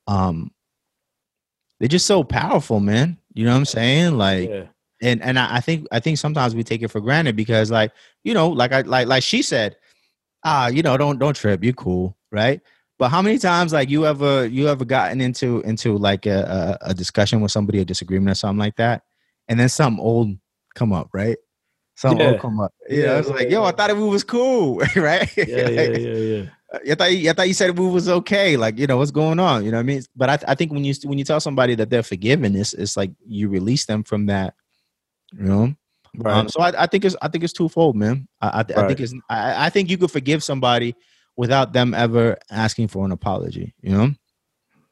um, 0.09 0.51
they're 1.79 1.89
just 1.89 2.07
so 2.07 2.25
powerful, 2.25 2.81
man. 2.81 3.19
You 3.35 3.45
know 3.45 3.53
what 3.53 3.59
I'm 3.59 3.65
saying? 3.67 4.17
Like, 4.19 4.49
Yeah. 4.49 4.65
and 5.03 5.23
and 5.23 5.39
I 5.39 5.57
I 5.57 5.61
think 5.61 5.87
I 5.93 6.01
think 6.01 6.19
sometimes 6.19 6.55
we 6.55 6.65
take 6.65 6.83
it 6.83 6.89
for 6.89 7.01
granted 7.01 7.37
because 7.37 7.71
like 7.71 7.93
you 8.25 8.33
know 8.35 8.49
like 8.49 8.73
I 8.73 8.81
like 8.81 9.07
like 9.07 9.23
she 9.23 9.43
said, 9.43 9.77
ah 10.45 10.69
you 10.69 10.83
know 10.83 10.97
don't 10.97 11.19
don't 11.19 11.37
trip 11.37 11.63
you 11.63 11.75
cool 11.75 12.17
right. 12.33 12.61
But 12.99 13.11
how 13.11 13.21
many 13.21 13.39
times 13.39 13.73
like 13.73 13.91
you 13.91 14.07
ever 14.07 14.47
you 14.47 14.69
ever 14.69 14.85
gotten 14.85 15.21
into 15.21 15.61
into 15.63 15.99
like 15.99 16.25
a, 16.27 16.79
a, 16.83 16.91
a 16.91 16.95
discussion 16.95 17.41
with 17.41 17.53
somebody 17.53 17.81
a 17.81 17.85
disagreement 17.85 18.31
or 18.33 18.35
something 18.37 18.59
like 18.61 18.77
that, 18.77 19.03
and 19.49 19.59
then 19.61 19.69
something 19.69 20.03
old 20.03 20.37
come 20.75 20.93
up 20.93 21.09
right. 21.13 21.37
Something 21.95 22.21
Yeah. 22.21 22.33
old 22.33 22.41
come 22.41 22.61
up. 22.61 22.73
You 22.89 23.03
Yeah, 23.05 23.13
I 23.13 23.19
was 23.19 23.29
yeah, 23.29 23.35
like, 23.35 23.51
yo, 23.51 23.63
I 23.63 23.67
yeah. 23.67 23.71
thought 23.73 23.97
we 23.97 24.03
was 24.05 24.25
cool, 24.25 24.77
right? 24.97 25.31
Yeah, 25.37 25.69
yeah, 25.69 25.69
yeah, 25.69 26.17
yeah. 26.17 26.45
I 26.91 26.95
thought 26.95 27.13
you, 27.15 27.29
I 27.31 27.33
thought 27.35 27.49
you 27.49 27.55
said 27.55 27.79
we 27.79 27.87
was 27.87 28.09
okay. 28.09 28.57
Like, 28.57 28.79
you 28.79 28.87
know, 28.87 28.97
what's 28.97 29.11
going 29.11 29.39
on? 29.39 29.63
You 29.65 29.71
know 29.71 29.77
what 29.77 29.81
I 29.83 29.85
mean? 29.85 30.03
But 30.17 30.31
I, 30.31 30.53
I 30.53 30.55
think 30.55 30.73
when 30.73 30.85
you 30.85 30.95
when 31.05 31.19
you 31.19 31.25
tell 31.25 31.39
somebody 31.39 31.75
that 31.75 31.91
they're 31.91 32.03
forgiven, 32.03 32.57
it's 32.57 32.73
it's 32.73 32.97
like 32.97 33.11
you 33.27 33.51
release 33.51 33.85
them 33.85 34.05
from 34.05 34.27
that. 34.27 34.55
You 35.33 35.45
know. 35.45 35.75
Right. 36.17 36.35
Um, 36.35 36.49
so 36.49 36.61
I, 36.61 36.83
I 36.83 36.87
think 36.87 37.05
it's 37.05 37.17
I 37.21 37.29
think 37.29 37.45
it's 37.45 37.53
twofold, 37.53 37.95
man. 37.97 38.27
I 38.41 38.49
I, 38.49 38.81
I 38.83 38.87
think 38.87 39.01
it's 39.01 39.15
I, 39.29 39.67
I 39.67 39.71
think 39.71 39.91
you 39.91 39.99
could 39.99 40.11
forgive 40.11 40.43
somebody 40.43 40.95
without 41.37 41.75
them 41.75 41.93
ever 41.93 42.39
asking 42.51 42.89
for 42.89 43.05
an 43.05 43.13
apology. 43.13 43.75
You 43.83 43.91
know. 43.93 44.11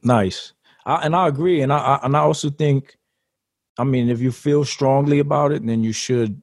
Nice. 0.02 0.52
I, 0.84 0.96
and 1.06 1.14
I 1.16 1.28
agree. 1.28 1.62
And 1.62 1.72
I, 1.72 1.78
I 1.78 2.00
and 2.04 2.14
I 2.16 2.20
also 2.20 2.50
think, 2.50 2.96
I 3.80 3.84
mean, 3.84 4.08
if 4.10 4.20
you 4.20 4.30
feel 4.32 4.64
strongly 4.64 5.18
about 5.18 5.52
it, 5.52 5.64
then 5.66 5.82
you 5.82 5.92
should 5.92 6.40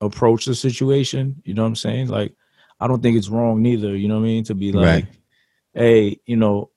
approach 0.00 0.44
the 0.44 0.54
situation. 0.54 1.40
You 1.44 1.54
know 1.54 1.62
what 1.62 1.68
I'm 1.68 1.76
saying? 1.76 2.08
Like, 2.08 2.32
I 2.80 2.86
don't 2.86 3.02
think 3.02 3.16
it's 3.16 3.28
wrong 3.30 3.62
neither. 3.62 3.96
You 3.96 4.08
know 4.08 4.16
what 4.16 4.26
I 4.28 4.32
mean? 4.32 4.44
To 4.44 4.54
be 4.54 4.72
like, 4.72 4.84
Right. 4.86 5.06
hey, 5.74 6.20
you 6.26 6.36
know, 6.36 6.70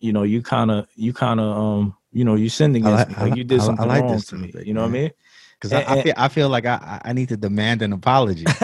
you 0.00 0.12
know, 0.12 0.22
you 0.22 0.42
kind 0.42 0.70
of, 0.70 0.86
you 0.94 1.12
kind 1.12 1.40
of, 1.40 1.56
um, 1.56 1.96
you 2.12 2.24
know, 2.24 2.34
you 2.36 2.48
sinned 2.48 2.76
I 2.76 2.78
against 2.80 2.98
like- 2.98 3.08
me. 3.08 3.14
Like 3.14 3.30
like- 3.30 3.36
you 3.38 3.44
did 3.44 3.54
I 3.54 3.56
li- 3.56 3.62
I 3.62 3.66
something 3.66 3.88
like 3.88 4.02
wrong 4.02 4.12
this 4.12 4.26
to 4.26 4.36
me. 4.36 4.52
topic, 4.52 4.66
You 4.66 4.74
know 4.74 4.82
what 4.82 4.88
I 4.88 4.92
mean? 4.92 5.10
Because 5.60 5.72
I, 5.72 5.80
I 5.92 6.02
feel 6.02 6.14
I 6.16 6.28
feel 6.28 6.48
like 6.48 6.66
I 6.66 7.00
I 7.04 7.12
need 7.12 7.28
to 7.30 7.36
demand 7.36 7.82
an 7.82 7.92
apology. 7.92 8.44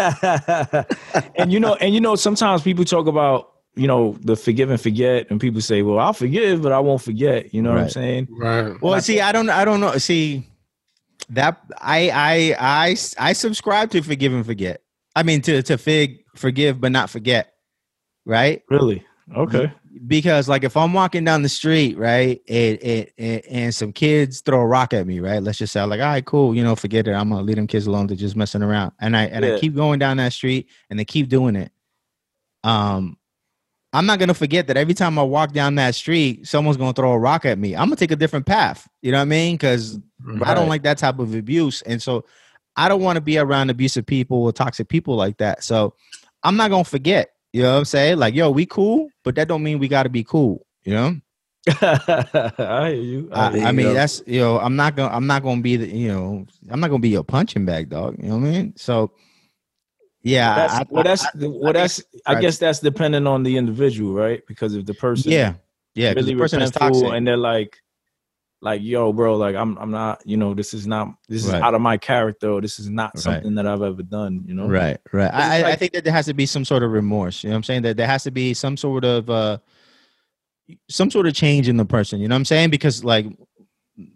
and 1.37 1.53
you 1.53 1.59
know, 1.61 1.75
and 1.77 1.92
you 1.94 2.01
know, 2.01 2.14
sometimes 2.14 2.62
people 2.62 2.85
talk 2.85 3.07
about 3.09 3.51
you 3.75 3.88
know 3.88 4.16
the 4.20 4.37
forgive 4.37 4.70
and 4.70 4.81
forget, 4.81 5.27
and 5.31 5.40
people 5.40 5.61
say, 5.61 5.83
"Well, 5.83 5.99
I'll 5.99 6.12
forgive, 6.12 6.62
but 6.62 6.70
I 6.70 6.79
won't 6.79 7.03
forget." 7.03 7.53
You 7.53 7.62
know 7.62 7.70
what 7.73 7.81
I'm 7.81 7.90
saying? 7.90 8.29
Right. 8.31 8.81
Well, 8.81 9.01
see, 9.01 9.20
I 9.20 9.33
don't, 9.33 9.51
I 9.51 9.64
don't 9.64 9.81
know. 9.81 9.97
See, 9.99 10.47
that 11.35 11.61
I, 11.81 12.11
I, 12.11 12.57
I, 12.59 12.97
I 13.18 13.33
subscribe 13.33 13.90
to 13.90 14.03
forgive 14.03 14.33
and 14.33 14.44
forget. 14.44 14.83
I 15.16 15.23
mean, 15.23 15.42
to 15.42 15.62
to 15.62 15.79
fig 15.79 16.25
forgive 16.35 16.81
but 16.81 16.92
not 16.92 17.11
forget, 17.11 17.55
right? 18.25 18.62
Really? 18.68 19.05
Okay. 19.37 19.73
Because 20.07 20.49
like 20.49 20.64
if 20.64 20.77
I'm 20.77 20.92
walking 20.92 21.25
down 21.25 21.42
the 21.42 21.49
street, 21.49 21.97
right, 21.97 22.42
and, 22.49 22.79
and, 22.83 23.07
and, 23.16 23.47
and 23.47 23.75
some 23.75 23.92
kids 23.92 24.40
throw 24.40 24.61
a 24.61 24.66
rock 24.66 24.92
at 24.92 25.07
me, 25.07 25.20
right? 25.20 25.42
Let's 25.42 25.59
just 25.59 25.73
say, 25.73 25.83
like, 25.85 26.01
all 26.01 26.07
right, 26.07 26.25
cool, 26.25 26.55
you 26.55 26.64
know, 26.64 26.75
forget 26.75 27.07
it. 27.07 27.12
I'm 27.12 27.31
gonna 27.31 27.42
leave 27.42 27.57
them 27.57 27.68
kids 27.68 27.87
alone. 27.87 28.09
They're 28.09 28.16
just 28.16 28.37
messing 28.37 28.62
around, 28.62 28.92
and 29.01 29.16
I 29.16 29.25
and 29.27 29.44
I 29.44 29.59
keep 29.61 29.75
going 29.75 30.01
down 30.01 30.16
that 30.16 30.33
street, 30.33 30.68
and 30.90 30.99
they 30.99 31.05
keep 31.05 31.29
doing 31.29 31.55
it. 31.55 31.70
Um, 32.64 33.18
I'm 33.94 34.07
not 34.07 34.18
gonna 34.18 34.35
forget 34.35 34.66
that 34.66 34.76
every 34.76 34.92
time 34.92 35.18
I 35.20 35.22
walk 35.22 35.52
down 35.52 35.76
that 35.76 35.94
street, 35.94 36.48
someone's 36.48 36.76
gonna 36.76 36.92
throw 36.92 37.12
a 37.12 37.18
rock 37.18 37.44
at 37.44 37.59
me. 37.59 37.76
I'm 37.76 37.87
gonna 37.87 37.96
take 37.96 38.11
a 38.11 38.16
different 38.16 38.44
path. 38.44 38.88
You 39.02 39.12
know 39.12 39.18
what 39.18 39.22
I 39.22 39.26
mean? 39.26 39.54
Because 39.54 40.00
I 40.42 40.52
don't 40.52 40.68
like 40.68 40.83
that 40.83 40.98
type 40.98 41.20
of 41.20 41.33
abuse, 41.33 41.80
and 41.83 42.02
so 42.02 42.24
I 42.76 42.88
don't 42.88 43.02
want 43.02 43.16
to 43.16 43.20
be 43.20 43.38
around 43.38 43.70
abusive 43.70 44.04
people 44.04 44.42
or 44.42 44.52
toxic 44.52 44.88
people 44.88 45.14
like 45.14 45.38
that. 45.38 45.62
So 45.62 45.94
I'm 46.42 46.57
not 46.57 46.70
gonna 46.70 46.83
forget. 46.83 47.30
You 47.52 47.62
know 47.62 47.72
what 47.72 47.78
I'm 47.78 47.85
saying? 47.85 48.18
Like, 48.18 48.35
yo, 48.35 48.50
we 48.50 48.66
cool, 48.66 49.11
but 49.22 49.37
that 49.37 49.46
don't 49.46 49.62
mean 49.62 49.78
we 49.78 49.87
got 49.87 50.02
to 50.02 50.09
be 50.09 50.24
cool. 50.24 50.66
You 50.83 50.94
know? 50.94 51.16
I 51.68 52.90
hear 52.90 53.00
you. 53.00 53.28
I 53.30 53.46
I, 53.46 53.52
hear 53.52 53.66
I 53.66 53.70
you. 53.70 53.76
mean, 53.76 53.94
that's 53.94 54.24
you 54.26 54.40
know, 54.40 54.59
I'm 54.59 54.74
not 54.74 54.96
gonna, 54.96 55.14
I'm 55.14 55.28
not 55.28 55.44
gonna 55.44 55.61
be 55.62 55.76
the, 55.76 55.87
you 55.87 56.09
know, 56.09 56.46
I'm 56.68 56.80
not 56.80 56.90
gonna 56.90 56.98
be 56.98 57.11
your 57.11 57.22
punching 57.22 57.64
bag, 57.64 57.90
dog. 57.90 58.16
You 58.20 58.30
know 58.30 58.38
what 58.38 58.48
I 58.48 58.50
mean? 58.50 58.74
So, 58.76 59.12
yeah, 60.24 60.54
that's, 60.56 60.74
I, 60.74 60.87
well, 60.90 61.04
that's 61.04 61.24
I- 61.24 61.30
well, 61.34 61.72
that's. 61.72 62.02
I 62.26 62.34
right. 62.34 62.40
guess 62.40 62.58
that's 62.58 62.80
dependent 62.80 63.28
on 63.28 63.42
the 63.42 63.56
individual, 63.56 64.14
right? 64.14 64.42
Because 64.48 64.74
if 64.74 64.87
the 64.87 64.94
person, 64.94 65.30
yeah, 65.30 65.54
yeah, 65.94 66.08
really 66.14 66.32
the 66.34 66.40
person 66.40 66.62
is 66.62 66.70
toxic. 66.72 67.08
and 67.12 67.26
they're 67.26 67.37
like, 67.37 67.76
like, 68.62 68.80
yo, 68.82 69.12
bro, 69.12 69.37
like, 69.37 69.54
I'm, 69.54 69.76
I'm 69.76 69.90
not, 69.90 70.22
you 70.26 70.38
know, 70.38 70.54
this 70.54 70.72
is 70.72 70.87
not, 70.87 71.08
this 71.28 71.44
is 71.44 71.52
Right. 71.52 71.62
out 71.62 71.74
of 71.74 71.82
my 71.82 71.98
character. 71.98 72.48
Or 72.50 72.62
this 72.62 72.78
is 72.78 72.88
not 72.88 73.12
Right. 73.14 73.22
something 73.22 73.54
that 73.56 73.66
I've 73.66 73.82
ever 73.82 74.02
done. 74.02 74.42
You 74.46 74.54
know, 74.54 74.66
Right, 74.66 74.96
right. 75.12 75.30
I, 75.32 75.62
I, 75.62 75.70
I 75.72 75.76
think 75.76 75.92
that 75.92 76.02
there 76.04 76.14
has 76.14 76.24
to 76.26 76.34
be 76.34 76.46
some 76.46 76.64
sort 76.64 76.82
of 76.82 76.90
remorse. 76.90 77.44
You 77.44 77.50
know 77.50 77.54
what 77.54 77.58
I'm 77.58 77.62
saying? 77.64 77.82
That 77.82 77.98
there 77.98 78.06
has 78.06 78.22
to 78.22 78.30
be 78.30 78.54
some 78.54 78.78
sort 78.78 79.04
of 79.04 79.28
uh 79.28 79.58
some 80.88 81.10
sort 81.10 81.26
of 81.26 81.34
change 81.34 81.68
in 81.68 81.76
the 81.76 81.84
person. 81.84 82.20
You 82.20 82.28
know 82.28 82.34
what 82.34 82.38
I'm 82.38 82.44
saying? 82.46 82.70
Because 82.70 83.04
like 83.04 83.26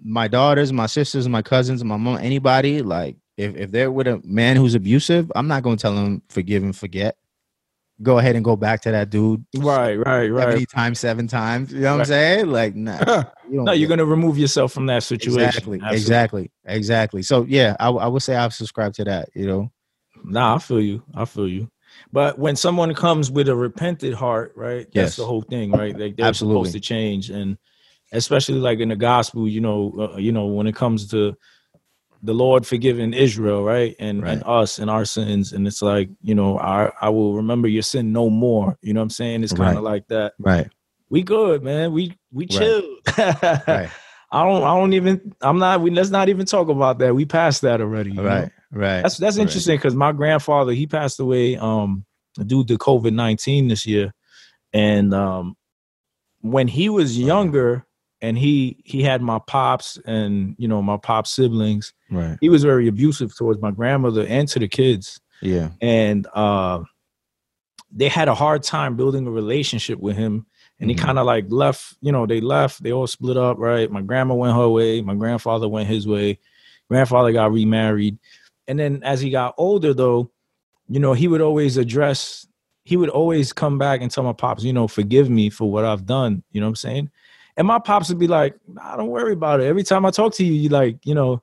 my 0.03 0.29
daughters, 0.29 0.73
my 0.73 0.87
sisters, 0.87 1.29
my 1.29 1.43
cousins, 1.43 1.85
my 1.85 1.99
mom, 1.99 2.17
anybody, 2.17 2.81
like 2.81 3.17
if, 3.39 3.57
if 3.57 3.71
they're 3.71 3.91
with 3.91 4.09
a 4.09 4.21
man 4.25 4.57
who's 4.57 4.75
abusive, 4.75 5.31
I'm 5.35 5.49
not 5.49 5.63
gonna 5.63 5.77
tell 5.77 5.95
them 5.95 6.23
forgive 6.29 6.63
and 6.63 6.77
forget. 6.77 7.17
Go 8.03 8.19
ahead 8.19 8.37
and 8.37 8.45
go 8.45 8.55
back 8.57 8.83
to 8.83 8.91
that 8.93 9.11
dude 9.11 9.45
Right, 9.57 9.97
right, 9.97 10.29
70 10.29 10.31
right. 10.31 10.69
times, 10.69 11.01
seven 11.01 11.27
times. 11.27 11.73
You 11.73 11.81
know 11.81 11.95
what 11.95 12.01
I'm 12.01 12.07
saying? 12.07 12.47
Like, 12.49 12.77
nah. 12.77 13.25
You 13.49 13.57
don't 13.57 13.65
No, 13.65 13.73
you're 13.73 13.89
gonna 13.89 14.05
remove 14.05 14.39
yourself 14.39 14.73
from 14.73 14.87
that 14.87 15.03
situation. 15.05 15.41
exactly, 15.41 15.79
Absolutely. 15.79 15.97
exactly, 15.97 16.51
exactly. 16.65 17.23
So 17.23 17.45
yeah, 17.49 17.77
I, 17.81 17.89
I 17.89 18.07
would 18.07 18.23
say 18.23 18.37
I've 18.37 18.55
subscribed 18.55 18.97
to 18.97 19.05
that, 19.05 19.31
you 19.35 19.47
know. 19.47 19.73
Nah, 20.25 20.57
I 20.57 20.59
feel 20.59 20.81
you. 20.81 21.03
I 21.15 21.25
feel 21.25 21.49
you. 21.49 21.71
But 22.13 22.39
when 22.39 22.57
someone 22.57 22.93
comes 22.95 23.31
with 23.31 23.49
a 23.49 23.57
repented 23.57 24.15
heart, 24.15 24.53
right? 24.57 24.85
That's 24.87 24.95
Yes. 24.95 25.17
the 25.17 25.25
whole 25.27 25.43
thing, 25.43 25.73
right? 25.73 25.97
Like 25.97 26.17
they're 26.17 26.27
Absolutely. 26.27 26.71
supposed 26.71 26.73
to 26.73 26.81
change, 26.81 27.31
and 27.31 27.57
especially 28.13 28.59
like 28.59 28.81
in 28.81 28.89
the 28.91 28.97
gospel, 28.97 29.49
you 29.49 29.61
know, 29.61 30.11
uh, 30.15 30.17
you 30.19 30.33
know, 30.33 30.47
when 30.47 30.67
it 30.67 30.75
comes 30.75 31.09
to 31.09 31.35
the 32.23 32.35
Lord 32.35 32.67
forgiving 32.67 33.13
Israel, 33.15 33.65
right, 33.65 33.95
and 33.99 34.27
and 34.27 34.43
us 34.45 34.79
and 34.79 34.91
our 34.91 35.05
sins, 35.05 35.53
and 35.53 35.67
it's 35.67 35.83
like, 35.83 36.09
you 36.23 36.35
know, 36.35 36.59
I 36.59 36.91
I 37.01 37.09
will 37.11 37.35
remember 37.35 37.69
your 37.69 37.83
sin 37.83 38.13
no 38.13 38.29
more. 38.31 38.77
You 38.83 38.95
know 38.95 39.01
what 39.01 39.05
I'm 39.05 39.11
saying? 39.11 39.45
It's 39.45 39.53
kind 39.53 39.77
of 39.77 39.85
Right. 39.85 39.93
like 39.93 40.09
that. 40.09 40.33
Right, 40.39 40.69
We 41.11 41.23
good, 41.23 41.63
man. 41.63 41.93
We 41.93 42.17
we 42.33 42.47
Right. 42.47 42.59
chill. 42.59 42.83
right, 43.19 43.91
I 44.33 44.45
don't 44.45 44.63
I 44.65 44.75
don't 44.77 44.93
even 44.95 45.33
I'm 45.41 45.59
not 45.59 45.81
we 45.81 45.91
let's 45.91 46.11
not 46.11 46.29
even 46.29 46.47
talk 46.47 46.69
about 46.69 46.99
that. 47.01 47.15
We 47.15 47.25
passed 47.25 47.63
that 47.63 47.81
already. 47.81 48.11
you 48.11 48.17
know? 48.17 48.25
right, 48.25 48.53
right. 48.73 49.03
That's 49.03 49.17
that's 49.17 49.37
right. 49.37 49.43
interesting 49.43 49.77
because 49.77 49.95
my 49.95 50.13
grandfather 50.13 50.73
he 50.73 50.87
passed 50.87 51.21
away 51.21 51.57
um 51.57 52.05
due 52.47 52.65
to 52.65 52.77
COVID 52.79 53.13
nineteen 53.15 53.69
this 53.69 53.87
year, 53.87 54.13
and 54.73 55.15
um 55.15 55.57
when 56.41 56.69
he 56.69 56.89
was 56.89 57.19
younger 57.19 57.85
and 58.21 58.37
he 58.39 58.77
he 58.85 59.03
had 59.03 59.23
my 59.23 59.39
pops 59.47 59.99
and 60.05 60.55
you 60.59 60.67
know 60.69 60.83
my 60.83 60.97
pops 60.97 61.31
siblings 61.31 61.93
Right. 62.11 62.37
he 62.41 62.49
was 62.49 62.65
very 62.65 62.89
abusive 62.89 63.37
towards 63.37 63.61
my 63.61 63.71
grandmother 63.71 64.27
and 64.27 64.49
to 64.49 64.59
the 64.59 64.69
kids 64.69 65.21
Yeah. 65.41 65.71
and 65.81 66.27
uh 66.35 66.83
they 67.91 68.09
had 68.09 68.29
a 68.29 68.35
hard 68.35 68.63
time 68.63 68.97
building 68.97 69.27
a 69.27 69.31
relationship 69.31 69.99
with 69.99 70.17
him 70.17 70.47
and 70.81 70.91
he 70.91 70.97
Mhm. 70.97 71.01
kind 71.01 71.19
of 71.19 71.27
like 71.27 71.47
left 71.49 71.97
you 72.01 72.13
know 72.13 72.27
they 72.27 72.41
left 72.41 72.83
they 72.83 72.93
all 72.93 73.07
split 73.07 73.37
up 73.37 73.57
right 73.59 73.91
my 73.91 74.03
grandma 74.03 74.35
went 74.35 74.57
her 74.57 74.69
way 74.69 75.01
my 75.01 75.15
grandfather 75.15 75.69
went 75.69 75.89
his 75.89 76.07
way 76.07 76.39
grandfather 76.89 77.33
got 77.33 77.53
remarried 77.53 78.19
and 78.67 78.79
then 78.79 79.03
as 79.05 79.21
he 79.21 79.31
got 79.31 79.55
older 79.59 79.95
though 79.95 80.31
you 80.89 81.01
know 81.01 81.13
he 81.13 81.29
would 81.29 81.41
always 81.41 81.77
address 81.77 82.47
he 82.85 82.97
would 82.97 83.11
always 83.11 83.53
come 83.53 83.77
back 83.79 84.01
and 84.01 84.11
tell 84.11 84.25
my 84.25 84.33
pops 84.33 84.65
you 84.65 84.73
know 84.73 84.89
forgive 84.89 85.29
me 85.31 85.51
for 85.51 85.71
what 85.71 85.85
i've 85.85 86.05
done 86.07 86.43
you 86.53 86.61
know 86.61 86.67
what 86.67 86.71
i'm 86.71 86.77
saying 86.77 87.11
and 87.59 87.67
my 87.67 87.79
pops 87.79 88.09
would 88.09 88.19
be 88.19 88.27
like 88.29 88.55
nah, 88.67 88.97
don't 88.97 89.09
worry 89.09 89.35
about 89.35 89.61
it 89.61 89.67
every 89.67 89.83
time 89.83 90.07
i 90.07 90.11
talk 90.11 90.33
to 90.33 90.45
you 90.45 90.53
you 90.55 90.69
like 90.71 90.97
you 91.05 91.15
know 91.15 91.43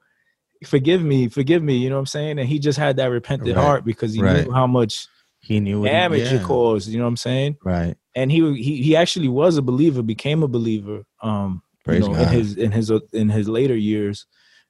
forgive 0.65 1.03
me 1.03 1.27
forgive 1.29 1.61
me 1.61 1.75
you 1.75 1.89
know 1.89 1.95
what 1.95 1.99
i'm 1.99 2.05
saying 2.07 2.39
and 2.39 2.49
he 2.49 2.57
just 2.57 2.79
had 2.79 2.95
that 2.97 3.07
repentant 3.11 3.55
Right. 3.55 3.61
heart 3.63 3.85
because 3.85 4.13
he 4.13 4.21
Right. 4.21 4.47
knew 4.47 4.51
how 4.53 4.65
much 4.65 5.07
He 5.41 5.59
knew 5.59 5.81
what 5.81 5.89
he- 5.89 5.95
damage 5.95 6.31
it 6.33 6.41
caused 6.43 6.89
you 6.89 6.97
know 6.97 7.03
what 7.03 7.09
i'm 7.09 7.17
saying 7.17 7.57
Right. 7.63 7.95
and 8.15 8.31
he 8.31 8.39
he 8.55 8.81
he 8.81 8.95
actually 8.95 9.27
was 9.27 9.57
a 9.57 9.61
believer, 9.61 10.01
became 10.01 10.41
a 10.41 10.47
believer, 10.47 11.03
um, 11.21 11.61
Praise 11.83 12.01
you 12.01 12.09
know, 12.09 12.15
in 12.15 12.29
his 12.29 12.57
in 12.57 12.71
his 12.71 12.89
in 13.13 13.29
his 13.29 13.47
later 13.49 13.75
years, 13.75 14.25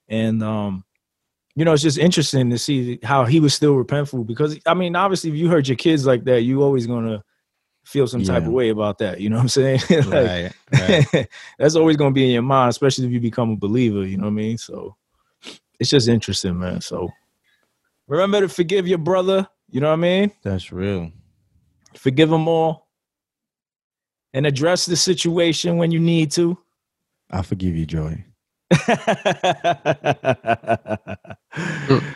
and 0.10 0.42
um, 0.44 0.84
you 1.56 1.64
know, 1.64 1.72
it's 1.74 1.84
just 1.84 1.98
interesting 2.00 2.50
to 2.50 2.58
see 2.58 3.00
how 3.04 3.24
he 3.26 3.40
was 3.40 3.54
still 3.54 3.76
repentful 3.76 4.26
because 4.26 4.58
I 4.66 4.74
mean, 4.74 4.96
obviously, 4.96 5.30
if 5.30 5.36
you 5.38 5.48
hurt 5.48 5.68
your 5.68 5.78
kids 5.78 6.06
like 6.06 6.24
that, 6.26 6.42
you 6.42 6.62
always 6.64 6.88
gonna 6.88 7.24
feel 7.86 8.08
some 8.08 8.24
type 8.24 8.42
Yeah. 8.42 8.48
of 8.48 8.54
way 8.54 8.70
about 8.70 8.98
that. 9.00 9.22
You 9.22 9.30
know 9.30 9.36
what 9.38 9.44
I'm 9.44 9.50
saying? 9.50 9.80
Like, 9.90 10.08
right. 10.08 10.52
Right. 11.14 11.28
that's 11.60 11.76
always 11.76 11.96
gonna 11.98 12.12
be 12.12 12.26
in 12.26 12.32
your 12.32 12.42
mind, 12.42 12.70
especially 12.70 13.06
if 13.06 13.12
you 13.12 13.20
become 13.22 13.52
a 13.52 13.56
believer. 13.56 14.06
You 14.06 14.18
know 14.18 14.24
what 14.26 14.32
I 14.32 14.34
mean? 14.34 14.58
So 14.58 14.96
it's 15.80 15.90
just 15.90 16.08
interesting, 16.10 16.60
man. 16.60 16.82
So 16.82 17.12
remember 18.08 18.42
to 18.42 18.50
forgive 18.50 18.88
your 18.88 18.98
brother. 18.98 19.48
You 19.70 19.82
know 19.82 19.88
what 19.88 19.94
I 19.94 19.98
mean? 19.98 20.32
That's 20.44 20.72
real. 20.72 21.12
forgive 21.96 22.30
them 22.30 22.48
all 22.48 22.88
and 24.34 24.46
address 24.46 24.86
the 24.86 24.96
situation 24.96 25.78
when 25.78 25.92
you 25.92 26.00
need 26.00 26.32
to 26.32 26.58
I 27.32 27.42
forgive 27.42 27.76
you, 27.76 27.86
Joey. 27.86 28.26